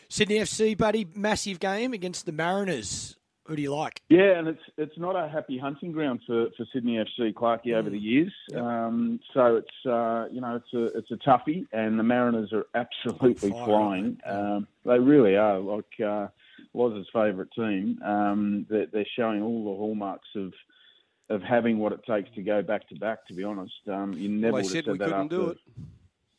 Sydney 0.09 0.39
FC, 0.39 0.77
buddy, 0.77 1.07
massive 1.15 1.59
game 1.59 1.93
against 1.93 2.25
the 2.25 2.33
Mariners. 2.33 3.15
Who 3.45 3.55
do 3.55 3.61
you 3.61 3.73
like? 3.73 3.99
Yeah, 4.09 4.37
and 4.37 4.47
it's 4.47 4.61
it's 4.77 4.97
not 4.97 5.15
a 5.15 5.27
happy 5.27 5.57
hunting 5.57 5.91
ground 5.91 6.21
for, 6.27 6.47
for 6.55 6.65
Sydney 6.71 6.97
FC, 6.97 7.33
Clarkey, 7.33 7.73
over 7.73 7.89
the 7.89 7.97
years. 7.97 8.31
Um, 8.55 9.19
so 9.33 9.55
it's 9.55 9.85
uh, 9.85 10.27
you 10.31 10.41
know 10.41 10.55
it's 10.57 10.73
a 10.73 10.97
it's 10.97 11.11
a 11.11 11.15
toughie, 11.27 11.65
and 11.73 11.97
the 11.97 12.03
Mariners 12.03 12.53
are 12.53 12.65
absolutely 12.75 13.49
Fire, 13.49 13.65
flying. 13.65 14.17
Um, 14.25 14.67
they 14.85 14.99
really 14.99 15.35
are. 15.37 15.59
Like 15.59 15.99
uh, 16.05 16.27
his 16.73 17.07
favourite 17.11 17.51
team, 17.53 17.99
um, 18.03 18.67
they're, 18.69 18.85
they're 18.85 19.07
showing 19.15 19.41
all 19.41 19.63
the 19.63 19.77
hallmarks 19.77 20.29
of 20.35 20.53
of 21.29 21.41
having 21.41 21.79
what 21.79 21.93
it 21.93 22.01
takes 22.05 22.29
to 22.35 22.43
go 22.43 22.61
back 22.61 22.87
to 22.89 22.95
back. 22.95 23.25
To 23.27 23.33
be 23.33 23.43
honest, 23.43 23.73
um, 23.87 24.13
you 24.13 24.29
never 24.29 24.53
Well, 24.53 24.63
would 24.63 24.75
have 24.75 24.85
said 24.85 24.91
we 24.91 24.97
that 24.99 25.05
couldn't 25.05 25.27
do 25.29 25.41
after- 25.41 25.51
it. 25.53 25.57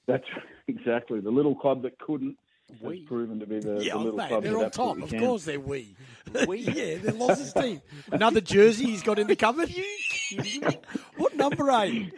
That's 0.07 0.25
exactly 0.69 1.21
the 1.21 1.31
little 1.31 1.55
club 1.57 1.83
that 1.83 1.99
couldn't. 1.99 2.37
Has 2.73 2.81
We. 2.83 3.01
proven 3.03 3.41
to 3.41 3.47
be 3.47 3.61
the, 3.61 3.83
Yeah, 3.85 3.95
the 3.95 3.99
little 3.99 4.17
mate, 4.19 4.29
club 4.29 4.43
they're 4.43 4.59
on 4.59 4.71
top. 4.71 4.99
Of 5.01 5.11
can. 5.11 5.21
course 5.21 5.45
they're 5.45 5.61
we. 5.61 5.95
we. 6.47 6.59
Yeah, 6.61 6.97
they're 6.99 7.13
Loz's 7.13 7.53
team. 7.53 7.83
Another 8.11 8.41
jersey 8.41 8.87
he's 8.87 9.03
got 9.03 9.19
in 9.19 9.27
the 9.27 9.37
cupboard. 9.37 9.73
what 11.17 11.37
number 11.37 11.71
are 11.71 11.87
you? 11.87 12.11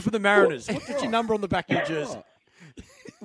For 0.00 0.10
the 0.10 0.18
Mariners. 0.18 0.68
What 0.68 0.86
did 0.86 1.02
your 1.02 1.10
number 1.10 1.34
on 1.34 1.40
the 1.40 1.48
back 1.48 1.70
of 1.70 1.76
your 1.76 1.86
jersey? 1.86 2.18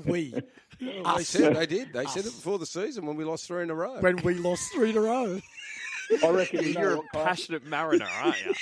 We. 0.05 0.33
They 0.79 1.23
said 1.23 1.55
they 1.55 1.65
did. 1.65 1.93
They 1.93 2.05
said 2.05 2.25
it 2.25 2.33
before 2.35 2.59
the 2.59 2.65
season 2.65 3.05
when 3.05 3.15
we 3.15 3.23
lost 3.23 3.47
three 3.47 3.63
in 3.63 3.69
a 3.69 3.75
row. 3.75 3.99
When 3.99 4.17
we 4.17 4.35
lost 4.35 4.71
three 4.73 4.89
in 4.89 4.97
a 4.97 5.01
row. 5.01 5.39
I 6.23 6.29
reckon 6.29 6.63
you 6.63 6.73
know 6.73 6.79
You're 6.81 6.91
a 6.93 6.97
what, 6.97 7.09
Clark? 7.11 7.27
passionate 7.27 7.65
mariner, 7.65 8.07
aren't 8.21 8.45
you? 8.45 8.53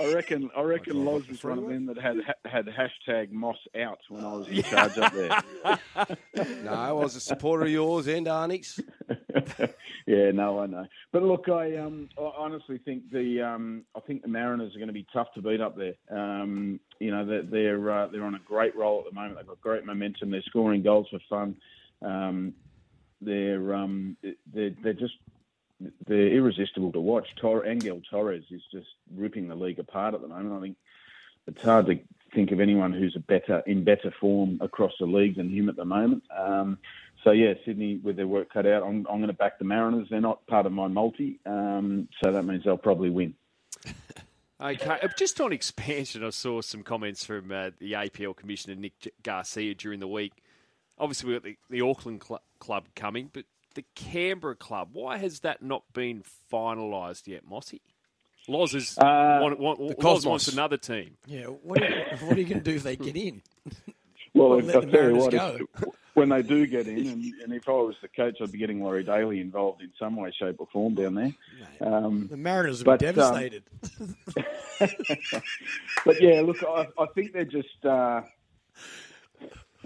I 0.00 0.14
reckon 0.14 0.50
I 0.56 0.62
reckon 0.62 1.04
Like 1.04 1.14
Loz 1.14 1.28
was 1.28 1.42
one 1.44 1.58
of 1.58 1.68
them 1.68 1.86
that 1.86 1.98
had 1.98 2.18
had 2.44 2.66
hashtag 2.66 3.30
Moss 3.32 3.56
out 3.80 3.98
when 4.08 4.24
I 4.24 4.32
was 4.34 4.48
in 4.48 4.62
charge 4.62 4.98
up 4.98 5.12
there. 5.12 5.42
No, 6.64 6.72
I 6.72 6.92
was 6.92 7.16
a 7.16 7.20
supporter 7.20 7.64
of 7.64 7.70
yours 7.70 8.06
and 8.06 8.26
Arnie's. 8.26 8.78
yeah, 10.06 10.30
no, 10.30 10.60
I 10.60 10.66
know. 10.66 10.86
But 11.12 11.22
look, 11.22 11.48
I 11.48 11.76
um, 11.76 12.08
I 12.18 12.30
honestly 12.36 12.78
think 12.78 13.10
the 13.10 13.42
um, 13.42 13.84
I 13.96 14.00
think 14.00 14.22
the 14.22 14.28
Mariners 14.28 14.74
are 14.74 14.78
going 14.78 14.88
to 14.88 14.92
be 14.94 15.06
tough 15.12 15.32
to 15.34 15.42
beat 15.42 15.60
up 15.60 15.76
there. 15.76 15.94
Um, 16.10 16.78
you 17.00 17.10
know, 17.10 17.24
they're 17.24 17.42
they're, 17.42 17.90
uh, 17.90 18.06
they're 18.08 18.24
on 18.24 18.34
a 18.34 18.40
great 18.40 18.76
roll 18.76 19.00
at 19.00 19.06
the 19.06 19.14
moment. 19.14 19.36
They've 19.36 19.46
got 19.46 19.60
great 19.60 19.84
momentum. 19.84 20.30
They're 20.30 20.42
scoring 20.42 20.82
goals 20.82 21.08
for 21.10 21.18
fun. 21.28 21.56
Um, 22.02 22.54
they're 23.20 23.74
um, 23.74 24.16
they're 24.52 24.70
they're 24.82 24.92
just 24.92 25.14
they're 26.06 26.28
irresistible 26.28 26.92
to 26.92 27.00
watch. 27.00 27.28
Tor- 27.36 27.66
Angel 27.66 28.00
Torres 28.10 28.44
is 28.50 28.62
just 28.72 28.88
ripping 29.14 29.48
the 29.48 29.54
league 29.54 29.78
apart 29.78 30.14
at 30.14 30.20
the 30.20 30.28
moment. 30.28 30.54
I 30.54 30.60
think 30.60 30.76
it's 31.46 31.62
hard 31.62 31.86
to 31.86 31.98
think 32.34 32.52
of 32.52 32.60
anyone 32.60 32.92
who's 32.92 33.16
a 33.16 33.20
better 33.20 33.62
in 33.66 33.84
better 33.84 34.12
form 34.20 34.58
across 34.60 34.92
the 34.98 35.06
league 35.06 35.36
than 35.36 35.50
him 35.50 35.68
at 35.68 35.76
the 35.76 35.84
moment. 35.84 36.22
Um, 36.36 36.78
so 37.24 37.30
yeah, 37.30 37.54
Sydney 37.64 37.96
with 37.96 38.16
their 38.16 38.26
work 38.26 38.52
cut 38.52 38.66
out. 38.66 38.82
I'm, 38.82 39.06
I'm 39.10 39.18
going 39.18 39.28
to 39.28 39.32
back 39.32 39.58
the 39.58 39.64
Mariners. 39.64 40.08
They're 40.10 40.20
not 40.20 40.46
part 40.46 40.66
of 40.66 40.72
my 40.72 40.88
multi, 40.88 41.40
um, 41.46 42.08
so 42.22 42.32
that 42.32 42.44
means 42.44 42.64
they'll 42.64 42.76
probably 42.76 43.10
win. 43.10 43.34
Okay, 44.60 44.98
uh, 45.00 45.06
just 45.16 45.40
on 45.40 45.52
expansion, 45.52 46.24
I 46.24 46.30
saw 46.30 46.60
some 46.60 46.82
comments 46.82 47.24
from 47.24 47.52
uh, 47.52 47.70
the 47.78 47.92
APL 47.92 48.34
Commissioner 48.34 48.74
Nick 48.74 49.14
Garcia 49.22 49.72
during 49.72 50.00
the 50.00 50.08
week. 50.08 50.32
Obviously, 50.98 51.28
we've 51.28 51.40
got 51.40 51.44
the, 51.44 51.56
the 51.70 51.80
Auckland 51.80 52.24
cl- 52.26 52.42
club 52.58 52.88
coming, 52.96 53.30
but 53.32 53.44
the 53.74 53.84
Canberra 53.94 54.56
club, 54.56 54.90
why 54.92 55.18
has 55.18 55.40
that 55.40 55.62
not 55.62 55.84
been 55.92 56.22
finalised 56.52 57.26
yet, 57.26 57.44
Mossy? 57.48 57.80
Loz, 58.48 58.74
is, 58.74 58.96
Uh, 58.98 59.40
want, 59.42 59.58
want, 59.60 59.78
Loz 59.80 59.94
Cosmos. 60.00 60.24
wants 60.26 60.48
another 60.48 60.78
team. 60.78 61.16
Yeah, 61.26 61.44
what 61.46 61.82
are 61.82 61.88
you, 61.88 62.04
what 62.26 62.36
are 62.36 62.40
you 62.40 62.46
going 62.46 62.62
to 62.62 62.70
do 62.70 62.76
if 62.76 62.82
they 62.82 62.96
get 62.96 63.16
in? 63.16 63.42
Well, 64.34 64.50
Well, 64.50 64.58
if, 64.60 64.66
let 64.66 64.74
I'll 64.76 64.80
the 64.82 64.86
tell 64.88 65.00
you 65.00 65.02
Mariners 65.14 65.22
what, 65.24 65.32
go. 65.32 65.58
if, 65.58 65.84
when 66.14 66.28
they 66.28 66.42
do 66.42 66.66
get 66.66 66.86
in, 66.86 66.98
and, 67.08 67.24
and 67.44 67.52
if 67.52 67.66
I 67.66 67.72
was 67.72 67.96
the 68.02 68.08
coach, 68.08 68.36
I'd 68.42 68.52
be 68.52 68.58
getting 68.58 68.82
Laurie 68.84 69.02
Daly 69.02 69.40
involved 69.40 69.80
in 69.82 69.90
some 69.98 70.16
way, 70.16 70.30
shape, 70.38 70.56
or 70.58 70.66
form 70.70 70.94
down 70.94 71.14
there. 71.14 71.32
Um, 71.80 72.28
The 72.28 72.36
Mariners 72.36 72.84
will 72.84 72.96
be 72.98 73.06
But, 73.06 73.18
um, 73.18 73.34
devastated. 73.34 73.62
but 76.04 76.20
yeah, 76.20 76.42
look, 76.42 76.62
I, 76.62 76.86
I 76.98 77.06
think 77.14 77.32
they're 77.32 77.44
just. 77.44 77.84
Uh, 77.84 78.20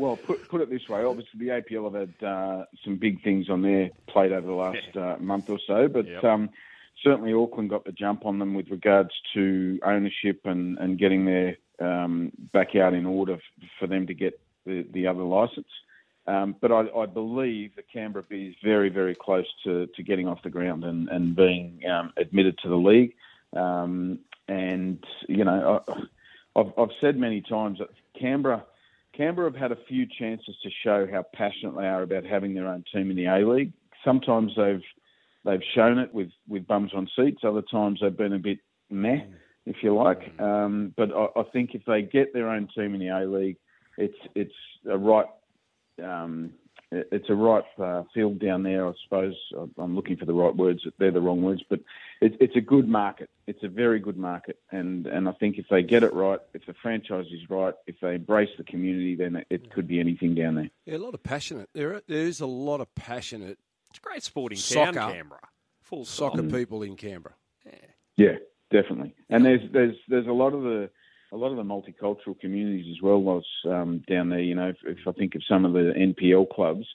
well, 0.03 0.17
put 0.17 0.49
put 0.49 0.61
it 0.61 0.69
this 0.69 0.89
way. 0.89 1.05
Obviously, 1.05 1.39
the 1.39 1.49
APL 1.49 1.85
have 1.85 2.09
had 2.09 2.27
uh, 2.27 2.65
some 2.85 2.97
big 2.97 3.23
things 3.23 3.49
on 3.49 3.63
their 3.63 3.91
plate 4.09 4.33
over 4.33 4.47
the 4.47 4.53
last 4.53 4.97
uh, 4.97 5.17
month 5.21 5.49
or 5.49 5.59
so, 5.67 5.89
but 5.89 6.07
Yep. 6.07 6.25
um, 6.25 6.51
certainly 7.05 7.33
Auckland 7.33 7.71
got 7.71 7.85
the 7.85 7.93
jump 7.93 8.27
on 8.27 8.39
them 8.39 8.55
with 8.55 8.69
regards 8.69 9.11
to 9.35 9.79
ownership 9.85 10.41
and, 10.45 10.77
and 10.79 10.99
getting 10.99 11.25
their 11.25 11.57
um, 11.81 12.33
backyard 12.53 12.95
in 12.95 13.07
order 13.07 13.39
for 13.79 13.87
them 13.87 14.07
to 14.07 14.15
get 14.15 14.41
the, 14.67 14.85
the 14.93 15.07
other 15.07 15.23
license. 15.23 15.69
Um, 16.27 16.55
but 16.61 16.71
I, 16.71 16.87
I 16.97 17.07
believe 17.07 17.75
that 17.77 17.91
Canberra 17.93 18.25
is 18.31 18.55
very, 18.63 18.89
very 18.91 19.15
close 19.15 19.47
to, 19.65 19.89
to 19.89 20.03
getting 20.03 20.29
off 20.29 20.43
the 20.43 20.51
ground 20.51 20.85
and, 20.85 21.09
and 21.09 21.35
being 21.35 21.81
um, 21.91 22.13
admitted 22.17 22.59
to 22.59 22.69
the 22.69 22.77
league. 22.77 23.15
Um, 23.57 24.21
and, 24.49 25.03
you 25.29 25.45
know, 25.45 25.83
I, 25.89 26.61
I've, 26.61 26.73
I've 26.79 26.95
said 27.01 27.17
many 27.17 27.41
times 27.41 27.79
that 27.79 27.89
Canberra, 28.19 28.65
Canberra 29.17 29.51
have 29.51 29.61
had 29.61 29.73
a 29.73 29.85
few 29.89 30.07
chances 30.19 30.57
to 30.63 30.71
show 30.83 31.07
how 31.11 31.25
passionate 31.35 31.77
they 31.77 31.87
are 31.87 32.03
about 32.03 32.25
having 32.25 32.55
their 32.55 32.69
own 32.69 32.85
team 32.93 33.11
in 33.11 33.17
the 33.17 33.27
A 33.27 33.47
League. 33.47 33.73
Sometimes 34.05 34.53
they've 34.57 34.83
they've 35.45 35.63
shown 35.75 35.99
it 35.99 36.13
with, 36.15 36.31
with 36.49 36.67
bums 36.67 36.93
on 36.95 37.09
seats. 37.17 37.43
Other 37.45 37.63
times 37.63 37.99
they've 38.01 38.17
been 38.17 38.33
a 38.33 38.39
bit 38.39 38.59
meh, 38.91 39.21
if 39.67 39.77
you 39.83 39.95
like. 39.95 40.39
Um, 40.41 40.95
but 40.97 41.11
I, 41.13 41.41
I 41.41 41.43
think 41.53 41.75
if 41.75 41.85
they 41.85 42.03
get 42.03 42.33
their 42.33 42.49
own 42.49 42.69
team 42.75 42.95
in 42.95 43.01
the 43.01 43.09
A 43.09 43.27
League, 43.27 43.59
it's 43.99 44.17
it's 44.35 44.55
a 44.91 44.97
right 44.97 45.27
um, 46.03 46.53
it's 46.93 47.31
a 47.31 47.35
right 47.35 47.65
uh, 47.83 48.03
field 48.13 48.39
down 48.39 48.63
there. 48.63 48.87
I 48.87 48.93
suppose 49.05 49.35
I'm 49.79 49.97
looking 49.97 50.17
for 50.17 50.27
the 50.27 50.35
right 50.35 50.55
words. 50.55 50.81
They're 50.99 51.11
the 51.11 51.21
wrong 51.21 51.43
words, 51.43 51.63
but 51.69 51.81
it, 52.21 52.37
it's 52.39 52.55
a 52.57 52.61
good 52.61 52.87
market. 52.89 53.31
It's 53.47 53.63
a 53.63 53.69
very 53.69 53.99
good 53.99 54.17
market, 54.19 54.59
and 54.71 55.07
and 55.07 55.29
I 55.29 55.33
think 55.33 55.59
if 55.59 55.67
they 55.71 55.83
get 55.83 56.03
it 56.03 56.13
right, 56.13 56.39
if 56.55 56.67
the 56.67 56.75
franchise 56.83 57.27
is 57.33 57.49
right, 57.49 57.75
if 57.87 57.97
they 58.03 58.17
embrace 58.17 58.51
the 58.59 58.65
community, 58.65 59.17
then 59.17 59.37
it, 59.37 59.47
it 59.51 59.71
could 59.73 59.89
be 59.89 60.01
anything 60.01 60.35
down 60.35 60.55
there. 60.57 60.71
Yeah, 60.85 60.97
a 60.97 60.99
lot 60.99 61.15
of 61.15 61.23
passionate. 61.23 61.71
There, 61.75 62.03
there 62.07 62.27
is 62.27 62.41
a 62.41 62.47
lot 62.47 62.81
of 62.81 62.95
passionate 62.95 63.59
It's 63.91 63.99
a 63.99 64.03
great 64.03 64.23
sporting 64.23 64.59
Soccer. 64.59 64.93
town, 64.93 65.13
Canberra. 65.13 65.49
Full 65.81 66.05
stop. 66.05 66.33
soccer 66.33 66.49
people 66.49 66.83
in 66.83 66.97
Canberra. 66.97 67.35
Yeah, 68.17 68.37
definitely. 68.71 69.15
And 69.31 69.45
there's 69.45 69.63
there's 69.73 69.97
there's 70.09 70.27
a 70.27 70.33
lot 70.33 70.53
of 70.53 70.63
the 70.63 70.91
a 71.33 71.37
lot 71.37 71.51
of 71.51 71.57
the 71.57 71.63
multicultural 71.63 72.39
communities 72.39 72.95
as 72.95 73.03
well 73.03 73.21
was 73.21 73.45
um, 73.65 74.05
down 74.07 74.29
there. 74.29 74.41
You 74.41 74.55
know, 74.55 74.69
if, 74.69 74.77
if 74.85 74.99
I 75.07 75.13
think 75.13 75.35
of 75.35 75.43
some 75.49 75.65
of 75.65 75.73
the 75.73 75.93
NPL 75.97 76.51
clubs, 76.51 76.87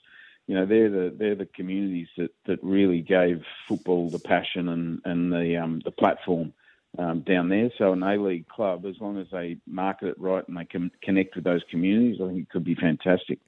you 0.46 0.54
know, 0.54 0.64
they're 0.64 0.88
the 0.88 1.14
they're 1.18 1.34
the 1.34 1.48
communities 1.54 2.08
that, 2.16 2.30
that 2.46 2.62
really 2.62 3.02
gave 3.02 3.42
football 3.68 4.08
the 4.08 4.18
passion 4.18 4.68
and 4.68 5.00
and 5.04 5.32
the 5.32 5.56
um, 5.56 5.82
the 5.84 5.90
platform 5.90 6.52
um, 6.98 7.20
down 7.20 7.48
there. 7.48 7.70
So 7.76 7.92
an 7.92 8.02
A 8.02 8.16
League 8.16 8.48
club, 8.48 8.86
as 8.86 8.94
long 9.00 9.18
as 9.18 9.26
they 9.30 9.58
market 9.66 10.08
it 10.08 10.20
right 10.20 10.46
and 10.48 10.56
they 10.56 10.64
can 10.64 10.90
connect 11.02 11.34
with 11.34 11.44
those 11.44 11.62
communities, 11.70 12.20
I 12.22 12.28
think 12.28 12.40
it 12.40 12.48
could 12.50 12.64
be 12.64 12.76
fantastic. 12.76 13.40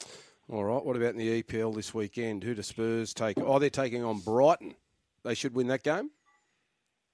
All 0.52 0.64
right. 0.64 0.84
What 0.84 0.96
about 0.96 1.14
in 1.14 1.18
the 1.18 1.42
EPL 1.42 1.74
this 1.74 1.94
weekend? 1.94 2.42
Who 2.42 2.54
do 2.54 2.62
Spurs 2.62 3.14
take? 3.14 3.38
Oh, 3.38 3.60
they're 3.60 3.70
taking 3.70 4.04
on 4.04 4.18
Brighton. 4.18 4.74
They 5.22 5.34
should 5.34 5.54
win 5.54 5.68
that 5.68 5.84
game. 5.84 6.10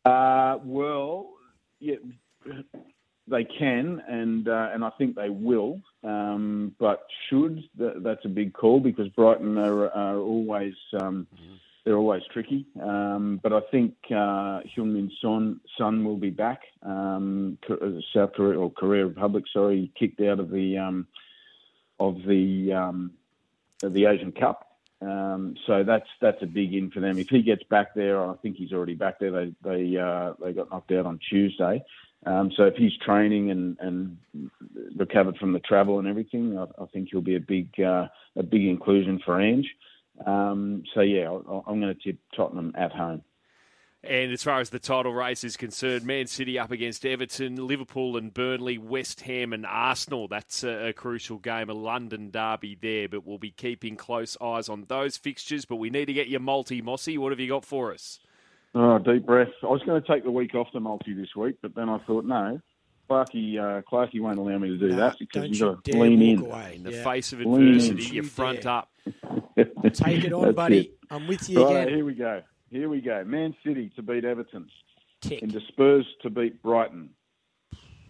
Uh, 0.05 0.59
well, 0.65 1.35
yeah, 1.81 1.97
they 3.29 3.45
can, 3.45 4.03
and 4.09 4.49
uh, 4.49 4.71
and 4.73 4.85
I 4.85 4.91
think 4.91 5.17
they 5.17 5.31
will. 5.31 5.81
Um, 6.05 6.75
but 6.79 7.07
should 7.29 7.65
that, 7.79 8.03
that's 8.03 8.25
a 8.25 8.29
big 8.29 8.53
call 8.53 8.81
because 8.81 9.09
Brighton 9.09 9.59
are, 9.59 9.91
are 9.91 10.19
always 10.19 10.75
um, 10.99 11.27
they're 11.85 11.97
always 11.97 12.23
tricky. 12.33 12.67
Um, 12.81 13.41
but 13.43 13.53
I 13.53 13.61
think 13.71 13.95
uh, 14.11 14.61
Heung-min 14.77 15.11
Son 15.23 15.61
Son 15.79 16.05
will 16.05 16.17
be 16.17 16.31
back. 16.31 16.63
Um, 16.83 17.59
South 18.15 18.33
Korea 18.35 18.59
or 18.59 18.71
Korea 18.71 19.07
Republic, 19.07 19.45
sorry, 19.53 19.91
kicked 19.99 20.21
out 20.21 20.41
of 20.41 20.51
the 20.51 20.79
um, 20.79 21.07
of 21.99 22.23
the 22.27 22.73
um, 22.73 23.13
of 23.83 23.93
the 23.93 24.07
Asian 24.07 24.33
Cup. 24.33 24.63
Um, 25.03 25.57
so 25.67 25.85
that's 25.85 26.09
that's 26.21 26.43
a 26.43 26.47
big 26.47 26.75
in 26.75 26.91
for 26.91 27.01
them. 27.01 27.19
If 27.19 27.29
he 27.29 27.43
gets 27.43 27.63
back 27.65 27.95
there, 27.95 28.25
I 28.25 28.35
think 28.37 28.57
he's 28.57 28.73
already 28.73 28.95
back 28.95 29.19
there. 29.19 29.31
They 29.31 29.53
they 29.63 29.97
uh, 29.97 30.35
they 30.43 30.53
got 30.53 30.71
knocked 30.71 30.93
out 30.93 31.07
on 31.07 31.19
Tuesday. 31.29 31.85
Um, 32.25 32.51
so 32.57 32.65
if 32.65 32.75
he's 32.75 32.97
training 33.05 33.51
and, 33.51 33.77
and 33.81 34.17
recovered 34.97 35.37
from 35.37 35.53
the 35.53 35.61
travel 35.61 35.99
and 35.99 36.09
everything, 36.09 36.59
I, 36.59 36.65
I 36.83 36.87
think 36.87 37.09
he'll 37.11 37.21
be 37.21 37.37
a 37.37 37.41
big 37.41 37.69
uh, 37.81 38.09
a 38.37 38.43
big 38.43 38.65
inclusion 38.65 39.21
for 39.25 39.41
Ange. 39.41 39.69
Um, 40.27 40.83
so 40.95 41.03
yeah, 41.03 41.31
I, 41.31 41.61
I'm 41.67 41.81
going 41.81 41.95
to 41.95 42.03
tip 42.03 42.19
Tottenham 42.35 42.73
at 42.77 42.93
home. 42.93 43.23
And 44.09 44.31
as 44.31 44.43
far 44.45 44.61
as 44.61 44.71
the 44.71 44.79
title 44.79 45.13
race 45.13 45.43
is 45.43 45.57
concerned, 45.57 46.05
Man 46.05 46.29
City 46.29 46.59
up 46.59 46.71
against 46.71 47.05
Everton, 47.05 47.67
Liverpool 47.67 48.17
and 48.17 48.33
Burnley, 48.33 48.79
West 48.79 49.23
Ham 49.23 49.53
and 49.53 49.67
Arsenal. 49.67 50.29
That's 50.29 50.63
a, 50.63 50.89
a 50.89 50.93
crucial 50.93 51.39
game, 51.39 51.69
a 51.69 51.75
London 51.75 52.31
derby 52.31 52.79
there. 52.81 53.09
But 53.09 53.27
we'll 53.27 53.39
be 53.39 53.51
keeping 53.51 53.97
close 53.97 54.37
eyes 54.41 54.69
on 54.69 54.85
those 54.89 55.17
fixtures. 55.17 55.65
But 55.65 55.77
we 55.77 55.91
need 55.91 56.07
to 56.07 56.13
get 56.13 56.29
your 56.29 56.41
multi, 56.41 56.81
Mossy. 56.81 57.19
What 57.19 57.33
have 57.33 57.41
you 57.41 57.49
got 57.49 57.65
for 57.65 57.93
us? 57.93 58.21
Oh, 58.75 58.99
deep 58.99 59.25
breath. 59.25 59.49
I 59.63 59.67
was 59.67 59.83
going 59.85 60.01
to 60.03 60.07
take 60.07 60.25
the 60.25 60.31
week 60.31 60.55
off 60.55 60.69
the 60.75 60.81
multi 60.81 61.15
this 61.15 61.35
week, 61.35 61.57
but 61.63 61.75
then 61.75 61.89
I 61.89 61.99
thought, 62.07 62.25
no, 62.27 62.61
Clarky, 63.11 63.59
uh, 63.59 63.83
Clarky 63.91 64.21
won't 64.21 64.39
allow 64.39 64.59
me 64.59 64.69
to 64.69 64.77
do 64.79 64.89
Nah, 64.89 64.97
that 64.97 65.19
because 65.19 65.49
you've 65.49 65.61
got 65.61 65.85
to 65.85 65.99
lean 65.99 66.21
in. 66.21 66.41
away. 66.41 66.75
In 66.77 66.83
the 66.83 66.93
Yeah. 66.93 67.05
face 67.05 67.33
of 67.33 67.41
Lean 67.41 67.69
adversity, 67.69 68.03
you 68.03 68.23
you 68.23 68.23
front 68.25 68.63
dare. 68.63 68.73
up. 68.73 68.91
Take 69.95 70.25
it 70.25 70.33
on, 70.33 70.43
That's 70.47 70.57
buddy. 70.57 70.79
it. 70.81 70.99
I'm 71.11 71.27
with 71.27 71.49
you 71.49 71.63
Right, 71.65 71.83
again. 71.83 71.95
here 71.95 72.05
we 72.05 72.15
go. 72.15 72.43
Here 72.71 72.89
we 72.89 73.01
go. 73.01 73.25
Man 73.25 73.55
City 73.65 73.91
to 73.97 74.03
beat 74.03 74.25
Everton. 74.25 74.69
Tick. 75.23 75.43
Into 75.43 75.61
Spurs 75.69 76.05
to 76.23 76.31
beat 76.31 76.61
Brighton. 76.63 77.11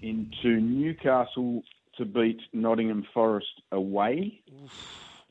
Into 0.02 0.60
Newcastle 0.60 1.62
to 1.98 2.04
beat 2.04 2.40
Nottingham 2.52 3.06
Forest 3.14 3.62
away. 3.72 4.42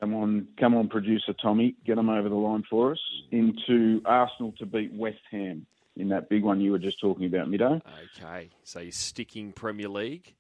Come 0.06 0.14
on, 0.14 0.48
come 0.60 0.76
on, 0.76 0.88
producer 0.88 1.34
Tommy, 1.34 1.74
get 1.84 1.96
them 1.96 2.12
over 2.12 2.30
the 2.30 2.36
line 2.36 2.64
for 2.70 2.92
us. 2.92 3.00
Into 3.32 4.04
Arsenal 4.06 4.54
to 4.60 4.66
beat 4.68 4.94
West 4.94 5.18
Ham 5.32 5.66
in 5.96 6.10
that 6.10 6.30
big 6.30 6.44
one 6.44 6.62
you 6.62 6.72
were 6.72 6.78
just 6.78 7.02
talking 7.02 7.26
about, 7.26 7.48
Mido. 7.48 7.82
Okay, 8.16 8.52
so 8.64 8.82
you're 8.82 8.92
sticking 8.92 9.52
Premier 9.52 9.90
League, 9.90 10.36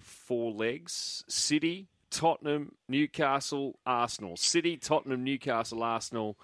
four 0.00 0.50
legs: 0.50 1.22
City, 1.28 1.86
Tottenham, 2.10 2.72
Newcastle, 2.88 3.78
Arsenal. 3.86 4.36
City, 4.36 4.76
Tottenham, 4.76 5.22
Newcastle, 5.22 5.84
Arsenal, 5.84 6.36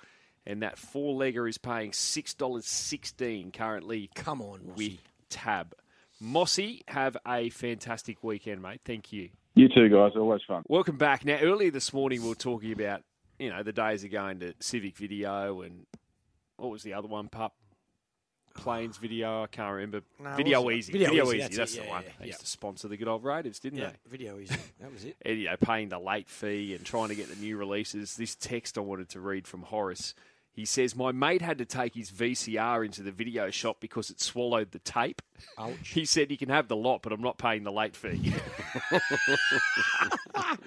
and 0.46 0.62
that 0.62 0.78
four 0.78 1.18
legger 1.18 1.48
is 1.48 1.58
paying 1.58 1.92
six 1.92 2.34
dollars 2.34 2.66
sixteen 2.66 3.50
currently 3.50 4.10
Come 4.14 4.40
on, 4.40 4.60
with 4.76 4.98
Tab. 5.28 5.74
Mossy, 6.22 6.82
have 6.86 7.16
a 7.26 7.50
fantastic 7.50 8.22
weekend, 8.22 8.62
mate. 8.62 8.82
Thank 8.84 9.12
you. 9.12 9.30
You 9.54 9.68
too, 9.68 9.88
guys. 9.88 10.12
Always 10.16 10.42
fun. 10.46 10.62
Welcome 10.68 10.96
back. 10.96 11.24
Now, 11.24 11.38
earlier 11.40 11.70
this 11.70 11.92
morning, 11.92 12.22
we 12.22 12.28
were 12.28 12.34
talking 12.34 12.72
about 12.72 13.02
you 13.38 13.50
know 13.50 13.62
the 13.62 13.72
days 13.72 14.04
of 14.04 14.10
going 14.10 14.40
to 14.40 14.54
Civic 14.60 14.96
Video 14.96 15.62
and 15.62 15.86
what 16.56 16.70
was 16.70 16.82
the 16.82 16.94
other 16.94 17.08
one, 17.08 17.28
Pup? 17.28 17.54
Planes 18.54 18.96
Video. 18.98 19.44
I 19.44 19.46
can't 19.46 19.72
remember. 19.72 20.02
No, 20.22 20.34
Video 20.34 20.60
was? 20.62 20.74
Easy. 20.76 20.92
Video 20.92 21.08
Video, 21.08 21.24
Easy, 21.24 21.36
Easy. 21.38 21.42
that's 21.42 21.56
That's, 21.56 21.76
the 21.76 21.82
Yeah, 21.84 21.88
one. 21.90 22.02
yeah, 22.04 22.10
They 22.20 22.26
used 22.26 22.38
yeah. 22.38 22.42
to 22.42 22.46
sponsor 22.46 22.88
the 22.88 22.96
good 22.96 23.08
old 23.08 23.24
Raiders, 23.24 23.58
didn't 23.60 23.78
Yeah, 23.78 23.90
they? 23.90 24.10
Video 24.10 24.36
Ezy. 24.38 24.58
That 24.80 24.92
was 24.92 25.04
it. 25.04 25.16
And, 25.22 25.38
you 25.38 25.44
know, 25.46 25.56
paying 25.56 25.88
the 25.88 25.98
late 26.00 26.28
fee 26.28 26.74
and 26.74 26.84
trying 26.84 27.08
to 27.08 27.14
get 27.14 27.28
the 27.28 27.36
new 27.36 27.56
releases. 27.56 28.16
This 28.16 28.34
text 28.34 28.76
I 28.76 28.80
wanted 28.82 29.08
to 29.10 29.20
read 29.20 29.46
from 29.46 29.62
Horace. 29.62 30.14
He 30.60 30.66
says, 30.66 30.94
My 30.94 31.10
mate 31.10 31.40
had 31.40 31.56
to 31.56 31.64
take 31.64 31.94
his 31.94 32.10
VCR 32.10 32.84
into 32.84 33.02
the 33.02 33.10
video 33.10 33.48
shop 33.48 33.78
because 33.80 34.10
it 34.10 34.20
swallowed 34.20 34.72
the 34.72 34.78
tape. 34.80 35.22
Ouch. 35.58 35.74
He 35.88 36.04
said, 36.04 36.30
You 36.30 36.36
can 36.36 36.50
have 36.50 36.68
the 36.68 36.76
lot, 36.76 37.00
but 37.00 37.14
I'm 37.14 37.22
not 37.22 37.38
paying 37.38 37.64
the 37.64 37.72
late 37.72 37.96
fee. 37.96 38.34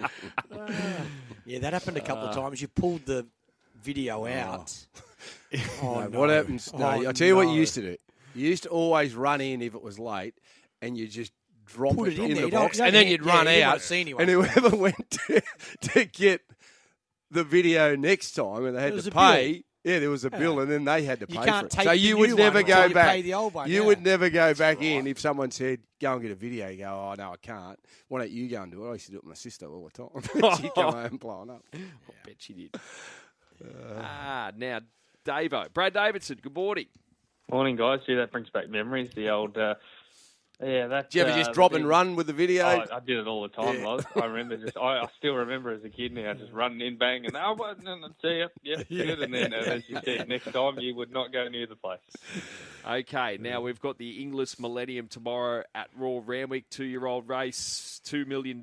Yeah, 1.46 1.60
that 1.60 1.74
happened 1.74 1.98
a 1.98 2.02
couple 2.02 2.24
of 2.24 2.36
uh, 2.36 2.42
times. 2.42 2.62
You 2.62 2.70
pulled 2.70 3.06
the 3.06 3.28
video 3.82 4.26
oh. 4.26 4.28
out. 4.28 4.76
Oh, 5.84 6.00
No, 6.02 6.08
no. 6.08 6.20
What 6.20 6.30
happens? 6.32 6.72
Oh, 6.74 6.78
no, 6.80 6.86
Oh, 6.86 7.06
I'll 7.06 7.14
tell 7.14 7.28
you 7.28 7.36
what 7.36 7.44
you 7.44 7.54
no. 7.54 7.60
used 7.60 7.76
to 7.76 7.82
do. 7.82 7.96
You 8.34 8.50
used 8.50 8.64
to 8.64 8.70
always 8.70 9.14
run 9.14 9.40
in 9.42 9.62
if 9.62 9.76
it 9.76 9.82
was 9.84 10.00
late, 10.00 10.34
and 10.82 10.98
you 10.98 11.08
just 11.08 11.32
drop 11.66 11.96
Put 11.96 12.08
it, 12.10 12.14
it 12.14 12.20
in 12.20 12.24
in, 12.24 12.28
there. 12.30 12.36
the 12.38 12.48
You 12.48 12.52
don't- 12.52 12.62
box, 12.64 12.78
you 12.78 12.80
don't 12.80 12.88
and 12.88 12.96
then 12.96 13.06
need- 13.06 13.12
you'd 13.12 13.26
yeah, 13.26 13.32
run 13.36 13.46
you 13.46 13.52
didn't 13.52 13.68
out. 13.68 13.82
see 13.82 14.02
anyone. 14.02 14.22
And 14.24 14.32
whoever 14.32 14.76
went 14.76 15.12
to, 15.12 15.42
to 15.82 16.06
get 16.06 16.42
the 17.30 17.44
video 17.44 17.96
next 17.96 18.32
time, 18.32 18.66
and 18.66 18.76
they 18.76 18.82
had 18.82 18.94
was 18.96 19.04
to 19.04 19.12
a 19.12 19.14
bill. 19.14 19.22
pay. 19.22 19.64
Yeah, 19.84 20.00
there 20.00 20.10
was 20.10 20.24
a 20.24 20.30
bill, 20.30 20.62
and 20.62 20.72
then 20.72 20.86
they 20.86 21.04
had 21.04 21.20
to 21.20 21.28
pay 21.28 21.34
You 21.34 21.40
pay 21.42 21.46
can't 21.46 21.62
for 21.64 21.66
it. 21.68 21.72
take 21.72 21.86
So 21.88 21.92
you 21.92 22.18
would 22.18 22.36
never 22.38 22.64
go 22.64 22.74
until 22.74 22.88
you 22.90 22.94
back. 22.94 23.10
pay 23.10 23.22
the 23.22 23.34
old 23.34 23.54
one, 23.54 23.70
you 23.70 23.82
yeah. 23.82 23.86
would 23.88 24.02
never 24.02 24.30
go 24.30 24.54
back 24.54 24.82
in 24.82 25.08
if 25.08 25.20
someone 25.20 25.52
said, 25.52 25.80
"Go 26.00 26.14
and 26.14 26.22
get 26.22 26.32
a 26.32 26.36
video." 26.36 26.70
You 26.70 26.78
go, 26.78 26.86
"Oh 27.12 27.16
no, 27.18 27.32
I 27.34 27.36
can't." 27.42 27.78
Why 28.08 28.20
don't 28.20 28.32
you 28.32 28.48
go 28.48 28.62
and 28.62 28.72
do 28.72 28.86
it? 28.86 28.90
I 28.90 28.94
used 28.94 29.06
to 29.08 29.12
do 29.12 29.18
it 29.18 29.24
with 29.26 29.30
my 29.32 29.36
sister 29.36 29.68
all 29.68 29.90
the 29.94 30.04
time. 30.42 30.56
She'd 30.62 30.74
come 30.74 30.94
home 30.94 31.18
blowing 31.18 31.50
up. 31.50 31.64
I 31.74 31.80
bet 32.26 32.36
she 32.38 32.54
did. 32.54 32.76
ah, 34.00 34.52
now, 34.58 34.80
Davo. 35.26 35.72
Brad 35.74 35.94
Davidson, 35.94 36.40
good 36.42 36.56
morning. 36.56 36.88
Morning, 37.52 37.76
guys. 37.76 38.00
Gee, 38.06 38.16
that 38.16 38.32
brings 38.32 38.50
back 38.50 38.70
memories. 38.70 39.12
The 39.16 39.30
old, 39.30 39.58
uh, 39.58 39.76
yeah, 40.62 40.88
that. 40.88 41.10
Do 41.10 41.18
you 41.18 41.26
ever 41.26 41.34
uh, 41.34 41.38
just 41.38 41.52
the 41.52 41.54
drop 41.54 41.74
and 41.74 41.88
run 41.88 42.16
with 42.16 42.28
the 42.28 42.34
video? 42.34 42.66
Oh, 42.66 42.96
I 42.96 43.00
did 43.00 43.18
it 43.18 43.28
all 43.28 43.42
the 43.44 43.50
time, 43.50 43.80
Yeah. 43.80 43.88
Loz. 43.88 44.06
I 44.16 44.26
remember 44.26 44.58
just, 44.58 44.78
I, 44.78 45.00
I 45.00 45.08
still 45.18 45.34
remember 45.36 45.72
as 45.72 45.84
a 45.84 45.90
kid 45.90 46.14
now, 46.14 46.34
just 46.34 46.52
running 46.52 46.82
in, 46.82 46.98
bang, 46.98 47.26
and 47.26 47.36
oh, 47.36 47.56
well, 47.58 47.76
no, 47.82 47.98
no, 47.98 48.10
see 48.22 48.40
ya, 48.40 48.48
yeah, 48.62 48.84
good, 48.90 49.22
and 49.22 49.34
then 49.34 49.54
uh, 49.54 49.58
as 49.58 49.90
you 49.90 49.98
said, 50.04 50.28
next 50.30 50.52
time 50.52 50.80
you 50.80 50.96
would 50.96 51.12
not 51.12 51.34
go 51.34 51.48
near 51.48 51.66
the 51.68 51.76
place. 51.76 52.00
Okay, 52.88 53.38
now 53.40 53.62
we've 53.62 53.80
got 53.80 53.98
the 53.98 54.22
Inglis 54.22 54.60
Millennium 54.60 55.08
tomorrow 55.08 55.64
at 55.74 55.90
Raw 55.98 56.20
Ramwick, 56.22 56.66
two 56.70 56.86
year 56.86 57.06
old 57.06 57.28
race, 57.28 58.02
$2 58.06 58.28
million. 58.28 58.62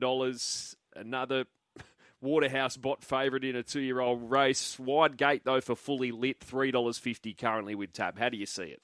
Another 0.95 1.45
Waterhouse 2.21 2.77
Bott 2.77 3.03
favourite 3.03 3.45
in 3.45 3.57
a 3.57 3.63
two 3.63 3.81
year 3.81 4.01
old 4.01 4.31
race. 4.31 4.79
Wide 4.79 5.17
gate, 5.17 5.43
though, 5.45 5.61
for 5.61 5.75
fully 5.75 6.13
lit, 6.13 6.41
$3.50 6.41 7.37
currently 7.39 7.75
with 7.75 7.93
Tab. 7.93 8.19
How 8.19 8.29
do 8.29 8.37
you 8.37 8.47
see 8.47 8.65
it? 8.65 8.83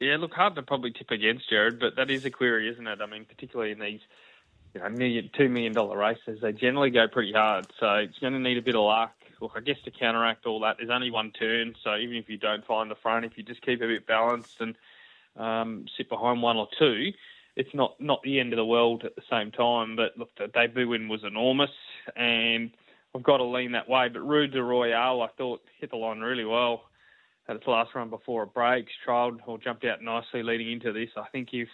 Yeah, 0.00 0.16
look, 0.16 0.32
hard 0.32 0.54
to 0.54 0.62
probably 0.62 0.92
tip 0.92 1.10
against 1.10 1.50
Jared, 1.50 1.78
but 1.78 1.96
that 1.96 2.10
is 2.10 2.24
a 2.24 2.30
query, 2.30 2.70
isn't 2.70 2.86
it? 2.86 3.00
I 3.02 3.06
mean, 3.06 3.26
particularly 3.26 3.72
in 3.72 3.78
these, 3.78 4.00
you 4.74 4.80
know, 4.80 4.88
million, 4.88 5.28
two 5.36 5.50
million 5.50 5.74
dollar 5.74 5.98
races, 5.98 6.40
they 6.40 6.52
generally 6.52 6.88
go 6.88 7.06
pretty 7.06 7.32
hard. 7.32 7.66
So 7.78 7.96
it's 7.96 8.18
going 8.18 8.32
to 8.32 8.38
need 8.38 8.56
a 8.56 8.62
bit 8.62 8.74
of 8.74 8.82
luck. 8.82 9.12
Look, 9.42 9.52
I 9.56 9.60
guess 9.60 9.76
to 9.84 9.90
counteract 9.90 10.46
all 10.46 10.60
that, 10.60 10.76
there's 10.78 10.88
only 10.90 11.10
one 11.10 11.32
turn. 11.32 11.74
So 11.84 11.96
even 11.96 12.16
if 12.16 12.30
you 12.30 12.38
don't 12.38 12.66
find 12.66 12.90
the 12.90 12.94
front, 12.94 13.26
if 13.26 13.36
you 13.36 13.44
just 13.44 13.60
keep 13.60 13.82
a 13.82 13.86
bit 13.86 14.06
balanced 14.06 14.60
and 14.60 14.74
um, 15.36 15.84
sit 15.98 16.08
behind 16.08 16.40
one 16.40 16.56
or 16.56 16.68
two, 16.78 17.12
it's 17.54 17.74
not 17.74 18.00
not 18.00 18.22
the 18.22 18.40
end 18.40 18.54
of 18.54 18.56
the 18.56 18.64
world 18.64 19.04
at 19.04 19.16
the 19.16 19.22
same 19.28 19.50
time. 19.50 19.96
But 19.96 20.16
look, 20.16 20.30
the 20.38 20.46
debut 20.46 20.88
win 20.88 21.08
was 21.08 21.24
enormous, 21.24 21.70
and 22.16 22.70
I've 23.14 23.22
got 23.22 23.38
to 23.38 23.44
lean 23.44 23.72
that 23.72 23.88
way. 23.88 24.08
But 24.08 24.20
Rue 24.20 24.46
de 24.46 24.62
Royale, 24.62 25.20
I 25.20 25.28
thought 25.36 25.62
hit 25.78 25.90
the 25.90 25.96
line 25.96 26.20
really 26.20 26.46
well 26.46 26.89
at 27.50 27.56
its 27.56 27.66
last 27.66 27.94
run 27.94 28.08
before 28.08 28.44
it 28.44 28.54
breaks, 28.54 28.92
trailed 29.04 29.40
or 29.46 29.58
jumped 29.58 29.84
out 29.84 30.00
nicely 30.02 30.42
leading 30.42 30.70
into 30.70 30.92
this. 30.92 31.10
I 31.16 31.28
think 31.32 31.48
if 31.52 31.68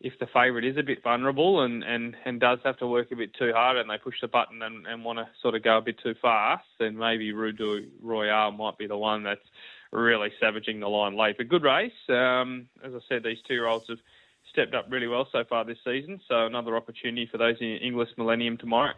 if 0.00 0.12
the 0.20 0.26
favourite 0.26 0.64
is 0.64 0.76
a 0.76 0.82
bit 0.82 1.02
vulnerable 1.02 1.62
and, 1.62 1.82
and, 1.82 2.14
and 2.24 2.38
does 2.38 2.60
have 2.64 2.76
to 2.76 2.86
work 2.86 3.10
a 3.10 3.16
bit 3.16 3.34
too 3.34 3.50
hard 3.52 3.76
and 3.76 3.90
they 3.90 3.98
push 3.98 4.14
the 4.20 4.28
button 4.28 4.62
and, 4.62 4.86
and 4.86 5.04
want 5.04 5.18
to 5.18 5.26
sort 5.42 5.56
of 5.56 5.64
go 5.64 5.78
a 5.78 5.80
bit 5.80 5.98
too 6.00 6.14
fast, 6.22 6.64
then 6.78 6.96
maybe 6.96 7.32
Rue 7.32 7.50
de 7.50 7.88
Royale 8.00 8.52
might 8.52 8.78
be 8.78 8.86
the 8.86 8.96
one 8.96 9.24
that's 9.24 9.40
really 9.90 10.28
savaging 10.38 10.78
the 10.78 10.86
line 10.86 11.16
late. 11.16 11.36
But 11.36 11.48
good 11.48 11.64
race. 11.64 11.90
Um, 12.08 12.68
as 12.84 12.94
I 12.94 13.00
said, 13.08 13.24
these 13.24 13.38
two-year-olds 13.48 13.86
have 13.88 13.98
stepped 14.52 14.72
up 14.72 14.86
really 14.88 15.08
well 15.08 15.26
so 15.32 15.42
far 15.48 15.64
this 15.64 15.78
season. 15.84 16.20
So 16.28 16.46
another 16.46 16.76
opportunity 16.76 17.26
for 17.26 17.38
those 17.38 17.56
in 17.60 17.78
Inglis 17.78 18.10
Millennium 18.16 18.56
tomorrow. 18.56 18.92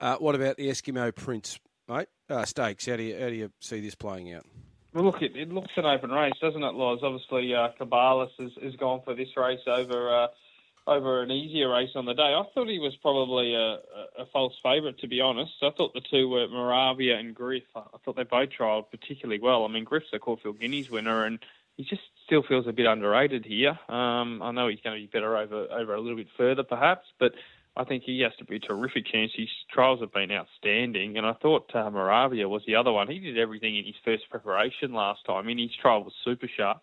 Uh, 0.00 0.18
what 0.18 0.36
about 0.36 0.56
the 0.56 0.68
Eskimo 0.68 1.12
Prince, 1.12 1.58
mate? 1.88 2.06
Uh, 2.30 2.44
stakes. 2.44 2.86
How 2.86 2.94
do 2.94 3.02
you 3.02 3.18
how 3.18 3.28
do 3.28 3.34
you 3.34 3.50
see 3.58 3.80
this 3.80 3.96
playing 3.96 4.32
out? 4.32 4.46
Well, 4.94 5.04
look, 5.04 5.22
it, 5.22 5.36
it 5.36 5.50
looks 5.50 5.70
an 5.76 5.86
open 5.86 6.10
race, 6.10 6.34
doesn't 6.40 6.62
it, 6.62 6.74
Loz? 6.74 7.00
Obviously, 7.02 7.54
uh, 7.54 7.68
Cabalas 7.80 8.30
has, 8.38 8.50
has 8.62 8.76
gone 8.76 9.00
for 9.04 9.14
this 9.14 9.36
race 9.36 9.60
over 9.66 10.14
uh, 10.14 10.26
over 10.86 11.22
an 11.22 11.30
easier 11.30 11.70
race 11.70 11.90
on 11.94 12.04
the 12.04 12.14
day. 12.14 12.34
I 12.34 12.42
thought 12.52 12.68
he 12.68 12.78
was 12.78 12.94
probably 12.96 13.54
a, 13.54 13.78
a, 14.18 14.26
false 14.32 14.54
favourite, 14.62 14.98
to 14.98 15.06
be 15.06 15.20
honest. 15.20 15.52
I 15.62 15.70
thought 15.70 15.94
the 15.94 16.00
two 16.00 16.28
were 16.28 16.48
Moravia 16.48 17.18
and 17.18 17.34
Griff. 17.34 17.62
I, 17.74 17.80
I 17.80 17.98
thought 18.04 18.16
they 18.16 18.24
both 18.24 18.50
trialled 18.50 18.90
particularly 18.90 19.40
well. 19.40 19.64
I 19.64 19.68
mean, 19.68 19.84
Griff's 19.84 20.12
a 20.12 20.18
Caulfield 20.18 20.60
Guineas 20.60 20.90
winner, 20.90 21.24
and 21.24 21.38
he 21.76 21.84
just 21.84 22.02
still 22.26 22.42
feels 22.42 22.66
a 22.66 22.72
bit 22.72 22.86
underrated 22.86 23.46
here. 23.46 23.78
Um, 23.88 24.42
I 24.42 24.50
know 24.50 24.68
he's 24.68 24.80
going 24.80 24.96
to 24.96 25.02
be 25.02 25.10
better 25.10 25.36
over 25.36 25.68
over 25.70 25.94
a 25.94 26.00
little 26.00 26.16
bit 26.16 26.28
further, 26.36 26.64
perhaps, 26.64 27.06
but 27.18 27.32
I 27.74 27.84
think 27.84 28.02
he 28.04 28.20
has 28.20 28.32
to 28.38 28.44
be 28.44 28.56
a 28.56 28.60
terrific 28.60 29.06
chance. 29.06 29.32
His 29.34 29.48
trials 29.72 30.00
have 30.00 30.12
been 30.12 30.30
outstanding, 30.30 31.16
and 31.16 31.26
I 31.26 31.32
thought 31.32 31.74
uh, 31.74 31.90
Moravia 31.90 32.48
was 32.48 32.62
the 32.66 32.74
other 32.74 32.92
one. 32.92 33.08
He 33.08 33.18
did 33.18 33.38
everything 33.38 33.76
in 33.76 33.84
his 33.84 33.94
first 34.04 34.24
preparation 34.30 34.92
last 34.92 35.24
time, 35.24 35.48
and 35.48 35.58
his 35.58 35.70
trial 35.80 36.04
was 36.04 36.12
super 36.22 36.48
sharp. 36.54 36.82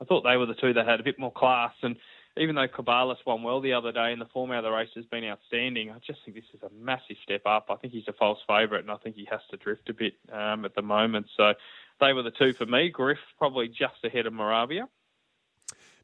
I 0.00 0.04
thought 0.04 0.22
they 0.22 0.36
were 0.36 0.46
the 0.46 0.54
two 0.54 0.72
that 0.72 0.86
had 0.86 0.98
a 0.98 1.04
bit 1.04 1.18
more 1.18 1.32
class, 1.32 1.72
and 1.82 1.96
even 2.36 2.54
though 2.56 2.66
Cabalas 2.66 3.16
won 3.24 3.42
well 3.42 3.60
the 3.60 3.72
other 3.72 3.92
day 3.92 4.12
and 4.12 4.20
the 4.20 4.26
form 4.26 4.50
out 4.50 4.58
of 4.58 4.64
the 4.64 4.70
race 4.70 4.90
has 4.94 5.06
been 5.06 5.24
outstanding, 5.24 5.90
I 5.90 5.98
just 6.06 6.18
think 6.24 6.36
this 6.36 6.44
is 6.52 6.62
a 6.62 6.70
massive 6.84 7.16
step 7.22 7.42
up. 7.46 7.66
I 7.70 7.76
think 7.76 7.92
he's 7.92 8.08
a 8.08 8.12
false 8.12 8.38
favourite, 8.46 8.82
and 8.82 8.90
I 8.90 8.96
think 8.96 9.16
he 9.16 9.26
has 9.30 9.40
to 9.50 9.56
drift 9.56 9.88
a 9.88 9.94
bit 9.94 10.14
um, 10.32 10.64
at 10.64 10.74
the 10.74 10.82
moment. 10.82 11.26
So 11.36 11.54
they 12.00 12.12
were 12.12 12.22
the 12.22 12.30
two 12.32 12.52
for 12.52 12.66
me. 12.66 12.90
Griff 12.90 13.18
probably 13.38 13.68
just 13.68 14.04
ahead 14.04 14.26
of 14.26 14.32
Moravia. 14.32 14.88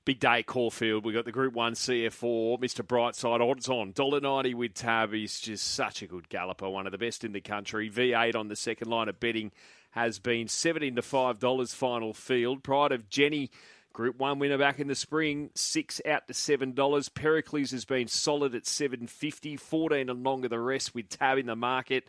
Big 0.05 0.19
day 0.19 0.43
Caulfield. 0.43 1.05
We've 1.05 1.15
got 1.15 1.27
the 1.27 1.33
Group 1.33 1.55
1 1.55 1.75
CF 1.75 2.25
Orr, 2.25 2.59
Mr. 2.59 2.85
Brightside, 2.85 3.41
odds 3.41 3.69
on. 3.69 3.93
$1.90 3.93 4.55
with 4.55 4.75
Tab. 4.75 5.13
He's 5.13 5.39
just 5.39 5.65
such 5.65 6.03
a 6.03 6.09
good 6.09 6.29
galloper, 6.29 6.69
one 6.69 6.87
of 6.87 6.93
the 6.93 6.99
best 6.99 7.23
in 7.23 7.31
the 7.31 7.41
country. 7.41 7.89
V8 7.89 8.35
on 8.35 8.49
the 8.49 8.57
second 8.57 8.91
line 8.91 9.09
of 9.09 9.21
betting 9.21 9.53
has 9.93 10.19
been 10.19 10.49
17 10.49 10.97
to 10.97 11.03
$5 11.03 11.75
final 11.75 12.13
field. 12.13 12.65
Pride 12.65 12.91
of 12.91 13.09
Jenny, 13.09 13.53
Group 13.93 14.19
1 14.19 14.41
winner 14.41 14.59
back 14.59 14.81
in 14.81 14.89
the 14.89 14.97
spring, 14.97 15.51
6 15.55 16.01
out 16.05 16.27
to 16.27 16.33
$7. 16.33 17.15
Pericles 17.15 17.71
has 17.71 17.85
been 17.85 18.09
solid 18.09 18.57
at 18.57 18.67
750 18.67 19.57
14 19.57 20.09
and 20.09 20.25
longer 20.25 20.49
the 20.49 20.59
rest 20.59 20.97
with 20.97 21.11
Tab 21.11 21.39
in 21.39 21.47
the 21.47 21.55
market. 21.55 22.09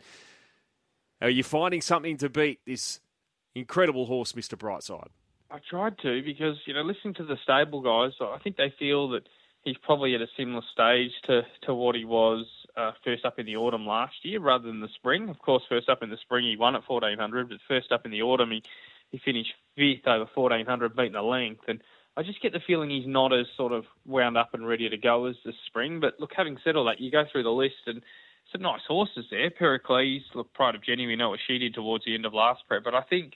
Are 1.22 1.30
you 1.30 1.44
finding 1.44 1.80
something 1.80 2.16
to 2.16 2.28
beat 2.28 2.58
this 2.66 2.98
incredible 3.54 4.06
horse, 4.06 4.32
Mr. 4.32 4.58
Brightside? 4.58 5.10
I 5.54 5.60
tried 5.70 5.98
to 5.98 6.20
because 6.24 6.56
you 6.66 6.74
know 6.74 6.82
listening 6.82 7.14
to 7.14 7.24
the 7.24 7.36
stable 7.44 7.80
guys, 7.80 8.12
I 8.20 8.38
think 8.42 8.56
they 8.56 8.74
feel 8.76 9.10
that 9.10 9.28
he's 9.62 9.76
probably 9.78 10.16
at 10.16 10.20
a 10.20 10.26
similar 10.36 10.62
stage 10.72 11.12
to 11.26 11.42
to 11.62 11.74
what 11.74 11.94
he 11.94 12.04
was 12.04 12.44
uh, 12.76 12.90
first 13.04 13.24
up 13.24 13.38
in 13.38 13.46
the 13.46 13.54
autumn 13.54 13.86
last 13.86 14.16
year, 14.24 14.40
rather 14.40 14.66
than 14.66 14.80
the 14.80 14.88
spring. 14.96 15.28
Of 15.28 15.38
course, 15.38 15.62
first 15.68 15.88
up 15.88 16.02
in 16.02 16.10
the 16.10 16.16
spring 16.16 16.44
he 16.44 16.56
won 16.56 16.74
at 16.74 16.82
fourteen 16.82 17.20
hundred, 17.20 17.50
but 17.50 17.58
first 17.68 17.92
up 17.92 18.04
in 18.04 18.10
the 18.10 18.22
autumn 18.22 18.50
he 18.50 18.64
he 19.12 19.20
finished 19.24 19.52
fifth 19.76 20.08
over 20.08 20.28
1400, 20.34 20.96
beating 20.96 21.12
the 21.12 21.22
length. 21.22 21.62
And 21.68 21.80
I 22.16 22.24
just 22.24 22.42
get 22.42 22.52
the 22.52 22.58
feeling 22.66 22.90
he's 22.90 23.06
not 23.06 23.32
as 23.32 23.46
sort 23.56 23.70
of 23.70 23.84
wound 24.04 24.36
up 24.36 24.54
and 24.54 24.66
ready 24.66 24.88
to 24.88 24.96
go 24.96 25.26
as 25.26 25.36
the 25.44 25.52
spring. 25.66 26.00
But 26.00 26.18
look, 26.18 26.32
having 26.36 26.58
said 26.64 26.74
all 26.74 26.86
that, 26.86 27.00
you 27.00 27.12
go 27.12 27.22
through 27.30 27.44
the 27.44 27.50
list 27.50 27.86
and 27.86 28.02
some 28.50 28.62
nice 28.62 28.80
horses 28.88 29.26
there. 29.30 29.50
Pericles, 29.50 30.22
look, 30.34 30.52
Pride 30.52 30.74
of 30.74 30.82
Jenny, 30.82 31.06
we 31.06 31.14
know 31.14 31.30
what 31.30 31.38
she 31.46 31.58
did 31.58 31.74
towards 31.74 32.06
the 32.06 32.14
end 32.16 32.26
of 32.26 32.34
last 32.34 32.64
prep, 32.66 32.82
but 32.82 32.94
I 32.94 33.02
think 33.02 33.34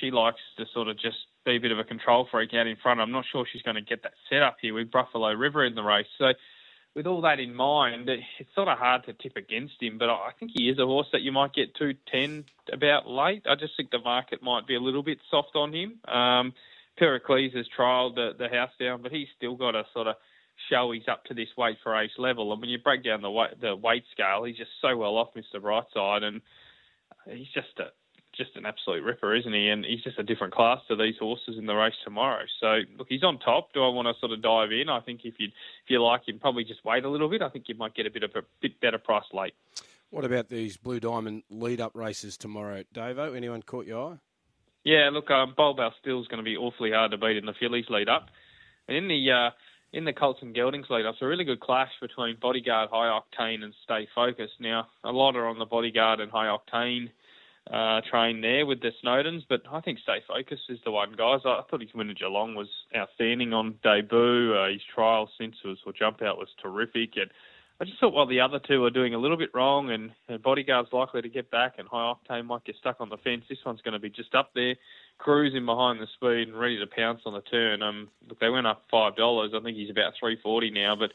she 0.00 0.12
likes 0.12 0.40
to 0.56 0.64
sort 0.72 0.86
of 0.86 0.96
just 0.96 1.16
be 1.44 1.56
a 1.56 1.60
bit 1.60 1.72
of 1.72 1.78
a 1.78 1.84
control 1.84 2.26
freak 2.30 2.50
out 2.54 2.66
in 2.66 2.76
front. 2.82 3.00
I'm 3.00 3.12
not 3.12 3.24
sure 3.30 3.46
she's 3.50 3.62
going 3.62 3.76
to 3.76 3.82
get 3.82 4.02
that 4.02 4.12
set 4.28 4.42
up 4.42 4.56
here 4.60 4.74
with 4.74 4.90
Buffalo 4.90 5.32
River 5.32 5.64
in 5.64 5.74
the 5.74 5.82
race. 5.82 6.06
So, 6.18 6.32
with 6.94 7.06
all 7.06 7.20
that 7.20 7.38
in 7.38 7.54
mind, 7.54 8.08
it's 8.08 8.54
sort 8.54 8.66
of 8.66 8.78
hard 8.78 9.04
to 9.04 9.12
tip 9.12 9.36
against 9.36 9.74
him, 9.80 9.98
but 9.98 10.08
I 10.08 10.30
think 10.38 10.52
he 10.54 10.68
is 10.68 10.78
a 10.78 10.86
horse 10.86 11.06
that 11.12 11.20
you 11.20 11.30
might 11.30 11.52
get 11.52 11.76
210 11.76 12.44
about 12.72 13.08
late. 13.08 13.42
I 13.48 13.54
just 13.54 13.76
think 13.76 13.90
the 13.90 14.00
market 14.00 14.42
might 14.42 14.66
be 14.66 14.74
a 14.74 14.80
little 14.80 15.02
bit 15.02 15.18
soft 15.30 15.54
on 15.54 15.72
him. 15.72 16.00
Um, 16.12 16.54
Pericles 16.98 17.52
has 17.54 17.66
trialled 17.78 18.16
the, 18.16 18.32
the 18.36 18.48
house 18.48 18.72
down, 18.80 19.02
but 19.02 19.12
he's 19.12 19.28
still 19.36 19.54
got 19.54 19.72
to 19.72 19.84
sort 19.92 20.08
of 20.08 20.16
show 20.70 20.90
he's 20.90 21.06
up 21.08 21.24
to 21.26 21.34
this 21.34 21.48
weight 21.56 21.76
for 21.82 21.94
age 21.96 22.10
level. 22.18 22.52
And 22.52 22.60
when 22.60 22.70
you 22.70 22.78
break 22.78 23.04
down 23.04 23.22
the 23.22 23.30
weight, 23.30 23.60
the 23.60 23.76
weight 23.76 24.04
scale, 24.10 24.44
he's 24.44 24.56
just 24.56 24.70
so 24.82 24.96
well 24.96 25.16
off 25.16 25.28
Mr. 25.36 25.62
Brightside, 25.62 26.24
and 26.24 26.40
he's 27.30 27.48
just 27.54 27.78
a 27.78 27.90
just 28.38 28.56
an 28.56 28.64
absolute 28.64 29.02
ripper, 29.02 29.34
isn't 29.34 29.52
he? 29.52 29.68
And 29.68 29.84
he's 29.84 30.02
just 30.02 30.18
a 30.18 30.22
different 30.22 30.54
class 30.54 30.80
to 30.88 30.96
these 30.96 31.16
horses 31.18 31.56
in 31.58 31.66
the 31.66 31.74
race 31.74 31.94
tomorrow. 32.04 32.44
So 32.60 32.80
look, 32.96 33.08
he's 33.10 33.24
on 33.24 33.38
top. 33.38 33.72
Do 33.74 33.84
I 33.84 33.88
want 33.88 34.08
to 34.08 34.14
sort 34.20 34.32
of 34.32 34.40
dive 34.40 34.72
in? 34.72 34.88
I 34.88 35.00
think 35.00 35.20
if 35.24 35.34
you 35.38 35.48
if 35.48 35.88
you 35.88 36.02
like 36.02 36.26
him, 36.26 36.38
probably 36.38 36.64
just 36.64 36.84
wait 36.84 37.04
a 37.04 37.10
little 37.10 37.28
bit. 37.28 37.42
I 37.42 37.50
think 37.50 37.64
you 37.68 37.74
might 37.74 37.94
get 37.94 38.06
a 38.06 38.10
bit 38.10 38.22
of 38.22 38.30
a 38.34 38.42
bit 38.62 38.80
better 38.80 38.98
price 38.98 39.24
late. 39.34 39.54
What 40.10 40.24
about 40.24 40.48
these 40.48 40.78
Blue 40.78 41.00
Diamond 41.00 41.42
lead 41.50 41.82
up 41.82 41.92
races 41.94 42.38
tomorrow, 42.38 42.82
Davo? 42.94 43.36
Anyone 43.36 43.60
caught 43.62 43.84
your 43.84 44.12
eye? 44.12 44.18
Yeah, 44.84 45.10
look, 45.12 45.30
um, 45.30 45.54
Bulbal 45.58 45.90
still 46.00 46.22
is 46.22 46.28
going 46.28 46.38
to 46.38 46.44
be 46.44 46.56
awfully 46.56 46.92
hard 46.92 47.10
to 47.10 47.18
beat 47.18 47.36
in 47.36 47.44
the 47.44 47.52
fillies 47.60 47.84
lead 47.90 48.08
up, 48.08 48.30
and 48.86 48.96
in 48.96 49.08
the 49.08 49.30
uh, 49.30 49.50
in 49.92 50.04
the 50.04 50.12
Colts 50.12 50.40
and 50.42 50.54
Geldings 50.54 50.88
lead 50.88 51.04
up, 51.04 51.14
it's 51.14 51.22
a 51.22 51.26
really 51.26 51.44
good 51.44 51.60
clash 51.60 51.90
between 52.00 52.36
Bodyguard, 52.40 52.90
High 52.90 53.18
Octane, 53.18 53.62
and 53.62 53.74
Stay 53.84 54.06
Focused. 54.14 54.60
Now, 54.60 54.86
a 55.04 55.10
lot 55.12 55.36
are 55.36 55.46
on 55.46 55.58
the 55.58 55.66
Bodyguard 55.66 56.20
and 56.20 56.30
High 56.30 56.46
Octane 56.46 57.10
uh, 57.72 58.00
train 58.10 58.40
there 58.40 58.64
with 58.64 58.80
the 58.80 58.92
Snowdens, 59.04 59.42
but 59.48 59.62
I 59.70 59.80
think 59.80 59.98
Stay 59.98 60.18
Focused 60.26 60.64
is 60.68 60.78
the 60.84 60.90
one, 60.90 61.12
guys. 61.16 61.40
I, 61.44 61.60
thought 61.68 61.80
his 61.80 61.92
win 61.94 62.10
at 62.10 62.18
Geelong 62.18 62.54
was 62.54 62.68
outstanding 62.96 63.52
on 63.52 63.74
debut. 63.82 64.54
Uh, 64.54 64.68
his 64.68 64.80
trial 64.94 65.28
since 65.38 65.56
was 65.64 65.78
or 65.84 65.92
jump 65.92 66.22
out 66.22 66.38
was 66.38 66.48
terrific, 66.62 67.16
and 67.16 67.30
I 67.80 67.84
just 67.84 68.00
thought 68.00 68.14
while 68.14 68.26
the 68.26 68.40
other 68.40 68.58
two 68.58 68.82
are 68.84 68.90
doing 68.90 69.14
a 69.14 69.18
little 69.18 69.36
bit 69.36 69.50
wrong, 69.54 69.90
and, 69.90 70.10
and 70.28 70.42
Bodyguard's 70.42 70.92
likely 70.92 71.22
to 71.22 71.28
get 71.28 71.50
back, 71.50 71.74
and 71.78 71.86
High 71.86 72.12
Octane 72.12 72.46
might 72.46 72.64
get 72.64 72.76
stuck 72.76 72.96
on 73.00 73.08
the 73.10 73.18
fence, 73.18 73.44
this 73.48 73.58
one's 73.64 73.82
going 73.82 73.92
to 73.92 74.00
be 74.00 74.10
just 74.10 74.34
up 74.34 74.50
there, 74.54 74.74
cruising 75.18 75.66
behind 75.66 76.00
the 76.00 76.06
speed 76.14 76.48
and 76.48 76.58
ready 76.58 76.78
to 76.78 76.86
pounce 76.86 77.20
on 77.26 77.34
the 77.34 77.42
turn. 77.42 77.82
Um, 77.82 78.08
look, 78.28 78.40
they 78.40 78.48
went 78.48 78.66
up 78.66 78.84
five 78.90 79.14
dollars. 79.14 79.52
I 79.54 79.60
think 79.60 79.76
he's 79.76 79.90
about 79.90 80.14
three 80.18 80.38
forty 80.42 80.70
now, 80.70 80.96
but 80.96 81.12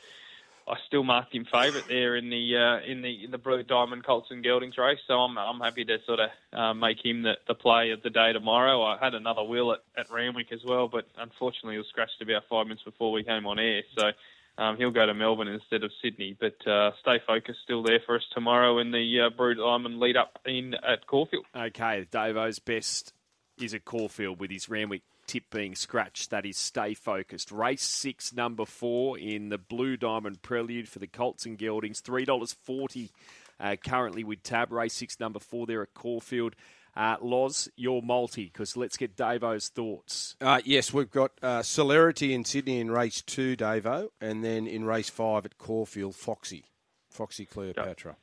I 0.68 0.76
still 0.88 1.04
marked 1.04 1.34
him 1.34 1.46
favourite 1.52 1.88
there 1.88 2.16
in 2.16 2.30
the 2.30 2.56
uh, 2.58 2.90
in 2.90 3.02
the 3.02 3.26
in 3.26 3.32
the 3.32 3.38
Blue 3.38 3.64
Diamond 3.64 4.06
Colts 4.06 4.30
and 4.32 4.44
Geldings 4.44 4.78
race. 4.78 5.00
So 5.08 5.16
I'm 5.16 5.38
I'm 5.38 5.60
happy 5.60 5.84
to 5.86 5.98
sort 6.06 6.20
of 6.20 6.30
uh, 6.54 6.74
make 6.74 7.04
him 7.04 7.24
the, 7.24 7.34
the 7.48 7.56
play 7.56 7.92
of 7.92 8.02
the 8.02 8.10
day 8.10 8.34
tomorrow. 8.34 8.82
I 8.84 8.98
had 8.98 9.14
another 9.14 9.44
wheel 9.44 9.74
at, 9.74 9.80
at 9.98 10.12
Randwick 10.12 10.52
as 10.52 10.62
well, 10.66 10.88
but 10.88 11.06
unfortunately 11.18 11.74
he 11.74 11.78
was 11.80 11.88
scratched 11.88 12.22
about 12.22 12.44
five 12.50 12.68
minutes 12.68 12.84
before 12.84 13.12
we 13.12 13.24
came 13.24 13.46
on 13.46 13.60
air. 13.60 13.82
So 13.98 14.12
um, 14.58 14.78
he'll 14.78 14.92
go 14.92 15.06
to 15.06 15.14
Melbourne 15.14 15.48
instead 15.48 15.84
of 15.84 15.92
Sydney. 16.02 16.38
But 16.40 16.66
uh, 16.68 16.92
stay 17.02 17.18
focused 17.26 17.60
still 17.64 17.84
there 17.84 18.00
for 18.06 18.16
us 18.16 18.24
tomorrow 18.34 18.80
in 18.80 18.92
the 18.92 19.28
uh, 19.28 19.36
Blue 19.36 19.56
Diamond 19.56 20.00
lead 20.00 20.18
up 20.18 20.40
in 20.46 20.74
at 20.76 21.08
Caulfield. 21.08 21.46
Okay, 21.56 22.08
Davo's 22.10 22.60
best 22.60 23.14
is 23.60 23.74
at 23.74 23.86
Caulfield 23.86 24.40
with 24.40 24.52
his 24.52 24.70
Randwick 24.70 25.02
tip 25.28 25.44
being 25.52 25.76
scratched. 25.76 26.30
That 26.30 26.46
is 26.46 26.58
stay 26.58 26.94
focused. 26.94 27.52
Race 27.52 27.84
six, 27.84 28.34
number 28.34 28.66
four 28.66 29.18
in 29.18 29.50
the 29.50 29.58
Blue 29.58 29.98
Diamond 29.98 30.42
Prelude 30.42 30.90
for 30.90 31.00
the 31.00 31.08
Colts 31.08 31.46
and 31.46 31.58
Geldings. 31.58 32.02
Three 32.02 32.26
dollars 32.26 32.54
forty 32.64 33.12
uh, 33.60 33.76
currently 33.84 34.24
with 34.24 34.44
tab. 34.44 34.72
Race 34.72 34.94
six, 34.94 35.20
number 35.20 35.40
four 35.40 35.66
there 35.66 35.82
at 35.82 35.94
Caulfield. 35.94 36.56
Uh, 36.96 37.16
Loz, 37.22 37.70
your 37.76 38.04
multi, 38.04 38.46
because 38.46 38.78
let's 38.78 38.98
get 38.98 39.16
Davo's 39.16 39.68
thoughts. 39.70 40.36
Uh, 40.40 40.62
yes, 40.64 40.94
we've 40.94 41.10
got 41.10 41.32
uh, 41.42 41.64
Celerity 41.64 42.36
in 42.36 42.46
Sydney 42.46 42.80
in 42.80 42.92
race 42.92 43.24
two, 43.24 43.58
Davo, 43.58 44.10
and 44.22 44.44
then 44.44 44.68
in 44.68 44.86
race 44.86 45.10
five 45.10 45.44
at 45.44 45.58
Caulfield, 45.58 46.16
Foxy. 46.16 46.66
Foxy 47.10 47.46
Cleopatra. 47.46 48.16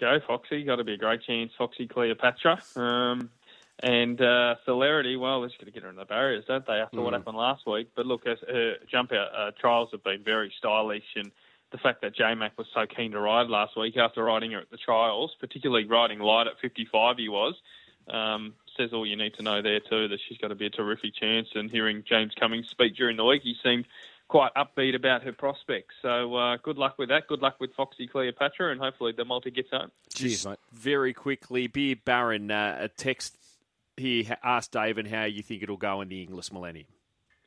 Go, 0.00 0.18
Foxy. 0.26 0.64
Got 0.64 0.76
to 0.76 0.84
be 0.84 0.94
a 0.94 0.96
great 0.96 1.22
chance, 1.22 1.52
Foxy 1.56 1.86
Cleopatra. 1.86 2.62
Um, 2.76 3.30
and 3.80 4.20
uh, 4.20 4.54
Celerity, 4.64 5.16
well, 5.16 5.40
they're 5.40 5.48
just 5.48 5.60
going 5.60 5.66
to 5.66 5.72
get 5.72 5.82
her 5.82 5.90
in 5.90 5.96
the 5.96 6.04
barriers, 6.04 6.44
don't 6.46 6.66
they, 6.66 6.74
after 6.74 6.98
mm. 6.98 7.04
what 7.04 7.12
happened 7.12 7.36
last 7.36 7.66
week? 7.66 7.90
But 7.96 8.06
look, 8.06 8.24
her, 8.24 8.36
her 8.48 8.74
jump 8.90 9.12
out 9.12 9.28
uh, 9.36 9.50
trials 9.60 9.88
have 9.92 10.04
been 10.04 10.22
very 10.22 10.52
stylish, 10.58 11.04
and 11.16 11.30
the 11.72 11.78
fact 11.78 12.02
that 12.02 12.14
J 12.14 12.34
Mac 12.34 12.56
was 12.56 12.68
so 12.72 12.86
keen 12.86 13.10
to 13.12 13.20
ride 13.20 13.48
last 13.48 13.76
week 13.76 13.96
after 13.96 14.22
riding 14.22 14.52
her 14.52 14.60
at 14.60 14.70
the 14.70 14.76
trials, 14.76 15.34
particularly 15.40 15.86
riding 15.86 16.20
light 16.20 16.46
at 16.46 16.60
55, 16.62 17.16
he 17.18 17.28
was, 17.28 17.54
um, 18.08 18.54
says 18.76 18.92
all 18.92 19.04
you 19.04 19.16
need 19.16 19.34
to 19.34 19.42
know 19.42 19.60
there 19.60 19.80
too. 19.80 20.06
That 20.06 20.20
she's 20.28 20.38
got 20.38 20.48
to 20.48 20.54
be 20.54 20.66
a 20.66 20.70
terrific 20.70 21.16
chance. 21.16 21.48
And 21.56 21.68
hearing 21.68 22.04
James 22.08 22.32
Cummings 22.38 22.68
speak 22.68 22.94
during 22.94 23.16
the 23.16 23.24
week, 23.24 23.42
he 23.42 23.56
seemed 23.60 23.86
quite 24.28 24.52
upbeat 24.54 24.94
about 24.94 25.24
her 25.24 25.32
prospects. 25.32 25.94
So 26.00 26.34
uh, 26.36 26.56
good 26.62 26.78
luck 26.78 26.96
with 26.96 27.08
that. 27.08 27.26
Good 27.26 27.42
luck 27.42 27.56
with 27.58 27.74
Foxy 27.74 28.06
Cleopatra, 28.06 28.70
and 28.70 28.80
hopefully 28.80 29.12
the 29.16 29.24
multi 29.24 29.50
gets 29.50 29.70
home. 29.70 29.90
Cheers, 30.14 30.46
mate. 30.46 30.58
Very 30.72 31.12
quickly, 31.12 31.66
Beer 31.66 31.96
Baron, 32.04 32.52
uh, 32.52 32.76
a 32.80 32.88
text 32.88 33.36
he 33.96 34.28
asked 34.42 34.72
David 34.72 35.06
how 35.08 35.24
you 35.24 35.42
think 35.42 35.62
it'll 35.62 35.76
go 35.76 36.00
in 36.00 36.08
the 36.08 36.22
Inglis 36.22 36.52
Millennium. 36.52 36.86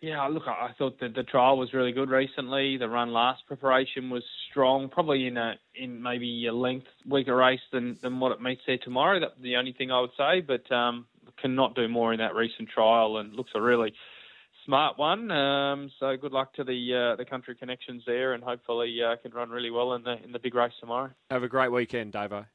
Yeah, 0.02 0.24
look, 0.28 0.43
I 0.48 0.70
thought 0.78 1.00
that 1.00 1.16
the 1.16 1.24
trial 1.24 1.58
was 1.58 1.74
really 1.74 1.91
good 1.91 2.10
recently. 2.10 2.78
The 2.78 2.88
run 2.88 3.12
last 3.14 3.48
preparation 3.48 4.12
was 4.12 4.24
strong, 4.50 4.89
probably 4.89 5.26
in 5.26 5.38
a 5.38 5.56
in 5.74 6.02
maybe 6.02 6.45
a 6.45 6.54
length 6.54 6.86
weaker 7.08 7.36
race 7.36 7.60
than, 7.72 7.98
than 8.04 8.20
what 8.20 8.32
it 8.32 8.39
meets 8.39 8.62
there 8.68 8.78
tomorrow. 8.78 9.20
That's 9.20 9.34
the 9.41 9.56
only 9.56 9.74
thing 9.74 9.91
I 9.91 10.02
would 10.02 10.12
say, 10.16 10.41
but 10.41 10.72
um, 10.72 11.08
cannot 11.41 11.76
do 11.76 11.88
more 11.88 12.14
in 12.14 12.20
that 12.20 12.36
recent 12.36 12.70
trial 12.70 13.18
and 13.18 13.34
looks 13.34 13.52
a 13.56 13.62
really 13.62 13.91
smart 14.66 15.00
one. 15.00 15.32
Um, 15.32 15.89
so 16.00 16.16
good 16.16 16.32
luck 16.32 16.54
to 16.56 16.64
the 16.64 17.14
uh, 17.14 17.16
the 17.16 17.26
country 17.26 17.56
connections 17.56 18.04
there, 18.06 18.34
and 18.34 18.43
hopefully 18.43 19.00
uh, 19.04 19.16
can 19.24 19.32
run 19.32 19.50
really 19.50 19.72
well 19.72 19.93
in 19.93 20.04
the 20.04 20.24
in 20.24 20.32
the 20.32 20.39
big 20.39 20.54
race 20.54 20.74
tomorrow. 20.80 21.10
Have 21.32 21.41
a 21.41 21.48
great 21.48 21.72
weekend, 21.72 22.14
Davo. 22.14 22.45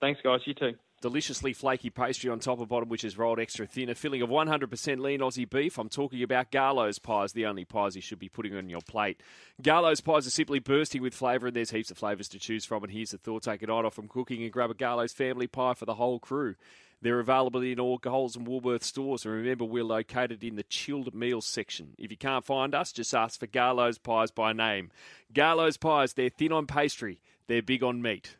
Thanks, 0.00 0.20
guys. 0.24 0.40
You 0.46 0.54
too 0.54 0.74
deliciously 1.00 1.52
flaky 1.52 1.90
pastry 1.90 2.30
on 2.30 2.40
top 2.40 2.60
of 2.60 2.68
bottom, 2.68 2.88
which 2.88 3.04
is 3.04 3.18
rolled 3.18 3.38
extra 3.38 3.66
thin. 3.66 3.88
A 3.88 3.94
filling 3.94 4.22
of 4.22 4.30
100% 4.30 5.00
lean 5.00 5.20
Aussie 5.20 5.48
beef. 5.48 5.78
I'm 5.78 5.88
talking 5.88 6.22
about 6.22 6.50
Garlo's 6.50 6.98
pies, 6.98 7.32
the 7.32 7.46
only 7.46 7.64
pies 7.64 7.96
you 7.96 8.02
should 8.02 8.18
be 8.18 8.28
putting 8.28 8.54
on 8.54 8.68
your 8.68 8.80
plate. 8.80 9.20
Garlo's 9.62 10.00
pies 10.00 10.26
are 10.26 10.30
simply 10.30 10.58
bursting 10.58 11.02
with 11.02 11.14
flavour, 11.14 11.48
and 11.48 11.56
there's 11.56 11.70
heaps 11.70 11.90
of 11.90 11.98
flavours 11.98 12.28
to 12.28 12.38
choose 12.38 12.64
from. 12.64 12.82
And 12.82 12.92
here's 12.92 13.10
the 13.10 13.18
thought 13.18 13.42
take 13.42 13.62
it 13.62 13.70
on 13.70 13.86
off 13.86 13.94
from 13.94 14.08
cooking 14.08 14.42
and 14.42 14.52
grab 14.52 14.70
a 14.70 14.74
Garlo's 14.74 15.12
family 15.12 15.46
pie 15.46 15.74
for 15.74 15.84
the 15.84 15.94
whole 15.94 16.18
crew. 16.18 16.54
They're 17.00 17.20
available 17.20 17.62
in 17.62 17.78
all 17.78 17.98
Coles 17.98 18.34
and 18.34 18.46
Woolworth 18.46 18.82
stores. 18.82 19.24
And 19.24 19.32
remember, 19.32 19.64
we're 19.64 19.84
located 19.84 20.42
in 20.42 20.56
the 20.56 20.64
chilled 20.64 21.14
meals 21.14 21.46
section. 21.46 21.94
If 21.96 22.10
you 22.10 22.16
can't 22.16 22.44
find 22.44 22.74
us, 22.74 22.92
just 22.92 23.14
ask 23.14 23.38
for 23.38 23.46
Garlo's 23.46 23.98
Pies 23.98 24.32
by 24.32 24.52
name. 24.52 24.90
Garlo's 25.32 25.76
Pies, 25.76 26.14
they're 26.14 26.28
thin 26.28 26.50
on 26.50 26.66
pastry, 26.66 27.20
they're 27.46 27.62
big 27.62 27.84
on 27.84 28.02
meat. 28.02 28.36